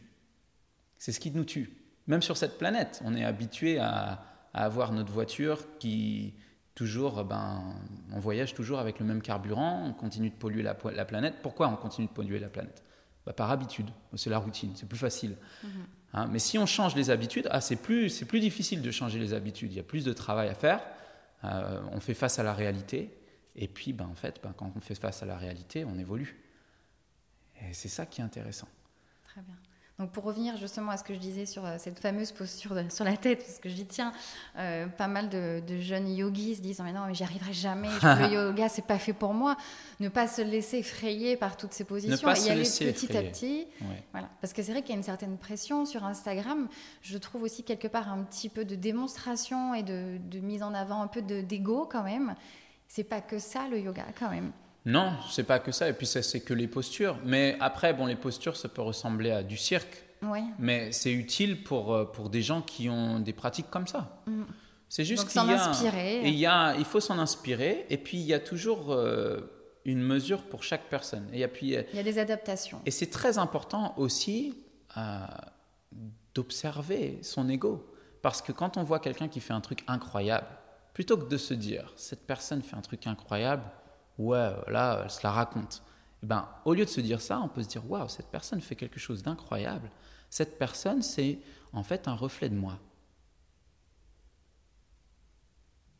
C'est 0.97 1.11
ce 1.11 1.19
qui 1.19 1.31
nous 1.31 1.43
tue. 1.43 1.75
Même 2.07 2.21
sur 2.21 2.37
cette 2.37 2.57
planète, 2.57 3.01
on 3.03 3.15
est 3.15 3.23
habitué 3.25 3.79
à, 3.79 4.25
avoir 4.53 4.91
notre 4.91 5.11
voiture 5.11 5.65
qui 5.79 6.33
toujours, 6.75 7.23
ben, 7.23 7.63
on 8.11 8.19
voyage 8.19 8.53
toujours 8.53 8.79
avec 8.79 8.99
le 8.99 9.05
même 9.05 9.21
carburant, 9.21 9.83
on 9.85 9.93
continue 9.93 10.29
de 10.29 10.35
polluer 10.35 10.61
la, 10.61 10.75
la 10.93 11.05
planète. 11.05 11.35
Pourquoi 11.41 11.69
on 11.69 11.75
continue 11.75 12.07
de 12.07 12.11
polluer 12.11 12.39
la 12.39 12.49
planète? 12.49 12.83
Bah, 13.25 13.33
Par 13.33 13.51
habitude, 13.51 13.87
c'est 14.15 14.29
la 14.29 14.39
routine, 14.39 14.71
c'est 14.75 14.87
plus 14.87 14.97
facile. 14.97 15.35
Mhm. 15.63 15.69
Hein, 16.13 16.27
mais 16.29 16.39
si 16.39 16.57
on 16.57 16.65
change 16.65 16.95
les 16.95 17.09
habitudes, 17.09 17.47
ah, 17.51 17.61
c'est 17.61 17.77
plus, 17.77 18.23
plus 18.25 18.39
difficile 18.39 18.81
de 18.81 18.91
changer 18.91 19.19
les 19.19 19.33
habitudes, 19.33 19.71
il 19.71 19.77
y 19.77 19.79
a 19.79 19.83
plus 19.83 20.03
de 20.03 20.13
travail 20.13 20.49
à 20.49 20.55
faire, 20.55 20.81
euh, 21.43 21.81
on 21.91 21.99
fait 21.99 22.13
face 22.13 22.39
à 22.39 22.43
la 22.43 22.53
réalité, 22.53 23.17
et 23.55 23.67
puis 23.67 23.93
ben, 23.93 24.05
en 24.05 24.15
fait, 24.15 24.39
ben, 24.43 24.53
quand 24.55 24.71
on 24.75 24.79
fait 24.79 24.95
face 24.95 25.23
à 25.23 25.25
la 25.25 25.37
réalité, 25.37 25.85
on 25.85 25.97
évolue. 25.97 26.43
Et 27.61 27.73
c'est 27.73 27.89
ça 27.89 28.05
qui 28.05 28.21
est 28.21 28.23
intéressant. 28.23 28.67
Très 29.23 29.41
bien. 29.41 29.55
Donc 30.01 30.09
pour 30.09 30.23
revenir 30.23 30.57
justement 30.57 30.91
à 30.91 30.97
ce 30.97 31.03
que 31.03 31.13
je 31.13 31.19
disais 31.19 31.45
sur 31.45 31.63
euh, 31.63 31.75
cette 31.77 31.99
fameuse 31.99 32.31
posture 32.31 32.73
sur 32.89 33.05
la 33.05 33.15
tête, 33.17 33.45
parce 33.45 33.59
que 33.59 33.69
dis 33.69 33.85
tiens, 33.85 34.11
euh, 34.57 34.87
pas 34.87 35.07
mal 35.07 35.29
de, 35.29 35.61
jeunes 35.79 36.09
yogis 36.09 36.55
se 36.55 36.61
disent 36.61 36.81
mais 36.83 36.91
non 36.91 37.01
mais 37.05 37.13
j'y 37.13 37.23
arriverai 37.23 37.53
jamais, 37.53 37.87
le 38.03 38.33
yoga 38.33 38.67
c'est 38.67 38.85
pas 38.85 38.97
fait 38.97 39.13
pour 39.13 39.35
moi. 39.35 39.57
Ne 39.99 40.09
pas 40.09 40.27
se 40.27 40.41
laisser 40.41 40.79
effrayer 40.79 41.37
par 41.37 41.55
toutes 41.55 41.73
ces 41.73 41.83
positions 41.83 42.27
ne 42.27 42.33
pas 42.33 42.39
et 42.39 42.47
y 42.47 42.49
aller 42.49 42.63
petit 42.63 43.15
à 43.15 43.21
petit. 43.21 43.67
Voilà. 44.11 44.27
Parce 44.41 44.53
que 44.53 44.63
c'est 44.63 44.71
vrai 44.71 44.81
qu'il 44.81 44.89
y 44.89 44.93
a 44.93 44.97
une 44.97 45.03
certaine 45.03 45.37
pression 45.37 45.85
sur 45.85 46.03
Instagram. 46.03 46.67
Je 47.03 47.19
trouve 47.19 47.43
aussi 47.43 47.63
quelque 47.63 47.87
part 47.87 48.11
un 48.11 48.23
petit 48.23 48.49
peu 48.49 48.65
de 48.65 48.73
démonstration 48.73 49.75
et 49.75 49.83
de, 49.83 50.17
de 50.17 50.39
mise 50.39 50.63
en 50.63 50.73
avant 50.73 51.03
un 51.03 51.07
peu 51.07 51.21
d'ego 51.21 51.87
quand 51.89 52.03
même. 52.03 52.33
C'est 52.87 53.03
pas 53.03 53.21
que 53.21 53.37
ça 53.37 53.67
le 53.69 53.79
yoga 53.79 54.07
quand 54.17 54.31
même. 54.31 54.51
Non, 54.85 55.13
c'est 55.29 55.43
pas 55.43 55.59
que 55.59 55.71
ça. 55.71 55.89
Et 55.89 55.93
puis, 55.93 56.07
c'est 56.07 56.39
que 56.41 56.53
les 56.53 56.67
postures. 56.67 57.17
Mais 57.23 57.57
après, 57.59 57.93
bon, 57.93 58.05
les 58.05 58.15
postures, 58.15 58.57
ça 58.57 58.67
peut 58.67 58.81
ressembler 58.81 59.31
à 59.31 59.43
du 59.43 59.57
cirque. 59.57 60.03
Oui. 60.23 60.41
Mais 60.59 60.91
c'est 60.91 61.11
utile 61.11 61.63
pour, 61.63 61.93
euh, 61.93 62.05
pour 62.05 62.29
des 62.29 62.41
gens 62.41 62.61
qui 62.61 62.89
ont 62.89 63.19
des 63.19 63.33
pratiques 63.33 63.69
comme 63.69 63.87
ça. 63.87 64.21
Mm. 64.25 64.43
C'est 64.89 65.05
juste 65.05 65.29
qu'il 65.29 65.41
y 65.41 65.53
a, 65.53 65.69
inspirer. 65.69 66.21
il, 66.27 66.35
y 66.35 66.45
a, 66.45 66.75
il 66.75 66.83
faut 66.83 66.99
s'en 66.99 67.17
inspirer. 67.17 67.85
Et 67.89 67.97
puis, 67.97 68.17
il 68.17 68.25
y 68.25 68.33
a 68.33 68.39
toujours 68.39 68.91
euh, 68.91 69.39
une 69.85 70.01
mesure 70.01 70.43
pour 70.43 70.63
chaque 70.63 70.89
personne. 70.89 71.27
Et, 71.31 71.47
puis, 71.47 71.67
il 71.67 71.95
y 71.95 71.99
a 71.99 72.03
des 72.03 72.19
adaptations. 72.19 72.81
Et 72.85 72.91
c'est 72.91 73.09
très 73.09 73.37
important 73.37 73.93
aussi 73.97 74.57
euh, 74.97 75.19
d'observer 76.35 77.19
son 77.21 77.47
ego. 77.49 77.87
Parce 78.21 78.41
que 78.41 78.51
quand 78.51 78.77
on 78.77 78.83
voit 78.83 78.99
quelqu'un 78.99 79.27
qui 79.27 79.39
fait 79.39 79.53
un 79.53 79.61
truc 79.61 79.83
incroyable, 79.87 80.47
plutôt 80.93 81.17
que 81.17 81.29
de 81.29 81.37
se 81.37 81.53
dire, 81.53 81.93
cette 81.95 82.27
personne 82.27 82.61
fait 82.61 82.75
un 82.75 82.81
truc 82.81 83.07
incroyable, 83.07 83.63
ouais, 84.21 84.51
là, 84.67 85.01
elle 85.03 85.09
se 85.09 85.21
la 85.23 85.31
raconte. 85.31 85.83
Et 86.21 86.25
eh 86.25 86.27
ben, 86.27 86.47
au 86.65 86.73
lieu 86.73 86.85
de 86.85 86.89
se 86.89 87.01
dire 87.01 87.19
ça, 87.19 87.39
on 87.39 87.47
peut 87.47 87.63
se 87.63 87.67
dire, 87.67 87.89
waouh, 87.89 88.07
cette 88.07 88.27
personne 88.27 88.61
fait 88.61 88.75
quelque 88.75 88.99
chose 88.99 89.23
d'incroyable. 89.23 89.89
Cette 90.29 90.59
personne, 90.59 91.01
c'est 91.01 91.39
en 91.73 91.83
fait 91.83 92.07
un 92.07 92.13
reflet 92.13 92.47
de 92.49 92.55
moi. 92.55 92.77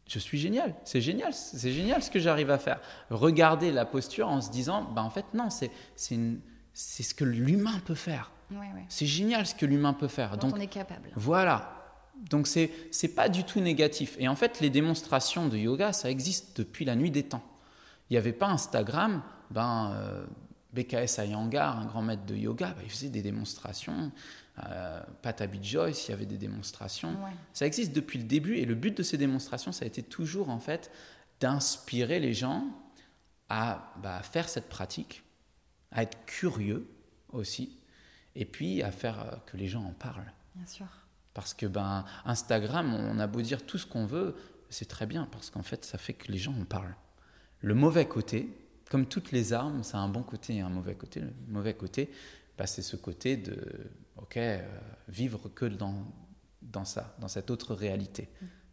Je 0.07 0.19
suis 0.19 0.37
génial, 0.37 0.75
c'est 0.83 1.01
génial, 1.01 1.33
c'est 1.33 1.71
génial 1.71 2.03
ce 2.03 2.11
que 2.11 2.19
j'arrive 2.19 2.51
à 2.51 2.57
faire. 2.57 2.81
Regarder 3.09 3.71
la 3.71 3.85
posture 3.85 4.27
en 4.27 4.41
se 4.41 4.51
disant, 4.51 4.83
ben 4.83 5.01
en 5.03 5.09
fait 5.09 5.25
non, 5.33 5.49
c'est 5.49 5.71
c'est 5.95 7.03
ce 7.03 7.13
que 7.15 7.23
l'humain 7.23 7.79
peut 7.85 7.95
faire. 7.95 8.31
C'est 8.89 9.05
génial 9.05 9.45
ce 9.45 9.55
que 9.55 9.65
l'humain 9.65 9.93
peut 9.93 10.09
faire. 10.09 10.37
Donc 10.37 10.53
on 10.53 10.59
est 10.59 10.67
capable. 10.67 11.09
Voilà. 11.15 11.77
Donc 12.29 12.47
c'est 12.47 12.71
c'est 12.91 13.15
pas 13.15 13.29
du 13.29 13.45
tout 13.45 13.61
négatif. 13.61 14.17
Et 14.19 14.27
en 14.27 14.35
fait, 14.35 14.59
les 14.59 14.69
démonstrations 14.69 15.47
de 15.47 15.57
yoga, 15.57 15.93
ça 15.93 16.11
existe 16.11 16.57
depuis 16.57 16.83
la 16.83 16.95
nuit 16.95 17.11
des 17.11 17.23
temps 17.23 17.43
il 18.11 18.15
n'y 18.15 18.17
avait 18.17 18.33
pas 18.33 18.49
Instagram, 18.49 19.23
ben, 19.51 19.93
euh, 19.95 20.25
BKS 20.73 21.19
Ayangar, 21.19 21.79
un 21.79 21.85
grand 21.85 22.01
maître 22.01 22.25
de 22.25 22.35
yoga, 22.35 22.73
ben, 22.73 22.81
il 22.83 22.89
faisait 22.89 23.07
des 23.07 23.21
démonstrations. 23.21 24.11
Euh, 24.65 25.01
Patabi 25.21 25.63
Joyce, 25.63 26.09
il 26.09 26.11
y 26.11 26.13
avait 26.13 26.25
des 26.25 26.37
démonstrations. 26.37 27.15
Ça 27.53 27.65
existe 27.65 27.93
depuis 27.93 28.19
le 28.19 28.25
début 28.25 28.57
et 28.57 28.65
le 28.65 28.75
but 28.75 28.97
de 28.97 29.01
ces 29.01 29.17
démonstrations, 29.17 29.71
ça 29.71 29.85
a 29.85 29.87
été 29.87 30.03
toujours 30.03 30.49
en 30.49 30.59
fait 30.59 30.91
d'inspirer 31.39 32.19
les 32.19 32.33
gens 32.33 32.67
à 33.47 33.93
bah, 34.03 34.21
faire 34.23 34.49
cette 34.49 34.67
pratique, 34.67 35.23
à 35.91 36.03
être 36.03 36.25
curieux 36.25 36.89
aussi, 37.29 37.79
et 38.35 38.43
puis 38.43 38.83
à 38.83 38.91
faire 38.91 39.21
euh, 39.21 39.35
que 39.45 39.55
les 39.55 39.67
gens 39.67 39.85
en 39.85 39.93
parlent. 39.93 40.33
Bien 40.55 40.67
sûr. 40.67 40.87
Parce 41.33 41.53
que 41.53 41.65
ben, 41.65 42.03
Instagram, 42.25 42.93
on 42.93 43.19
a 43.19 43.27
beau 43.27 43.41
dire 43.41 43.65
tout 43.65 43.77
ce 43.77 43.85
qu'on 43.85 44.05
veut, 44.05 44.35
c'est 44.69 44.89
très 44.89 45.05
bien 45.05 45.29
parce 45.31 45.49
qu'en 45.49 45.63
fait, 45.63 45.85
ça 45.85 45.97
fait 45.97 46.13
que 46.13 46.29
les 46.29 46.37
gens 46.37 46.53
en 46.59 46.65
parlent. 46.65 46.95
Le 47.61 47.73
mauvais 47.73 48.07
côté, 48.07 48.49
comme 48.89 49.05
toutes 49.05 49.31
les 49.31 49.53
armes, 49.53 49.83
ça 49.83 49.97
a 49.97 50.01
un 50.01 50.09
bon 50.09 50.23
côté 50.23 50.55
et 50.55 50.61
un 50.61 50.69
mauvais 50.69 50.95
côté. 50.95 51.21
Le 51.21 51.31
mauvais 51.47 51.73
côté, 51.73 52.09
bah, 52.57 52.67
c'est 52.67 52.81
ce 52.81 52.95
côté 52.95 53.37
de, 53.37 53.57
ok, 54.17 54.37
euh, 54.37 54.59
vivre 55.07 55.49
que 55.49 55.65
dans, 55.65 56.05
dans 56.61 56.85
ça, 56.85 57.15
dans 57.19 57.27
cette 57.27 57.49
autre 57.51 57.73
réalité 57.73 58.29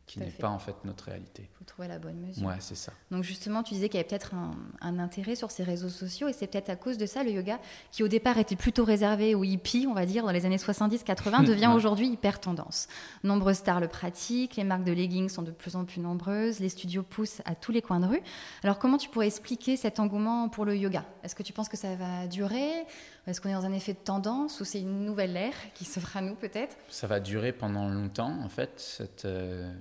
qui 0.09 0.19
n'est 0.21 0.31
pas 0.31 0.49
en 0.49 0.59
fait 0.59 0.75
notre 0.85 1.05
réalité. 1.05 1.49
Il 1.53 1.59
faut 1.59 1.65
trouver 1.65 1.87
la 1.87 1.99
bonne 1.99 2.19
mesure. 2.19 2.47
Ouais, 2.47 2.57
c'est 2.61 2.75
ça. 2.75 2.93
Donc 3.11 3.25
justement, 3.25 3.63
tu 3.63 3.75
disais 3.75 3.89
qu'il 3.89 3.99
y 3.99 4.01
avait 4.01 4.09
peut-être 4.09 4.35
un, 4.35 4.99
intérêt 4.99 5.37
sur 5.37 5.51
ces 5.51 5.63
réseaux 5.63 5.91
sociaux 5.91 6.29
et 6.29 6.33
c'est 6.33 6.47
peut-être 6.47 6.71
à 6.71 6.77
cause 6.77 6.97
de 6.97 7.05
ça 7.05 7.23
le 7.23 7.31
yoga 7.31 7.61
qui 7.93 8.03
au 8.03 8.09
départ 8.09 8.39
était 8.39 8.57
plutôt 8.57 8.85
réservé 8.85 9.35
aux 9.35 9.45
hippies, 9.45 9.87
on 9.89 9.93
va 9.93 10.07
dire, 10.07 10.25
dans 10.25 10.33
les 10.33 10.47
années 10.47 10.57
70-80, 10.57 11.45
devient 11.47 11.71
aujourd'hui 11.75 12.09
hyper 12.09 12.41
tendance. 12.41 12.89
Nombreuses 13.23 13.59
stars 13.59 13.81
le 13.81 13.89
pratiquent, 13.89 14.57
les 14.57 14.65
marques 14.65 14.85
de 14.85 14.93
leggings 14.93 15.29
sont 15.29 15.43
de 15.43 15.51
plus 15.51 15.77
en 15.77 15.85
plus 15.85 16.01
nombreuses, 16.01 16.59
les 16.59 16.71
studios 16.71 17.03
poussent 17.03 17.43
à 17.45 17.55
tous 17.55 17.71
les 17.71 17.83
coins 17.83 18.01
de 18.01 18.07
rue. 18.07 18.23
Alors 18.65 18.79
comment 18.79 18.97
tu 18.97 19.11
pourrais 19.11 19.27
expliquer 19.27 19.77
cet 19.77 20.01
engouement 20.01 20.49
pour 20.49 20.65
le 20.65 20.75
yoga? 20.75 21.05
Est-ce 21.23 21.35
que 21.35 21.43
tu 21.43 21.53
penses 21.53 21.69
que 21.69 21.77
ça 21.77 21.95
va 21.97 22.27
durer? 22.27 22.87
Est-ce 23.29 23.41
qu'on 23.41 23.51
est 23.51 23.55
dans 23.55 23.67
un 23.67 23.73
effet 23.73 23.93
de 23.93 23.99
tendance 23.99 24.61
ou 24.61 24.65
c'est 24.65 24.81
une 24.81 25.05
nouvelle 25.05 25.37
ère 25.37 25.55
qui 25.75 25.85
s'offre 25.85 26.17
à 26.17 26.23
nous 26.23 26.35
peut-être? 26.35 26.77
Ça 26.89 27.07
va 27.07 27.21
durer 27.21 27.53
pendant 27.53 27.89
longtemps 27.89 28.41
en 28.43 28.49
fait, 28.49 28.73
cette, 28.81 29.27
euh, 29.27 29.73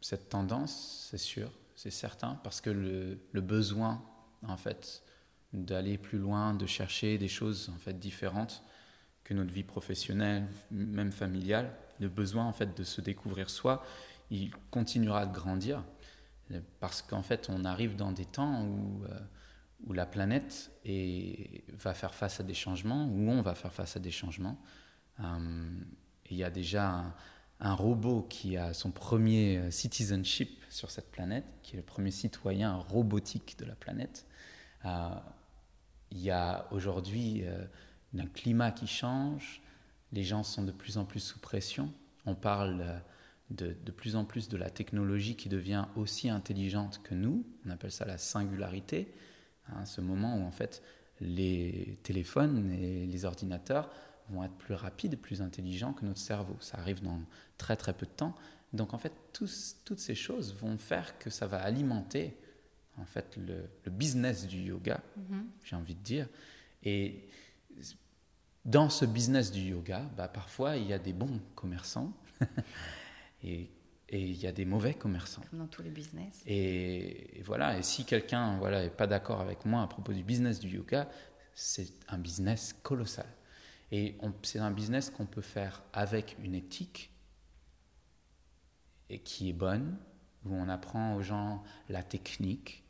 cette 0.00 0.28
tendance, 0.28 1.08
c'est 1.10 1.18
sûr, 1.18 1.50
c'est 1.74 1.90
certain, 1.90 2.38
parce 2.44 2.60
que 2.60 2.70
le, 2.70 3.18
le 3.32 3.40
besoin 3.40 4.02
en 4.46 4.56
fait 4.56 5.02
d'aller 5.52 5.98
plus 5.98 6.18
loin, 6.18 6.54
de 6.54 6.66
chercher 6.66 7.18
des 7.18 7.28
choses 7.28 7.70
en 7.74 7.78
fait 7.78 7.98
différentes 7.98 8.62
que 9.24 9.34
notre 9.34 9.52
vie 9.52 9.64
professionnelle, 9.64 10.46
même 10.70 11.12
familiale, 11.12 11.70
le 11.98 12.08
besoin 12.08 12.44
en 12.44 12.52
fait 12.52 12.76
de 12.76 12.84
se 12.84 13.00
découvrir 13.00 13.50
soi, 13.50 13.84
il 14.30 14.52
continuera 14.70 15.26
de 15.26 15.34
grandir 15.34 15.82
parce 16.80 17.02
qu'en 17.02 17.22
fait 17.22 17.48
on 17.50 17.64
arrive 17.64 17.96
dans 17.96 18.12
des 18.12 18.24
temps 18.24 18.62
où 18.62 19.04
euh, 19.04 19.18
où 19.86 19.92
la 19.92 20.06
planète 20.06 20.70
va 21.72 21.94
faire 21.94 22.14
face 22.14 22.40
à 22.40 22.42
des 22.42 22.54
changements, 22.54 23.06
où 23.06 23.30
on 23.30 23.42
va 23.42 23.54
faire 23.54 23.72
face 23.72 23.96
à 23.96 24.00
des 24.00 24.10
changements. 24.10 24.60
Euh, 25.20 25.80
il 26.30 26.36
y 26.36 26.44
a 26.44 26.50
déjà 26.50 27.14
un, 27.60 27.74
robot 27.74 28.22
qui 28.22 28.56
a 28.56 28.72
son 28.72 28.90
premier 28.90 29.58
euh, 29.58 29.70
citizenship 29.70 30.62
sur 30.68 30.90
cette 30.90 31.10
planète, 31.10 31.44
qui 31.62 31.74
est 31.74 31.78
le 31.78 31.84
premier 31.84 32.10
citoyen 32.10 32.76
robotique 32.76 33.56
de 33.58 33.64
la 33.64 33.74
planète. 33.74 34.26
Euh, 34.84 35.08
il 36.10 36.20
y 36.20 36.30
a 36.30 36.66
aujourd'hui 36.70 37.44
un 38.16 38.26
climat 38.26 38.70
qui 38.70 38.86
change, 38.86 39.60
les 40.12 40.24
gens 40.24 40.42
sont 40.42 40.62
de 40.62 40.72
plus 40.72 40.96
en 40.96 41.04
plus 41.04 41.20
sous 41.20 41.38
pression. 41.38 41.92
On 42.24 42.34
parle 42.34 43.02
de, 43.50 43.76
de, 43.84 43.92
plus 43.92 44.16
en 44.16 44.24
plus 44.24 44.48
de 44.48 44.56
la 44.56 44.70
technologie 44.70 45.36
qui 45.36 45.50
devient 45.50 45.84
aussi 45.96 46.30
intelligente 46.30 47.02
que 47.04 47.14
nous, 47.14 47.44
on 47.66 47.70
appelle 47.70 47.92
ça 47.92 48.06
la 48.06 48.16
singularité. 48.16 49.12
Hein, 49.68 49.84
ce 49.84 50.00
moment 50.00 50.36
où 50.38 50.42
en 50.42 50.50
fait 50.50 50.82
les 51.20 51.98
téléphones 52.02 52.70
et 52.72 53.06
les 53.06 53.24
ordinateurs 53.24 53.90
vont 54.30 54.44
être 54.44 54.54
plus 54.54 54.74
rapides, 54.74 55.18
plus 55.18 55.42
intelligents 55.42 55.92
que 55.92 56.04
notre 56.04 56.20
cerveau. 56.20 56.56
Ça 56.60 56.78
arrive 56.78 57.02
dans 57.02 57.20
très 57.56 57.76
très 57.76 57.92
peu 57.92 58.06
de 58.06 58.10
temps. 58.10 58.34
Donc 58.72 58.92
en 58.92 58.98
fait, 58.98 59.12
toutes 59.32 59.98
ces 59.98 60.14
choses 60.14 60.54
vont 60.54 60.76
faire 60.76 61.18
que 61.18 61.30
ça 61.30 61.46
va 61.46 61.62
alimenter 61.62 62.36
en 62.98 63.04
fait 63.04 63.36
le, 63.36 63.64
business 63.90 64.46
du 64.46 64.58
yoga, 64.58 65.00
mm-hmm. 65.18 65.44
j'ai 65.64 65.76
envie 65.76 65.94
de 65.94 66.02
dire. 66.02 66.28
Et 66.82 67.28
dans 68.64 68.90
ce 68.90 69.04
business 69.04 69.50
du 69.50 69.60
yoga, 69.60 70.02
bah, 70.16 70.28
parfois 70.28 70.76
il 70.76 70.86
y 70.86 70.92
a 70.92 70.98
des 70.98 71.12
bons 71.12 71.40
commerçants 71.54 72.12
et 73.42 73.70
et 74.10 74.20
il 74.20 74.36
y 74.36 74.46
a 74.46 74.52
des 74.52 74.64
mauvais 74.64 74.94
commerçants. 74.94 75.42
Comme 75.50 75.58
dans 75.58 75.66
tous 75.66 75.82
les 75.82 75.90
business. 75.90 76.42
Et, 76.46 77.42
voilà, 77.44 77.78
et 77.78 77.82
si 77.82 78.04
quelqu'un 78.04 78.56
voilà, 78.58 78.82
n'est 78.82 78.90
pas 78.90 79.06
d'accord 79.06 79.40
avec 79.40 79.64
moi 79.64 79.82
à 79.82 79.86
propos 79.86 80.12
du 80.12 80.22
business 80.22 80.60
du 80.60 80.68
yoga, 80.68 81.08
c'est 81.54 81.92
un 82.08 82.18
business 82.18 82.74
colossal. 82.82 83.26
Et 83.90 84.16
c'est 84.42 84.58
un 84.58 84.70
business 84.70 85.10
qu'on 85.10 85.26
peut 85.26 85.42
faire 85.42 85.82
avec 85.92 86.36
une 86.42 86.54
éthique 86.54 87.10
et 89.10 89.18
qui 89.18 89.50
est 89.50 89.54
bonne, 89.54 89.96
où 90.44 90.54
on 90.54 90.68
apprend 90.68 91.14
aux 91.14 91.22
gens 91.22 91.62
la 91.88 92.02
technique. 92.02 92.84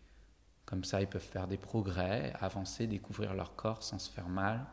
Comme 0.67 0.85
ça, 0.85 1.01
ils 1.01 1.07
peuvent 1.07 1.23
faire 1.23 1.49
des 1.49 1.57
progrès, 1.57 2.33
avancer, 2.41 2.87
découvrir 2.87 3.35
leur 3.35 3.57
corps 3.57 3.83
sans 3.83 3.99
se 3.99 4.11
faire 4.11 4.29
mal, 4.29 4.67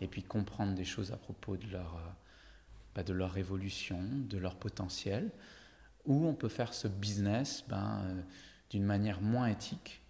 et 0.00 0.08
puis 0.08 0.22
comprendre 0.22 0.74
des 0.74 0.84
choses 0.84 1.12
à 1.12 1.16
propos 1.16 1.56
de 1.56 1.66
leur, 1.68 1.96
euh, 1.96 2.10
bah, 2.94 3.02
de 3.02 3.12
leur 3.12 3.36
évolution, 3.36 4.02
de 4.02 4.38
leur 4.38 4.56
potentiel 4.56 5.30
ou 6.06 6.26
on 6.26 6.34
peut 6.34 6.48
faire 6.48 6.74
ce 6.74 6.88
business 6.88 7.64
ben, 7.68 8.02
euh, 8.04 8.22
d'une 8.70 8.84
manière 8.84 9.20
moins 9.20 9.46
éthique. 9.46 10.02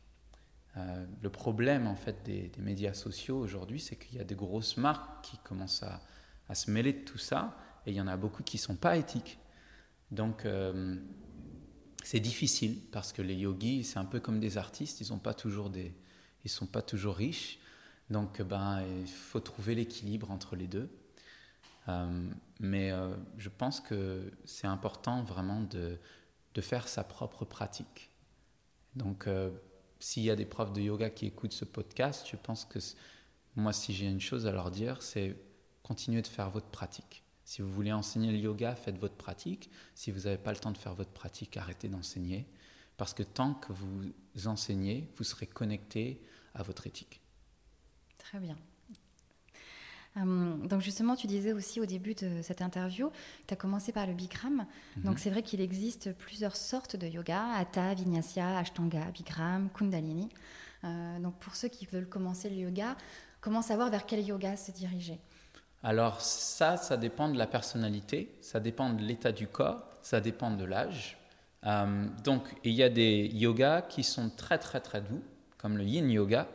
Euh, 0.77 1.07
le 1.23 1.31
problème 1.31 1.87
en 1.87 1.97
fait 1.97 2.23
des, 2.25 2.51
médias 2.59 2.95
sociaux 2.95 3.39
aujourd'hui, 3.39 3.81
c'est 3.81 3.97
qu'il 3.97 4.17
y 4.17 4.21
a 4.21 4.25
des 4.25 4.35
grosses 4.35 4.77
marques 4.77 5.25
qui 5.25 5.39
commencent 5.39 5.83
à, 5.83 6.55
se 6.55 6.71
mêler 6.71 6.93
de 6.93 7.05
tout 7.05 7.19
ça, 7.19 7.57
et 7.87 7.91
il 7.91 7.97
y 7.97 8.01
en 8.01 8.07
a 8.07 8.17
beaucoup 8.17 8.43
qui 8.43 8.59
sont 8.59 8.77
pas 8.77 8.97
éthiques. 8.97 9.39
Donc 10.13 10.45
euh, 10.45 10.97
c'est 12.05 12.21
difficile 12.21 12.79
parce 12.93 13.13
que 13.13 13.21
les 13.21 13.35
yogis, 13.35 13.83
c'est 13.83 13.99
un 13.99 14.05
peu 14.05 14.21
comme 14.21 14.39
des 14.39 14.59
artistes, 14.59 15.01
ils 15.01 15.05
ils 15.05 16.51
sont 16.51 16.67
pas 16.67 16.83
toujours 16.83 17.17
riches. 17.17 17.59
Donc, 18.11 18.41
ben, 18.41 18.85
il 19.01 19.09
faut 19.09 19.41
trouver 19.41 19.75
l'équilibre 19.75 20.31
entre 20.31 20.55
les 20.55 20.69
deux. 20.69 20.89
Euh, 21.89 22.31
mais 22.61 22.91
euh, 22.91 23.15
je 23.39 23.49
pense 23.49 23.81
que 23.81 24.33
c'est 24.45 24.67
important 24.67 25.23
vraiment 25.23 25.61
de, 25.61 25.99
de, 26.55 26.61
faire 26.61 26.89
sa 26.89 27.05
propre 27.05 27.45
pratique. 27.45 28.11
Donc, 28.97 29.27
euh, 29.27 29.51
s'il 30.01 30.25
y 30.25 30.31
a 30.31 30.37
des 30.37 30.47
profs 30.47 30.73
de 30.73 30.81
yoga 30.81 31.11
qui 31.11 31.27
écoutent 31.27 31.53
ce 31.53 31.65
podcast, 31.65 32.27
je 32.31 32.37
pense 32.37 32.65
que 32.65 32.79
moi, 33.55 33.73
si 33.73 33.93
j'ai 33.93 34.07
une 34.07 34.21
chose 34.21 34.47
à 34.47 34.53
leur 34.53 34.71
dire, 34.71 35.03
c'est 35.03 35.37
continuer 35.83 36.23
de 36.23 36.27
faire 36.27 36.51
votre 36.51 36.69
pratique. 36.69 37.23
Si 37.45 37.63
vous 37.63 37.71
voulez 37.71 37.93
enseigner 37.93 38.33
le 38.33 38.39
yoga, 38.39 38.75
faites 38.75 38.99
votre 38.99 39.15
pratique. 39.15 39.71
Si 39.95 40.11
vous 40.11 40.23
n'avez 40.23 40.39
pas 40.39 40.53
le 40.53 40.59
temps 40.59 40.73
de 40.73 40.79
faire 40.79 40.95
votre 40.95 41.13
pratique, 41.13 41.57
arrêtez 41.57 41.89
d'enseigner. 41.89 42.47
Parce 42.97 43.15
que 43.15 43.23
tant 43.23 43.55
que 43.55 43.73
vous 43.73 44.13
enseignez, 44.47 45.09
vous 45.17 45.25
serez 45.25 45.47
connecté 45.47 46.21
à 46.55 46.63
votre 46.63 46.87
éthique. 46.87 47.21
Très 48.19 48.41
bien. 48.41 48.57
Hum, 50.17 50.67
donc 50.67 50.81
justement, 50.81 51.15
tu 51.15 51.27
disais 51.27 51.53
aussi 51.53 51.81
au 51.81 51.87
début 51.87 52.15
de 52.15 52.41
cette 52.43 52.63
interview, 52.63 53.11
tu 53.47 53.55
as 53.55 53.57
commencé 53.57 53.93
par 53.93 54.07
le 54.07 54.15
Bikram. 54.15 54.67
Mhm. 54.97 55.03
Donc 55.05 55.19
c'est 55.19 55.31
vrai 55.31 55.43
qu'il 55.43 55.61
existe 55.61 56.13
plusieurs 56.15 56.57
sortes 56.57 56.97
de 56.97 57.07
yoga, 57.07 57.43
Hatha, 57.55 57.95
Vinyasa, 57.95 58.59
Ashtanga, 58.59 59.11
Bikram, 59.13 59.69
Kundalini. 59.71 60.29
Euh, 60.85 61.19
donc 61.19 61.35
pour 61.39 61.55
ceux 61.55 61.69
qui 61.69 61.87
veulent 61.87 62.09
commencer 62.09 62.49
le 62.49 62.57
yoga, 62.57 62.97
comment 63.41 63.63
savoir 63.63 63.91
vers 63.91 64.07
quel 64.07 64.25
yoga 64.27 64.57
se 64.57 64.71
diriger? 64.71 65.19
Alors 65.83 66.21
ça, 66.21 66.77
ça 66.77 66.97
dépend 66.97 67.29
de 67.29 67.39
la 67.39 67.47
personnalité, 67.47 68.37
ça 68.41 68.61
dépend 68.61 68.91
de 68.91 69.03
l'état 69.03 69.33
du 69.33 69.47
corps, 69.47 69.85
ça 70.01 70.21
dépend 70.21 70.51
de 70.51 70.65
l'âge. 70.65 71.19
Euh, 71.65 72.07
donc 72.25 72.43
il 72.65 72.73
y 72.73 72.83
a 72.83 72.89
des 72.89 73.27
yogas 73.35 73.83
qui 73.83 74.03
sont 74.03 74.31
très 74.31 74.59
très 74.59 74.81
très 74.81 75.01
doux, 75.01 75.23
comme 75.59 75.77
le 75.77 75.85
Yin 75.85 76.09
Yoga, 76.11 76.49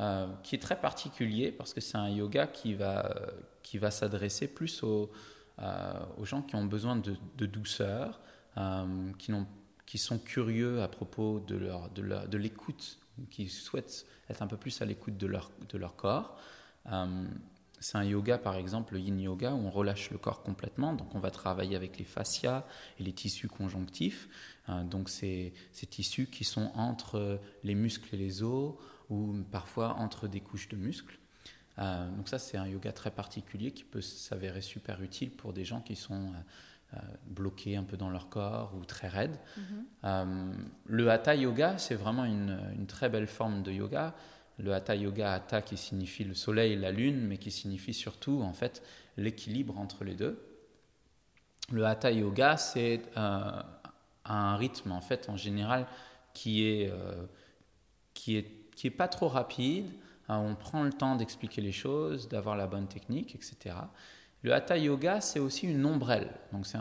euh, 0.00 0.26
qui 0.42 0.54
est 0.54 0.60
très 0.60 0.80
particulier 0.80 1.52
parce 1.52 1.74
que 1.74 1.82
c'est 1.82 1.98
un 1.98 2.08
yoga 2.08 2.46
qui 2.46 2.72
va, 2.72 3.14
qui 3.62 3.76
va 3.76 3.90
s'adresser 3.90 4.48
plus 4.48 4.82
aux, 4.82 5.10
euh, 5.58 5.92
aux, 6.16 6.24
gens 6.24 6.40
qui 6.40 6.54
ont 6.54 6.64
besoin 6.64 6.96
de, 6.96 7.44
douceur, 7.44 8.18
euh, 8.56 9.12
qui, 9.18 9.30
qui 9.84 9.98
sont 9.98 10.18
curieux 10.18 10.80
à 10.80 10.88
propos 10.88 11.40
de, 11.40 11.54
leur, 11.56 11.90
de, 11.90 12.26
de 12.26 12.38
l'écoute, 12.38 12.98
qui 13.30 13.50
souhaitent 13.50 14.06
être 14.30 14.40
un 14.40 14.46
peu 14.46 14.56
plus 14.56 14.80
à 14.80 14.86
l'écoute 14.86 15.18
de 15.18 15.26
leur, 15.26 15.50
de 15.68 15.76
leur 15.76 15.96
corps. 15.96 16.38
c'est 17.78 17.98
un 17.98 18.04
yoga, 18.04 18.38
par 18.38 18.56
exemple, 18.56 18.94
le 18.94 19.00
yin 19.00 19.20
yoga, 19.20 19.52
où 19.52 19.66
on 19.66 19.70
relâche 19.70 20.10
le 20.10 20.16
corps 20.16 20.42
complètement. 20.42 20.94
Donc, 20.94 21.14
on 21.14 21.20
va 21.20 21.30
travailler 21.30 21.76
avec 21.76 21.98
les 21.98 22.06
fascias 22.06 22.64
et 22.98 23.02
les 23.02 23.12
tissus 23.12 23.48
conjonctifs. 23.48 24.30
donc, 24.84 25.10
c'est 25.10 25.52
ces 25.72 25.86
tissus 25.86 26.28
qui 26.28 26.44
sont 26.44 26.70
entre 26.74 27.38
les 27.64 27.74
muscles 27.74 28.14
et 28.14 28.18
les 28.18 28.42
os, 28.42 28.76
ou 29.10 29.34
parfois 29.50 29.96
entre 29.96 30.28
des 30.28 30.40
couches 30.40 30.68
de 30.68 30.76
muscles. 30.76 31.18
Euh, 31.78 32.08
donc 32.16 32.28
ça, 32.28 32.38
c'est 32.38 32.56
un 32.56 32.66
yoga 32.66 32.92
très 32.92 33.10
particulier 33.10 33.72
qui 33.72 33.84
peut 33.84 34.00
s'avérer 34.00 34.60
super 34.60 35.02
utile 35.02 35.30
pour 35.30 35.52
des 35.52 35.64
gens 35.64 35.80
qui 35.80 35.96
sont 35.96 36.14
euh, 36.14 36.96
euh, 36.96 36.98
bloqués 37.26 37.76
un 37.76 37.84
peu 37.84 37.96
dans 37.96 38.10
leur 38.10 38.28
corps 38.28 38.74
ou 38.76 38.84
très 38.84 39.08
raides. 39.08 39.38
Mhm. 40.02 40.70
le 40.86 41.10
Hatha 41.10 41.34
Yoga, 41.34 41.78
c'est 41.78 41.94
vraiment 41.94 42.24
une, 42.24 42.58
une, 42.76 42.86
très 42.86 43.08
belle 43.08 43.26
forme 43.26 43.62
de 43.62 43.72
yoga. 43.72 44.14
Le 44.58 44.74
Hatha 44.74 44.94
Yoga, 44.94 45.32
Hatha 45.32 45.62
qui 45.62 45.76
signifie 45.76 46.24
le 46.24 46.34
soleil 46.34 46.72
et 46.72 46.76
la 46.76 46.92
lune, 46.92 47.26
mais 47.26 47.38
qui 47.38 47.50
signifie 47.50 47.94
surtout 47.94 48.42
en 48.42 48.52
fait 48.52 48.82
l'équilibre 49.16 49.78
entre 49.78 50.04
les 50.04 50.14
deux. 50.14 50.38
Le 51.72 51.86
Hatha 51.86 52.10
Yoga, 52.10 52.56
c'est 52.56 53.02
un 53.16 54.56
rythme 54.56 54.92
en 54.92 55.00
fait 55.00 55.28
en 55.28 55.36
général 55.36 55.86
qui 56.34 56.64
est, 56.64 56.92
qui 58.12 58.36
est 58.36 58.59
qui 58.80 58.86
n'est 58.86 58.96
pas 58.96 59.08
trop 59.08 59.28
rapide. 59.28 59.90
Hein, 60.30 60.38
on 60.38 60.54
prend 60.54 60.82
le 60.82 60.90
temps 60.90 61.14
d'expliquer 61.14 61.60
les 61.60 61.70
choses, 61.70 62.28
d'avoir 62.30 62.56
la 62.56 62.66
bonne 62.66 62.88
technique, 62.88 63.34
etc. 63.34 63.76
Le 64.42 64.54
Hatha 64.54 64.78
Yoga, 64.78 65.20
c'est 65.20 65.38
aussi 65.38 65.66
une 65.66 65.84
ombrelle. 65.84 66.30
Donc 66.50 66.64
c'est 66.66 66.78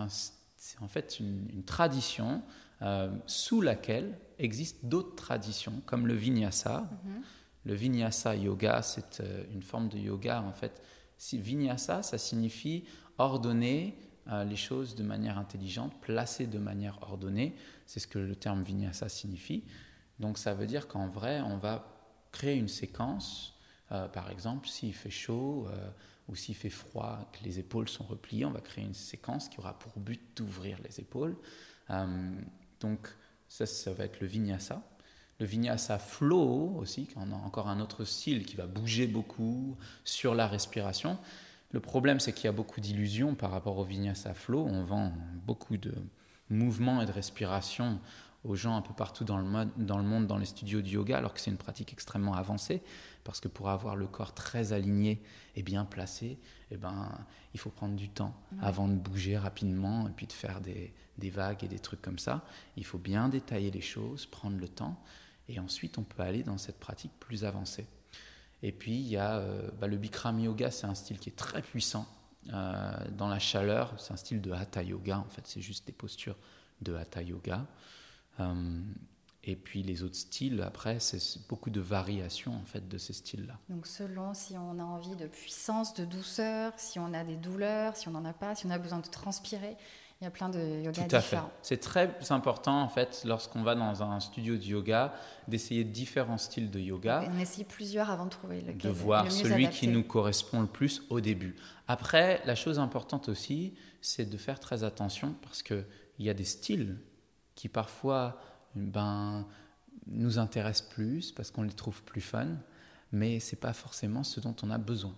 en 0.80 0.88
fait 0.88 1.20
une, 1.20 1.62
tradition 1.66 2.42
euh, 2.84 3.12
sous 3.26 3.60
laquelle 3.60 4.18
existent 4.38 4.80
d'autres 4.88 5.16
traditions, 5.16 5.82
comme 5.86 6.08
le 6.08 6.14
Vinyasa. 6.14 6.90
Mm-hmm. 6.90 7.22
Le 7.66 7.74
Vinyasa 7.74 8.34
Yoga, 8.34 8.82
c'est 8.82 9.20
euh, 9.20 9.44
une 9.54 9.62
forme 9.62 9.90
de 9.90 9.98
yoga, 9.98 10.42
en 10.42 10.54
fait. 10.54 10.82
Vinyasa, 11.34 12.02
ça 12.02 12.18
signifie 12.18 12.86
ordonner 13.18 13.98
euh, 14.32 14.46
les 14.46 14.56
choses 14.56 14.96
de 14.96 15.04
manière 15.04 15.38
intelligente, 15.38 15.92
placer 16.00 16.48
de 16.48 16.60
manière 16.60 16.98
ordonnée. 17.02 17.58
C'est 17.86 18.00
ce 18.00 18.08
que 18.08 18.20
le 18.20 18.38
terme 18.38 18.64
Vinyasa 18.64 19.10
signifie. 19.10 19.66
Donc 20.20 20.38
ça 20.38 20.54
veut 20.54 20.68
dire 20.68 20.88
qu'en 20.88 21.08
vrai, 21.08 21.42
on 21.42 21.58
va 21.58 21.86
créer 22.32 22.56
une 22.56 22.68
séquence, 22.68 23.58
euh, 23.92 24.08
par 24.08 24.30
exemple, 24.30 24.68
s'il 24.68 24.94
fait 24.94 25.10
chaud 25.10 25.68
euh, 25.70 25.90
ou 26.28 26.36
s'il 26.36 26.56
fait 26.56 26.70
froid, 26.70 27.30
que 27.32 27.44
les 27.44 27.60
épaules 27.60 27.90
sont 27.90 28.04
repliées, 28.04 28.46
on 28.46 28.52
va 28.52 28.62
créer 28.62 28.84
une 28.84 28.94
séquence 28.94 29.50
qui 29.50 29.60
aura 29.60 29.78
pour 29.80 29.94
but 30.00 30.22
d'ouvrir 30.36 30.78
les 30.84 31.00
épaules. 31.00 31.36
Euh, 31.90 32.32
donc 32.80 33.08
ça, 33.48 33.66
ça 33.66 33.94
va 33.94 34.06
être 34.06 34.20
le 34.20 34.28
vinyasa. 34.28 34.82
Le 35.40 35.46
vinyasa 35.46 36.00
flow 36.00 36.76
aussi, 36.78 37.08
on 37.16 37.32
a 37.32 37.36
encore 37.36 37.70
un 37.70 37.80
autre 37.80 38.04
style 38.04 38.46
qui 38.46 38.58
va 38.58 38.68
bouger 38.68 39.08
beaucoup 39.08 39.78
sur 40.04 40.36
la 40.36 40.48
respiration. 40.48 41.18
Le 41.72 41.80
problème, 41.80 42.20
c'est 42.20 42.34
qu'il 42.34 42.46
y 42.46 42.48
a 42.50 42.52
beaucoup 42.52 42.82
d'illusions 42.82 43.36
par 43.36 43.52
rapport 43.52 43.78
au 43.78 43.86
vinyasa 43.86 44.34
flow. 44.34 44.66
On 44.66 44.84
vend 44.84 45.14
beaucoup 45.46 45.78
de 45.78 45.94
mouvements 46.50 47.02
et 47.02 47.06
de 47.06 47.12
respiration 47.12 48.00
aux 48.44 48.56
gens 48.56 48.76
un 48.76 48.82
peu 48.82 48.94
partout 48.94 49.24
dans 49.26 49.38
le, 49.38 49.66
dans 49.78 49.98
le 49.98 50.04
monde, 50.04 50.28
dans 50.28 50.38
les 50.38 50.46
studios 50.46 50.82
de 50.82 50.88
yoga, 50.88 51.18
alors 51.18 51.34
que 51.34 51.42
c'est 51.42 51.52
une 51.52 51.58
pratique 51.58 51.92
extrêmement 51.92 52.34
avancée, 52.34 52.82
parce 53.24 53.40
que 53.40 53.48
pour 53.48 53.70
avoir 53.70 53.96
le 53.96 54.08
corps 54.08 54.34
très 54.34 54.72
aligné 54.72 55.22
et 55.56 55.64
bien 55.64 55.84
placé, 55.84 56.40
eh 56.72 56.78
ben, 56.78 57.12
il 57.54 57.60
faut 57.60 57.70
prendre 57.70 57.96
du 57.96 58.10
temps 58.10 58.34
avant 58.62 58.88
de 58.88 58.96
bouger 58.96 59.38
rapidement 59.38 60.08
et 60.08 60.12
puis 60.12 60.26
de 60.26 60.34
faire 60.34 60.62
des, 60.62 60.94
des, 61.18 61.30
vagues 61.30 61.64
et 61.64 61.68
des 61.68 61.80
trucs 61.80 62.02
comme 62.02 62.20
ça. 62.20 62.46
Il 62.78 62.86
faut 62.86 62.98
bien 62.98 63.28
détailler 63.28 63.72
les 63.72 63.82
choses, 63.82 64.26
prendre 64.26 64.58
le 64.58 64.70
temps, 64.70 65.02
et 65.50 65.60
ensuite 65.60 65.98
on 65.98 66.04
peut 66.04 66.24
aller 66.24 66.44
dans 66.44 66.58
cette 66.58 66.80
pratique 66.80 67.12
plus 67.20 67.44
avancée. 67.44 67.88
Et 68.64 68.72
puis 68.72 68.96
il 68.96 69.08
y 69.08 69.18
a 69.18 69.38
euh, 69.38 69.70
bah, 69.80 69.88
le 69.88 69.98
Bikram 69.98 70.40
Yoga, 70.40 70.72
c'est 70.72 70.88
un 70.88 70.96
style 70.96 71.20
qui 71.20 71.30
est 71.30 71.36
très 71.36 71.62
puissant. 71.62 72.08
Euh, 72.54 72.94
dans 73.12 73.28
la 73.28 73.40
chaleur, 73.40 73.94
c'est 73.98 74.14
un 74.14 74.18
style 74.18 74.42
de 74.42 74.52
Hatha 74.52 74.82
Yoga, 74.82 75.20
en 75.20 75.30
fait, 75.30 75.46
c'est 75.46 75.62
juste 75.62 75.86
des 75.88 75.94
postures 75.94 76.38
de 76.82 76.96
Hatha 76.96 77.22
Yoga. 77.22 77.66
Euh, 78.40 78.82
et 79.44 79.56
puis 79.56 79.84
les 79.84 80.04
autres 80.04 80.18
styles, 80.18 80.62
après, 80.62 81.00
c'est 81.00 81.48
beaucoup 81.48 81.70
de 81.70 81.80
variations 81.80 82.54
en 82.54 82.66
fait 82.66 82.88
de 82.88 82.98
ces 82.98 83.14
styles-là. 83.14 83.58
Donc 83.70 83.88
selon 83.88 84.34
si 84.34 84.58
on 84.58 84.80
a 84.80 84.84
envie 84.84 85.16
de 85.16 85.28
puissance, 85.28 85.94
de 85.94 86.06
douceur, 86.06 86.74
si 86.78 87.00
on 87.00 87.14
a 87.14 87.24
des 87.24 87.38
douleurs, 87.38 87.96
si 87.96 88.08
on 88.10 88.12
n'en 88.12 88.26
a 88.26 88.34
pas, 88.34 88.56
si 88.56 88.66
on 88.66 88.70
a 88.70 88.78
besoin 88.78 89.00
de 89.00 89.08
transpirer, 89.08 89.78
il 90.20 90.26
y 90.26 90.28
a 90.28 90.32
plein 90.32 90.50
de 90.50 90.60
yoga 90.84 91.04
Tout 91.06 91.16
à 91.16 91.20
différents. 91.20 91.48
Fait. 91.48 91.54
C'est 91.62 91.78
très 91.78 92.14
important 92.32 92.82
en 92.82 92.90
fait 92.90 93.24
lorsqu'on 93.26 93.64
va 93.64 93.76
dans 93.76 94.04
un 94.04 94.20
studio 94.20 94.58
de 94.58 94.64
yoga 94.64 95.14
d'essayer 95.48 95.86
différents 95.86 96.38
styles 96.38 96.70
de 96.70 96.80
yoga. 96.80 97.24
on 97.34 97.40
essaye 97.40 97.64
plusieurs 97.64 98.10
avant 98.10 98.26
de 98.26 98.32
trouver 98.32 98.60
le 98.60 98.74
De 98.74 98.90
voir 98.90 99.32
celui 99.32 99.70
qui 99.70 99.88
nous 99.88 100.04
correspond 100.04 100.60
le 100.60 100.68
plus 100.68 101.04
au 101.10 101.22
début. 101.22 101.56
Après, 101.88 102.42
la 102.46 102.56
chose 102.56 102.78
importante 102.78 103.30
aussi, 103.30 103.74
c'est 104.02 104.30
de 104.30 104.38
faire 104.38 104.60
très 104.60 104.84
attention 104.84 105.34
parce 105.42 105.64
qu'il 105.64 105.86
y 106.20 106.30
a 106.30 106.34
des 106.34 106.44
styles 106.44 106.98
qui 107.60 107.68
parfois 107.68 108.40
ben, 108.74 109.46
nous 110.08 110.40
intéressent 110.40 110.88
plus 110.88 111.34
parce 111.34 111.52
qu'on 111.52 111.64
les 111.64 111.74
trouve 111.74 112.02
plus 112.04 112.22
fun, 112.22 112.48
mais 113.12 113.42
c'est 113.42 113.58
pas 113.60 113.74
forcément 113.74 114.24
ce 114.24 114.40
dont 114.40 114.56
on 114.64 114.72
a 114.72 114.78
besoin. 114.78 115.14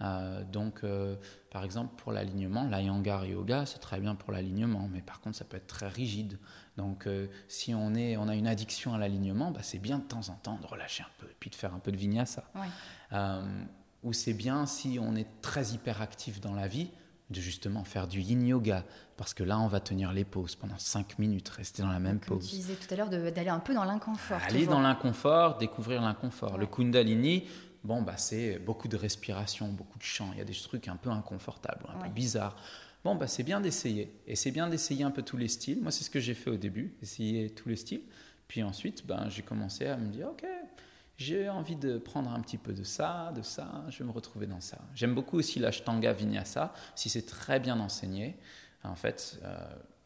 Euh, 0.00 0.42
donc, 0.42 0.80
euh, 0.82 1.14
par 1.52 1.62
exemple, 1.62 1.94
pour 2.02 2.10
l'alignement, 2.10 2.64
l'Ayangar 2.64 3.26
Yoga, 3.26 3.64
c'est 3.64 3.78
très 3.78 4.00
bien 4.00 4.16
pour 4.16 4.32
l'alignement, 4.32 4.88
mais 4.92 5.02
par 5.02 5.20
contre, 5.20 5.36
ça 5.36 5.44
peut 5.44 5.56
être 5.56 5.68
très 5.68 5.86
rigide. 5.86 6.40
Donc, 6.78 7.06
euh, 7.06 7.28
si 7.46 7.72
on, 7.74 7.94
est, 7.94 8.16
on 8.16 8.26
a 8.26 8.34
une 8.34 8.48
addiction 8.48 8.92
à 8.92 8.98
l'alignement, 8.98 9.52
bah, 9.52 9.60
c'est 9.62 9.78
bien 9.78 9.98
de 9.98 10.04
temps 10.04 10.28
en 10.30 10.34
temps 10.34 10.58
de 10.60 10.66
relâcher 10.66 11.04
un 11.04 11.12
peu, 11.18 11.26
et 11.26 11.36
puis 11.38 11.48
de 11.48 11.54
faire 11.54 11.72
un 11.74 11.78
peu 11.78 11.92
de 11.92 11.96
vinyasa. 11.96 12.42
ou 14.02 14.12
c'est 14.12 14.34
bien 14.34 14.66
si 14.66 14.98
on 15.00 15.14
est 15.14 15.28
très 15.42 15.74
hyperactif 15.74 16.40
dans 16.40 16.54
la 16.54 16.66
vie, 16.66 16.90
de 17.30 17.40
justement 17.40 17.82
faire 17.84 18.06
du 18.06 18.20
yin 18.20 18.46
yoga, 18.46 18.84
parce 19.16 19.34
que 19.34 19.42
là, 19.42 19.58
on 19.58 19.66
va 19.66 19.80
tenir 19.80 20.12
les 20.12 20.24
pauses 20.24 20.54
pendant 20.54 20.78
5 20.78 21.18
minutes, 21.18 21.48
rester 21.48 21.82
dans 21.82 21.88
la 21.88 21.98
même 21.98 22.20
pause. 22.20 22.48
Tu 22.48 22.56
disais 22.56 22.74
tout 22.74 22.92
à 22.92 22.96
l'heure 22.96 23.08
d'aller 23.10 23.48
un 23.48 23.58
peu 23.58 23.74
dans 23.74 23.84
l'inconfort. 23.84 24.40
Aller 24.48 24.66
dans 24.66 24.80
l'inconfort, 24.80 25.58
découvrir 25.58 26.02
l'inconfort. 26.02 26.56
Le 26.56 26.66
Kundalini, 26.66 27.44
bon, 27.82 28.02
bah, 28.02 28.16
c'est 28.16 28.58
beaucoup 28.60 28.86
de 28.86 28.96
respiration, 28.96 29.68
beaucoup 29.68 29.98
de 29.98 30.04
chant. 30.04 30.30
Il 30.34 30.38
y 30.38 30.40
a 30.40 30.44
des 30.44 30.54
trucs 30.54 30.86
un 30.86 30.96
peu 30.96 31.10
inconfortables, 31.10 31.84
un 31.88 32.04
peu 32.04 32.10
bizarres. 32.10 32.56
Bon, 33.02 33.16
bah, 33.16 33.26
c'est 33.26 33.42
bien 33.42 33.60
d'essayer. 33.60 34.12
Et 34.26 34.36
c'est 34.36 34.50
bien 34.52 34.68
d'essayer 34.68 35.04
un 35.04 35.10
peu 35.10 35.22
tous 35.22 35.36
les 35.36 35.48
styles. 35.48 35.80
Moi, 35.80 35.90
c'est 35.90 36.04
ce 36.04 36.10
que 36.10 36.20
j'ai 36.20 36.34
fait 36.34 36.50
au 36.50 36.56
début, 36.56 36.94
essayer 37.02 37.50
tous 37.50 37.68
les 37.68 37.76
styles. 37.76 38.02
Puis 38.46 38.62
ensuite, 38.62 39.04
ben, 39.04 39.28
j'ai 39.28 39.42
commencé 39.42 39.86
à 39.86 39.96
me 39.96 40.08
dire, 40.08 40.28
OK, 40.28 40.44
j'ai 41.16 41.48
envie 41.48 41.76
de 41.76 41.98
prendre 41.98 42.30
un 42.30 42.40
petit 42.40 42.58
peu 42.58 42.72
de 42.72 42.82
ça, 42.82 43.32
de 43.34 43.42
ça, 43.42 43.84
je 43.88 43.98
vais 43.98 44.04
me 44.04 44.10
retrouver 44.10 44.46
dans 44.46 44.60
ça. 44.60 44.78
J'aime 44.94 45.14
beaucoup 45.14 45.38
aussi 45.38 45.58
l'ashtanga 45.58 46.12
vinyasa, 46.12 46.74
si 46.94 47.08
c'est 47.08 47.26
très 47.26 47.58
bien 47.60 47.80
enseigné. 47.80 48.36
En 48.84 48.96
fait, 48.96 49.40
euh, 49.42 49.56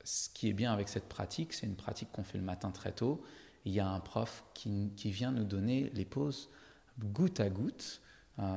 ce 0.05 0.29
qui 0.31 0.49
est 0.49 0.53
bien 0.53 0.73
avec 0.73 0.89
cette 0.89 1.09
pratique, 1.09 1.53
c'est 1.53 1.67
une 1.67 1.77
pratique 1.77 2.11
qu'on 2.13 2.25
fait 2.25 2.39
le 2.39 2.45
matin 2.45 2.71
très 2.71 2.93
tôt. 2.93 3.23
Il 3.65 3.73
y 3.73 3.81
a 3.81 3.89
un 3.89 4.01
prof 4.01 4.45
qui, 4.55 4.93
qui, 4.97 5.11
vient 5.11 5.33
nous 5.33 5.45
donner 5.45 5.91
les 5.95 6.05
pauses 6.05 6.49
goutte 7.07 7.41
à 7.41 7.49
goutte. 7.49 8.01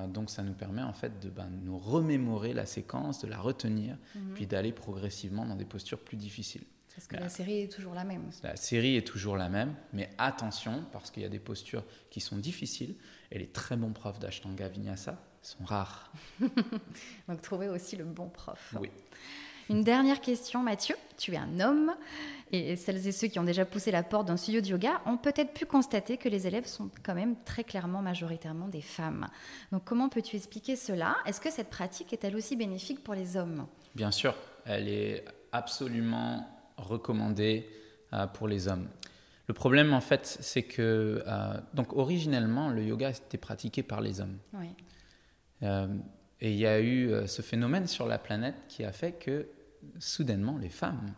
donc 0.07 0.29
ça 0.29 0.43
nous 0.43 0.53
permet 0.53 0.81
en 0.81 0.93
fait 0.93 1.19
de 1.19 1.29
ben, 1.29 1.49
nous 1.63 1.77
remémorer 1.77 2.53
la 2.53 2.65
séquence, 2.65 3.19
de 3.19 3.27
la 3.27 3.39
retenir, 3.39 3.97
mhm. 4.15 4.33
puis 4.33 4.47
d'aller 4.47 4.71
progressivement 4.71 5.45
dans 5.45 5.55
des 5.55 5.65
postures 5.65 5.99
plus 5.99 6.17
difficiles. 6.17 6.63
Parce 6.95 7.07
que 7.07 7.15
la 7.15 7.29
série 7.29 7.61
est 7.61 7.71
toujours 7.71 7.95
la 7.95 8.03
même. 8.03 8.29
La 8.43 8.55
série 8.55 8.97
est 8.97 9.07
toujours 9.07 9.35
la 9.35 9.49
même, 9.49 9.75
mais 9.93 10.09
attention, 10.17 10.85
parce 10.91 11.09
qu'il 11.09 11.23
y 11.23 11.25
a 11.25 11.29
des 11.29 11.39
postures 11.39 11.83
qui 12.11 12.21
sont 12.21 12.37
difficiles, 12.37 12.95
et 13.31 13.39
les 13.39 13.47
très 13.47 13.75
bons 13.75 13.93
profs 13.93 14.19
d'Ashtanga 14.19 14.67
Vinyasa 14.67 15.17
sont 15.41 15.63
rares. 15.63 16.11
Donc 17.27 17.41
trouver 17.41 17.67
aussi 17.67 17.95
le 17.95 18.05
bon 18.05 18.29
prof. 18.29 18.75
Oui. 18.79 18.91
Une 19.69 19.83
dernière 19.83 20.21
question, 20.21 20.61
Mathieu. 20.61 20.95
Tu 21.17 21.33
es 21.33 21.37
un 21.37 21.59
homme, 21.59 21.95
et 22.51 22.75
celles 22.75 23.07
et 23.07 23.11
ceux 23.11 23.27
qui 23.27 23.39
ont 23.39 23.43
déjà 23.43 23.65
poussé 23.65 23.91
la 23.91 24.03
porte 24.03 24.27
d'un 24.27 24.37
studio 24.37 24.61
de 24.61 24.67
yoga 24.67 25.01
ont 25.05 25.17
peut-être 25.17 25.53
pu 25.53 25.65
constater 25.65 26.17
que 26.17 26.29
les 26.29 26.45
élèves 26.47 26.67
sont 26.67 26.91
quand 27.01 27.15
même 27.15 27.35
très 27.45 27.63
clairement 27.63 28.01
majoritairement 28.01 28.67
des 28.67 28.81
femmes. 28.81 29.27
Donc 29.71 29.83
comment 29.85 30.09
peux-tu 30.09 30.35
expliquer 30.35 30.75
cela? 30.75 31.15
Est-ce 31.25 31.41
que 31.41 31.49
cette 31.49 31.69
pratique 31.69 32.13
est 32.13 32.23
elle 32.23 32.35
aussi 32.35 32.55
bénéfique 32.55 33.03
pour 33.03 33.15
les 33.15 33.37
hommes? 33.37 33.65
Bien 33.95 34.11
sûr, 34.11 34.35
elle 34.65 34.87
est 34.87 35.25
absolument 35.51 36.47
recommandé 36.77 37.69
euh, 38.13 38.27
pour 38.27 38.47
les 38.47 38.67
hommes. 38.67 38.87
Le 39.47 39.53
problème, 39.53 39.93
en 39.93 40.01
fait, 40.01 40.25
c'est 40.25 40.63
que, 40.63 41.23
euh, 41.27 41.53
donc, 41.73 41.93
originellement, 41.93 42.69
le 42.69 42.83
yoga 42.83 43.09
était 43.09 43.37
pratiqué 43.37 43.83
par 43.83 44.01
les 44.01 44.21
hommes. 44.21 44.37
Euh, 45.63 45.87
et 46.39 46.51
il 46.51 46.57
y 46.57 46.67
a 46.67 46.81
eu 46.81 47.11
ce 47.27 47.41
phénomène 47.41 47.87
sur 47.87 48.05
la 48.05 48.17
planète 48.17 48.55
qui 48.67 48.83
a 48.83 48.91
fait 48.91 49.13
que, 49.13 49.47
soudainement, 49.99 50.57
les 50.57 50.69
femmes, 50.69 51.13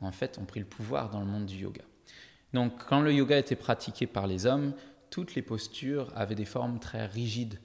en 0.00 0.12
fait, 0.12 0.38
ont 0.38 0.44
pris 0.44 0.60
le 0.60 0.66
pouvoir 0.66 1.10
dans 1.10 1.20
le 1.20 1.26
monde 1.26 1.46
du 1.46 1.56
yoga. 1.56 1.82
Donc, 2.52 2.84
quand 2.86 3.00
le 3.00 3.12
yoga 3.12 3.38
était 3.38 3.56
pratiqué 3.56 4.06
par 4.06 4.26
les 4.26 4.46
hommes, 4.46 4.74
toutes 5.10 5.34
les 5.34 5.42
postures 5.42 6.10
avaient 6.16 6.34
des 6.34 6.46
formes 6.46 6.78
très 6.78 7.06
rigides. 7.06 7.60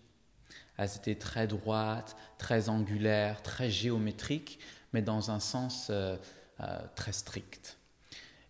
Elles 0.77 0.95
étaient 0.97 1.15
très 1.15 1.47
droites, 1.47 2.15
très 2.37 2.69
angulaires, 2.69 3.41
très 3.41 3.71
géométriques, 3.71 4.59
mais 4.93 5.01
dans 5.01 5.31
un 5.31 5.39
sens 5.39 5.87
euh, 5.89 6.17
très 6.95 7.11
strict. 7.11 7.77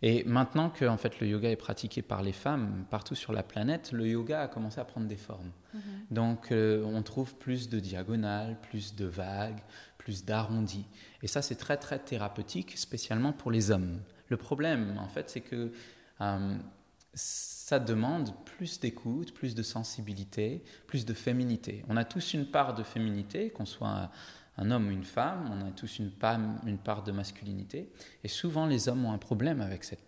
Et 0.01 0.23
maintenant 0.25 0.69
que 0.69 0.85
en 0.85 0.97
fait, 0.97 1.19
le 1.19 1.27
yoga 1.27 1.49
est 1.49 1.55
pratiqué 1.55 2.01
par 2.01 2.21
les 2.21 2.31
femmes 2.31 2.85
partout 2.89 3.15
sur 3.15 3.33
la 3.33 3.41
planète, 3.41 3.91
le 3.91 4.07
yoga 4.07 4.41
a 4.41 4.47
commencé 4.47 4.79
à 4.79 4.85
prendre 4.85 5.07
des 5.07 5.17
formes. 5.17 5.51
Mhm. 5.73 5.81
Donc 6.11 6.51
euh, 6.51 6.83
on 6.83 7.01
trouve 7.01 7.35
plus 7.35 7.67
de 7.67 7.79
diagonales, 7.79 8.59
plus 8.61 8.95
de 8.95 9.05
vagues, 9.05 9.59
plus 9.97 10.23
d'arrondis. 10.23 10.85
Et 11.23 11.27
ça, 11.27 11.41
c'est 11.41 11.55
très 11.55 11.77
très 11.77 11.97
thérapeutique, 11.99 12.77
spécialement 12.77 13.33
pour 13.33 13.49
les 13.49 13.71
hommes. 13.71 13.99
Le 14.29 14.37
problème, 14.37 14.97
en 14.99 15.07
fait, 15.07 15.29
c'est 15.29 15.41
que 15.41 15.71
euh, 16.21 16.57
ça 17.13 17.79
demande 17.79 18.35
plus 18.45 18.79
d'écoute, 18.79 19.33
plus 19.33 19.55
de 19.55 19.63
sensibilité, 19.63 20.63
plus 20.85 21.05
de 21.05 21.13
féminité. 21.13 21.83
On 21.89 21.97
a 21.97 22.05
tous 22.05 22.35
une 22.35 22.45
part 22.45 22.75
de 22.75 22.83
féminité, 22.83 23.49
qu'on 23.49 23.65
soit 23.65 24.11
un 24.57 24.71
homme 24.71 24.87
ou 24.87 24.91
une 24.91 25.03
femme, 25.03 25.49
on 25.51 25.67
a 25.67 25.71
tous 25.71 25.99
une, 25.99 26.11
une 26.65 26.77
part 26.77 27.03
de 27.03 27.11
masculinité, 27.11 27.91
et 28.23 28.27
souvent 28.27 28.65
les 28.65 28.89
hommes 28.89 29.05
ont 29.05 29.11
un 29.11 29.17
problème 29.17 29.61
avec 29.61 29.83
cette 29.83 30.03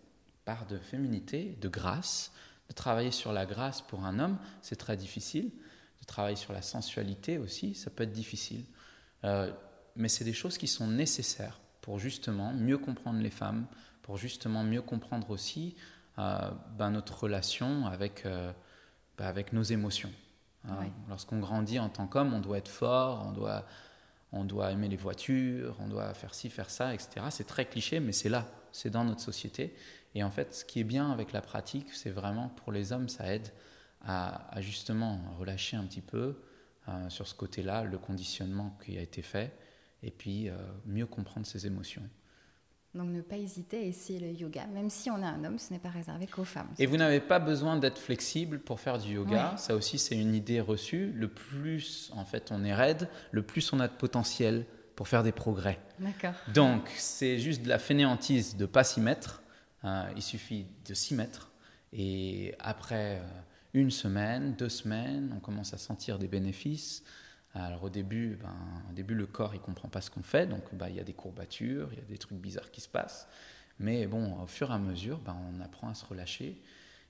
part 0.46 0.66
de 0.66 0.78
féminité, 0.78 1.58
de 1.62 1.70
grâce. 1.70 2.32
De 2.70 2.74
travailler 2.74 3.12
sur 3.12 3.34
la 3.34 3.46
grâce 3.46 3.82
pour 3.82 4.06
un 4.06 4.20
homme, 4.20 4.38
c'est 4.62 4.76
très 4.76 4.96
difficile. 4.96 5.52
De 6.02 6.06
travailler 6.06 6.36
sur 6.36 6.54
la 6.54 6.62
sensualité 6.62 7.38
aussi, 7.38 7.74
ça 7.74 7.90
peut 7.90 8.04
être 8.04 8.12
difficile. 8.12 8.64
Euh, 9.24 9.52
mais 9.96 10.08
c'est 10.08 10.24
des 10.24 10.34
choses 10.34 10.58
qui 10.58 10.68
sont 10.68 10.88
nécessaires 10.88 11.60
pour 11.82 12.00
justement 12.00 12.54
mieux 12.54 12.78
comprendre 12.78 13.20
les 13.20 13.30
femmes, 13.30 13.66
pour 14.02 14.18
justement 14.18 14.64
mieux 14.64 14.82
comprendre 14.82 15.30
aussi 15.30 15.76
euh, 16.18 16.52
ben, 16.78 16.92
notre 16.92 17.24
relation 17.24 17.88
avec, 17.88 18.26
euh, 18.26 18.52
ben, 19.18 19.26
avec 19.26 19.54
nos 19.54 19.64
émotions. 19.64 20.12
Hein. 20.68 20.90
Lorsqu'on 21.10 21.40
grandit 21.40 21.80
en 21.80 21.90
tant 21.90 22.08
qu'homme, 22.08 22.34
on 22.34 22.40
doit 22.40 22.58
être 22.58 22.70
fort, 22.70 23.26
on 23.28 23.32
doit 23.32 23.66
on 24.32 24.44
doit 24.44 24.72
aimer 24.72 24.88
les 24.88 24.96
voitures, 24.96 25.76
on 25.80 25.88
doit 25.88 26.14
faire 26.14 26.34
ci, 26.34 26.50
faire 26.50 26.70
ça, 26.70 26.94
etc. 26.94 27.26
C'est 27.30 27.48
très 27.48 27.66
cliché, 27.66 28.00
mais 28.00 28.12
c'est 28.12 28.30
là, 28.30 28.46
c'est 28.72 28.90
dans 28.90 29.04
notre 29.04 29.22
société. 29.22 29.74
Et 30.16 30.24
en 30.24 30.32
fait, 30.32 30.54
ce 30.54 30.66
qui 30.66 30.80
est 30.80 30.84
bien 30.86 31.12
avec 31.12 31.32
la 31.32 31.42
pratique, 31.42 31.94
c'est 31.94 32.10
vraiment 32.10 32.50
pour 32.50 32.72
les 32.72 32.92
hommes, 32.92 33.10
ça 33.10 33.34
aide 33.34 33.50
à, 34.02 34.50
justement 34.62 35.20
relâcher 35.38 35.78
un 35.78 35.84
petit 35.86 36.02
peu 36.02 36.42
euh, 36.88 37.10
sur 37.10 37.28
ce 37.28 37.36
côté-là, 37.36 37.84
le 37.84 37.98
conditionnement 37.98 38.78
qui 38.84 38.98
a 38.98 39.02
été 39.02 39.22
fait, 39.22 39.54
et 40.04 40.12
puis 40.12 40.50
euh, 40.50 40.56
mieux 40.86 41.06
comprendre 41.06 41.46
ses 41.46 41.68
émotions. 41.68 42.08
Donc 42.96 43.10
ne 43.10 43.22
pas 43.22 43.38
hésiter 43.38 43.78
à 43.78 43.82
essayer 43.82 44.20
le 44.20 44.32
yoga, 44.32 44.66
même 44.68 44.90
si 44.90 45.12
on 45.12 45.20
est 45.20 45.26
un 45.26 45.44
homme, 45.44 45.60
ce 45.60 45.72
n'est 45.72 45.80
pas 45.80 45.90
réservé 45.90 46.26
qu'aux 46.26 46.44
femmes. 46.44 46.70
Et 46.80 46.88
vous 46.88 46.98
n'avez 46.98 47.20
pas 47.20 47.38
besoin 47.38 47.78
d'être 47.78 48.00
flexible 48.00 48.60
pour 48.60 48.80
faire 48.80 48.98
du 48.98 49.14
yoga. 49.14 49.54
Ça 49.58 49.76
aussi, 49.76 50.00
c'est 50.00 50.16
une 50.16 50.34
idée 50.34 50.60
reçue. 50.60 51.12
Le 51.14 51.28
plus, 51.28 52.12
en 52.16 52.26
fait, 52.26 52.50
on 52.52 52.64
est 52.64 52.74
raide, 52.74 53.08
le 53.32 53.44
plus 53.44 53.72
on 53.74 53.80
a 53.80 53.88
de 53.88 53.94
potentiel 53.94 54.66
pour 54.96 55.08
faire 55.08 55.24
des 55.24 55.32
progrès. 55.32 55.80
D'accord. 56.00 56.34
Donc, 56.54 56.90
c'est 56.98 57.38
juste 57.38 57.64
de 57.64 57.70
la 57.70 57.80
fainéantise 57.80 58.58
de 58.58 58.66
pas 58.66 58.84
s'y 58.84 59.02
mettre. 59.02 59.44
Euh, 59.86 60.10
il 60.16 60.24
suffit 60.24 60.66
de 60.86 60.94
s'y 60.94 61.14
mettre. 61.14 61.52
Et 61.94 62.56
après 62.60 63.20
euh, 63.22 63.24
une 63.74 63.92
semaine, 63.92 64.56
deux 64.56 64.68
semaines, 64.68 65.32
on 65.36 65.40
commence 65.40 65.74
à 65.74 65.78
sentir 65.78 66.18
des 66.20 66.28
bénéfices. 66.28 67.04
Alors 67.56 67.84
au 67.84 67.90
début, 67.90 68.38
ben, 68.42 68.56
au 68.90 68.94
début, 68.94 69.16
le 69.16 69.26
corps 69.26 69.56
il 69.56 69.60
comprend 69.60 69.88
pas 69.88 70.02
ce 70.02 70.12
qu'on 70.12 70.22
fait, 70.24 70.46
donc 70.46 70.64
ben, 70.74 70.88
il 70.88 70.96
y 70.96 71.00
a 71.00 71.04
des 71.04 71.14
courbatures, 71.14 71.90
il 71.92 72.00
y 72.00 72.02
a 72.02 72.06
des 72.06 72.18
trucs 72.18 72.38
bizarres 72.38 72.72
qui 72.72 72.82
se 72.82 72.90
passent. 72.90 73.28
Mais 73.80 74.06
bon, 74.08 74.42
au 74.42 74.48
fur 74.48 74.70
et 74.70 74.74
à 74.74 74.78
mesure, 74.78 75.20
ben, 75.20 75.36
on 75.52 75.62
apprend 75.62 75.90
à 75.90 75.94
se 75.94 76.06
relâcher. 76.06 76.62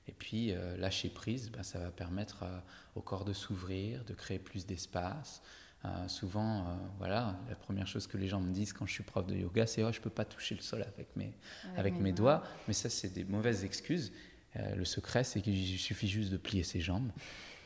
Et 0.08 0.12
puis 0.12 0.52
euh, 0.52 0.78
lâcher 0.78 1.10
prise, 1.10 1.52
ben, 1.52 1.62
ça 1.62 1.80
va 1.80 1.92
permettre 1.92 2.44
euh, 2.44 2.60
au 2.96 3.02
corps 3.02 3.26
de 3.26 3.34
s'ouvrir, 3.34 4.04
de 4.06 4.14
créer 4.14 4.40
plus 4.40 4.66
d'espace. 4.66 5.42
Euh, 5.86 6.08
souvent, 6.08 6.78
voilà, 6.98 7.38
la 7.48 7.56
première 7.56 7.88
chose 7.88 8.06
que 8.06 8.18
les 8.18 8.28
gens 8.28 8.42
me 8.42 8.52
disent 8.52 8.74
quand 8.74 8.86
je 8.86 8.92
suis 8.92 9.04
prof 9.04 9.26
de 9.26 9.36
yoga, 9.36 9.66
c'est 9.66 9.82
oh, 9.84 9.92
je 9.92 10.02
peux 10.02 10.10
pas 10.10 10.26
toucher 10.26 10.56
le 10.56 10.62
sol 10.62 10.82
avec 10.82 11.16
mes, 11.16 11.32
avec, 11.78 11.94
mes, 11.96 12.12
doigts. 12.12 12.44
Mais 12.68 12.74
ça, 12.74 12.90
c'est 12.90 13.10
des 13.10 13.24
mauvaises 13.24 13.64
excuses. 13.64 14.12
le 14.56 14.84
secret, 14.84 15.24
c'est 15.24 15.42
qu'il 15.42 15.80
suffit 15.80 16.10
juste 16.10 16.32
de 16.32 16.38
plier 16.38 16.64
ses 16.64 16.82
jambes 16.82 17.12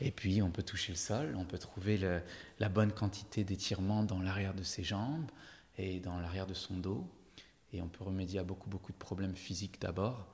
et 0.00 0.10
puis, 0.10 0.42
on 0.42 0.50
peut 0.50 0.62
toucher 0.62 0.92
le 0.92 0.98
sol, 0.98 1.36
on 1.38 1.44
peut 1.44 1.58
trouver 1.58 1.98
la 2.58 2.68
bonne 2.68 2.92
quantité 2.92 3.44
d'étirement 3.44 4.02
dans 4.02 4.20
l'arrière 4.20 4.54
de 4.54 4.62
ses 4.62 4.82
jambes 4.82 5.30
et 5.78 6.00
dans 6.00 6.18
l'arrière 6.18 6.46
de 6.46 6.54
son 6.54 6.76
dos. 6.76 7.06
Et 7.72 7.82
on 7.82 7.88
peut 7.88 8.04
remédier 8.04 8.40
à 8.40 8.44
beaucoup, 8.44 8.68
beaucoup 8.68 8.92
de 8.92 8.98
problèmes 8.98 9.34
physiques 9.34 9.80
d'abord, 9.80 10.26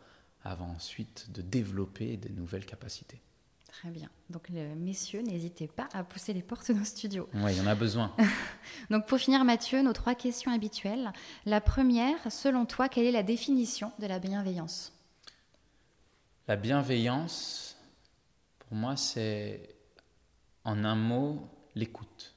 avant 0.42 0.68
ensuite 0.68 1.30
de 1.32 1.42
développer 1.42 2.16
de 2.16 2.28
nouvelles 2.28 2.66
capacités. 2.66 3.20
Très 3.68 3.90
bien. 3.90 4.11
Donc, 4.30 4.50
messieurs, 4.50 5.22
n'hésitez 5.22 5.68
pas 5.68 5.88
à 5.92 6.02
pousser 6.02 6.32
les 6.32 6.42
portes 6.42 6.70
de 6.70 6.76
nos 6.76 6.84
studios. 6.84 7.28
Oui, 7.34 7.52
il 7.52 7.58
y 7.58 7.61
en 7.61 7.66
a 7.66 7.74
besoin. 7.74 8.14
Donc, 8.90 9.06
pour 9.06 9.18
finir, 9.18 9.44
Mathieu, 9.44 9.80
nos 9.80 9.92
trois 9.92 10.14
questions 10.14 10.52
habituelles. 10.52 11.12
La 11.46 11.61
première, 11.61 12.32
selon 12.32 12.66
toi, 12.66 12.88
quelle 12.88 13.06
est 13.06 13.12
la 13.12 13.22
définition 13.22 13.92
de 14.00 14.06
la 14.06 14.18
bienveillance? 14.18 14.92
La 16.48 16.56
bienveillance, 16.56 17.69
pour 18.70 18.78
moi, 18.78 18.96
c'est 18.96 19.74
en 20.62 20.84
un 20.84 20.94
mot 20.94 21.50
l'écoute. 21.74 22.36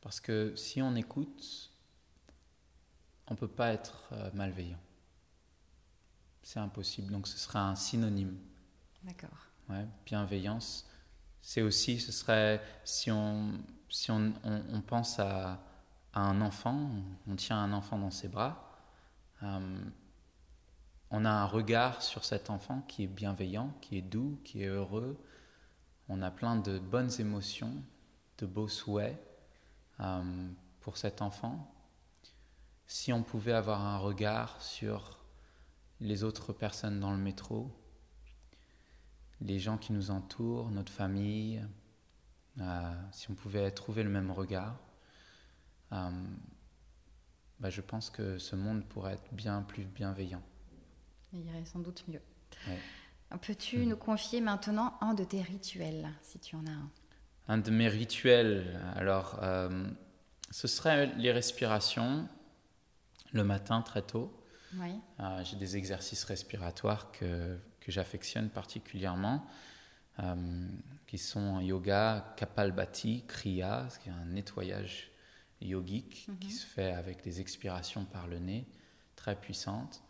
Parce 0.00 0.20
que 0.20 0.54
si 0.54 0.80
on 0.80 0.94
écoute, 0.94 1.72
on 3.26 3.34
ne 3.34 3.38
peut 3.38 3.48
pas 3.48 3.72
être 3.72 4.04
euh, 4.12 4.30
malveillant. 4.34 4.78
C'est 6.44 6.60
impossible. 6.60 7.10
Donc 7.10 7.26
ce 7.26 7.38
sera 7.38 7.70
un 7.70 7.74
synonyme. 7.74 8.38
D'accord. 9.02 9.48
Ouais, 9.68 9.84
bienveillance. 10.06 10.88
C'est 11.40 11.62
aussi, 11.62 11.98
ce 11.98 12.12
serait, 12.12 12.62
si 12.84 13.10
on, 13.10 13.58
si 13.88 14.12
on, 14.12 14.32
on, 14.44 14.80
pense 14.80 15.18
à, 15.18 15.60
à, 16.12 16.20
un 16.20 16.40
enfant, 16.40 16.88
on 17.26 17.34
tient 17.34 17.58
un 17.58 17.72
enfant 17.72 17.98
dans 17.98 18.12
ses 18.12 18.28
bras, 18.28 18.78
euh, 19.42 19.84
on 21.14 21.26
a 21.26 21.30
un 21.30 21.44
regard 21.44 22.02
sur 22.02 22.24
cet 22.24 22.48
enfant 22.48 22.80
qui 22.88 23.04
est 23.04 23.06
bienveillant, 23.06 23.70
qui 23.82 23.98
est 23.98 24.02
doux, 24.02 24.40
qui 24.44 24.62
est 24.62 24.68
heureux. 24.68 25.22
On 26.08 26.22
a 26.22 26.30
plein 26.30 26.56
de 26.56 26.78
bonnes 26.78 27.10
émotions, 27.20 27.84
de 28.38 28.46
beaux 28.46 28.66
souhaits 28.66 29.22
euh, 30.00 30.48
pour 30.80 30.96
cet 30.96 31.20
enfant. 31.20 31.70
Si 32.86 33.12
on 33.12 33.22
pouvait 33.22 33.52
avoir 33.52 33.82
un 33.82 33.98
regard 33.98 34.60
sur 34.62 35.22
les 36.00 36.24
autres 36.24 36.54
personnes 36.54 36.98
dans 36.98 37.12
le 37.12 37.18
métro, 37.18 37.70
les 39.42 39.58
gens 39.58 39.76
qui 39.76 39.92
nous 39.92 40.10
entourent, 40.10 40.70
notre 40.70 40.92
famille, 40.92 41.62
euh, 42.58 42.94
si 43.12 43.30
on 43.30 43.34
pouvait 43.34 43.70
trouver 43.70 44.02
le 44.02 44.10
même 44.10 44.30
regard, 44.30 44.78
euh, 45.92 46.10
bah, 47.60 47.68
je 47.68 47.82
pense 47.82 48.08
que 48.08 48.38
ce 48.38 48.56
monde 48.56 48.82
pourrait 48.86 49.12
être 49.12 49.34
bien 49.34 49.60
plus 49.60 49.84
bienveillant. 49.84 50.42
Il 51.32 51.46
irait 51.46 51.64
sans 51.64 51.80
doute 51.80 52.04
mieux. 52.08 52.20
Peux-tu 53.40 53.78
hmm. 53.78 53.88
nous 53.88 53.96
confier 53.96 54.40
maintenant 54.40 54.94
un 55.00 55.14
de 55.14 55.24
tes 55.24 55.40
rituels, 55.40 56.10
si 56.22 56.38
tu 56.38 56.56
en 56.56 56.66
as 56.66 56.70
un? 56.70 56.90
Un 57.48 57.58
de 57.58 57.70
mes 57.70 57.88
rituels, 57.88 58.80
alors, 58.94 59.40
euh, 59.42 59.88
ce 60.50 60.68
serait 60.68 61.06
les 61.16 61.32
respirations 61.32 62.28
le 63.32 63.44
matin 63.44 63.82
très 63.82 64.02
tôt. 64.02 64.32
Oui. 64.74 64.92
Euh, 65.20 65.42
j'ai 65.44 65.56
des 65.56 65.76
exercices 65.76 66.24
respiratoires 66.24 67.10
que, 67.12 67.58
que 67.80 67.90
j'affectionne 67.90 68.48
particulièrement. 68.48 69.46
qui 71.06 71.18
sont 71.18 71.56
un 71.56 71.62
yoga 71.62 72.34
Kapalbhati, 72.36 73.24
Kriya, 73.26 73.88
qui 74.02 74.08
est 74.08 74.12
un 74.12 74.26
nettoyage 74.26 75.10
yogique 75.64 76.28
qui 76.40 76.48
mhm. 76.48 76.52
se 76.52 76.66
fait 76.66 76.92
avec 76.92 77.22
des 77.22 77.40
expirations 77.40 78.04
par 78.04 78.26
le 78.26 78.38
nez 78.38 78.66
très 79.16 79.36
puissantes. 79.36 80.02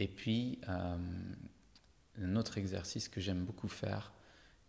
Et 0.00 0.08
puis, 0.08 0.58
un 0.66 2.36
autre 2.36 2.58
exercice 2.58 3.08
que 3.08 3.20
j'aime 3.20 3.44
beaucoup 3.44 3.68
faire, 3.68 4.12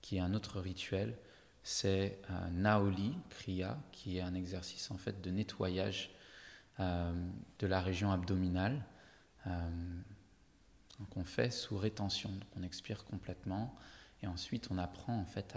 qui 0.01 0.17
est 0.17 0.19
un 0.19 0.33
autre 0.33 0.59
rituel, 0.59 1.17
c'est 1.63 2.19
euh, 2.29 2.49
Naoli 2.51 3.15
Kriya, 3.29 3.77
qui 3.91 4.17
est 4.17 4.21
un 4.21 4.33
exercice 4.33 4.89
en 4.91 4.97
fait 4.97 5.21
de 5.21 5.29
nettoyage 5.29 6.11
euh, 6.79 7.13
de 7.59 7.67
la 7.67 7.81
région 7.81 8.11
abdominale. 8.11 8.83
Euh, 9.47 9.69
qu'on 11.09 11.23
fait 11.23 11.49
sous 11.49 11.79
rétention. 11.79 12.29
Donc 12.29 12.47
on 12.55 12.61
expire 12.61 13.03
complètement 13.05 13.75
et 14.21 14.27
ensuite 14.27 14.67
on 14.69 14.77
apprend 14.77 15.17
en 15.17 15.25
fait 15.25 15.55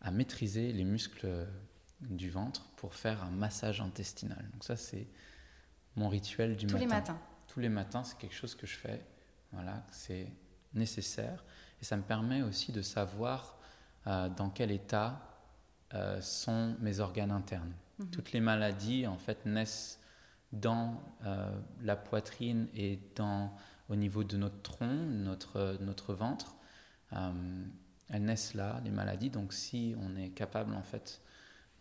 à, 0.00 0.10
maîtriser 0.12 0.72
les 0.72 0.84
muscles 0.84 1.48
du 2.00 2.30
ventre 2.30 2.70
pour 2.76 2.94
faire 2.94 3.24
un 3.24 3.30
massage 3.30 3.80
intestinal. 3.80 4.48
Donc 4.52 4.62
ça 4.62 4.76
c'est 4.76 5.08
mon 5.96 6.08
rituel 6.08 6.54
du 6.54 6.66
matin. 6.66 6.76
Tous 6.76 6.80
les 6.80 6.86
matins. 6.86 7.20
Tous 7.52 7.60
les 7.60 7.68
matins, 7.68 8.02
c'est 8.02 8.16
quelque 8.16 8.34
chose 8.34 8.54
que 8.54 8.66
je 8.66 8.76
fais. 8.76 9.04
Voilà, 9.52 9.84
c'est 9.90 10.26
nécessaire 10.72 11.44
et 11.82 11.84
ça 11.84 11.98
me 11.98 12.02
permet 12.02 12.40
aussi 12.40 12.72
de 12.72 12.80
savoir 12.80 13.58
euh, 14.06 14.30
dans 14.30 14.48
quel 14.48 14.70
état 14.70 15.20
euh, 15.92 16.18
sont 16.22 16.76
mes 16.80 17.00
organes 17.00 17.30
internes. 17.30 17.74
Mhm. 17.98 18.10
Toutes 18.10 18.32
les 18.32 18.40
maladies, 18.40 19.06
en 19.06 19.18
fait, 19.18 19.44
naissent 19.44 20.00
dans 20.52 21.02
euh, 21.26 21.54
la 21.82 21.94
poitrine 21.94 22.68
et 22.74 22.98
dans, 23.16 23.54
au 23.90 23.96
niveau 23.96 24.24
de 24.24 24.38
notre 24.38 24.62
tronc, 24.62 24.86
notre, 24.86 25.76
notre 25.82 26.14
ventre. 26.14 26.56
elles 27.10 28.24
naissent 28.24 28.54
là, 28.54 28.80
les 28.82 28.90
maladies. 28.90 29.28
Donc, 29.28 29.52
si 29.52 29.94
on 30.00 30.16
est 30.16 30.30
capable, 30.30 30.72
en 30.72 30.82
fait, 30.82 31.20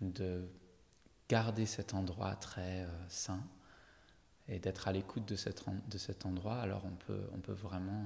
de 0.02 0.50
garder 1.30 1.66
cet 1.66 1.94
endroit 1.94 2.36
très 2.36 2.86
sain 3.08 3.42
et 4.52 4.60
d'être 4.60 4.88
à 4.88 4.92
l'écoute 4.92 5.28
de, 5.28 5.36
de 5.36 5.98
cet 5.98 6.26
endroit, 6.26 6.60
alors 6.60 6.84
on 6.86 6.96
peut, 7.08 7.22
on 7.34 7.40
peut 7.40 7.54
vraiment 7.54 8.06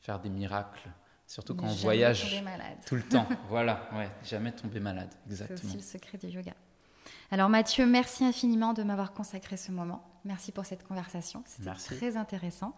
faire 0.00 0.18
des 0.18 0.30
miracles 0.30 0.88
Surtout 1.28 1.54
quand 1.54 1.66
on 1.66 1.74
voyage 1.74 2.42
tout 2.86 2.94
le 2.94 3.02
temps. 3.02 3.28
voilà, 3.50 3.86
ouais, 3.94 4.08
jamais 4.24 4.50
tomber 4.50 4.80
malade, 4.80 5.10
exactement. 5.26 5.58
C'est 5.60 5.66
aussi 5.66 5.76
le 5.76 5.82
secret 5.82 6.16
du 6.16 6.28
yoga. 6.28 6.54
Alors 7.30 7.50
Mathieu, 7.50 7.86
merci 7.86 8.24
infiniment 8.24 8.72
de 8.72 8.82
m'avoir 8.82 9.12
consacré 9.12 9.58
ce 9.58 9.70
moment. 9.70 10.07
Merci 10.24 10.52
pour 10.52 10.66
cette 10.66 10.86
conversation, 10.86 11.42
c'était 11.46 11.70
très 11.96 12.16
intéressant. 12.16 12.74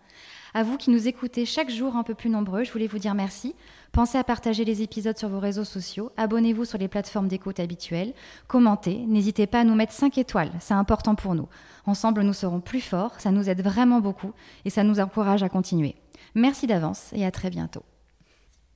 À 0.54 0.62
vous 0.62 0.76
qui 0.76 0.90
nous 0.90 1.08
écoutez 1.08 1.46
chaque 1.46 1.70
jour 1.70 1.96
un 1.96 2.02
peu 2.02 2.14
plus 2.14 2.30
nombreux, 2.30 2.64
je 2.64 2.72
voulais 2.72 2.86
vous 2.86 2.98
dire 2.98 3.14
merci. 3.14 3.54
Pensez 3.92 4.18
à 4.18 4.24
partager 4.24 4.64
les 4.64 4.82
épisodes 4.82 5.16
sur 5.16 5.28
vos 5.28 5.40
réseaux 5.40 5.64
sociaux, 5.64 6.12
abonnez-vous 6.16 6.64
sur 6.64 6.78
les 6.78 6.86
plateformes 6.86 7.28
d'écoute 7.28 7.58
habituelles, 7.58 8.12
commentez, 8.46 8.98
n'hésitez 8.98 9.46
pas 9.46 9.60
à 9.60 9.64
nous 9.64 9.74
mettre 9.74 9.92
5 9.92 10.18
étoiles, 10.18 10.52
c'est 10.60 10.74
important 10.74 11.14
pour 11.14 11.34
nous. 11.34 11.48
Ensemble, 11.86 12.22
nous 12.22 12.34
serons 12.34 12.60
plus 12.60 12.80
forts, 12.80 13.18
ça 13.20 13.30
nous 13.30 13.48
aide 13.48 13.62
vraiment 13.62 14.00
beaucoup 14.00 14.32
et 14.64 14.70
ça 14.70 14.84
nous 14.84 15.00
encourage 15.00 15.42
à 15.42 15.48
continuer. 15.48 15.96
Merci 16.34 16.66
d'avance 16.66 17.10
et 17.14 17.24
à 17.24 17.30
très 17.30 17.50
bientôt. 17.50 17.84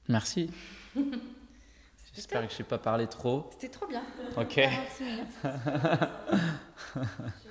Merci. 0.09 0.51
J'espère 2.15 2.47
que 2.47 2.53
je 2.53 2.59
n'ai 2.59 2.69
pas 2.69 2.79
parlé 2.79 3.07
trop. 3.09 3.49
C'était 3.53 3.69
trop 3.69 3.87
bien. 3.87 4.03
Ok. 4.37 4.61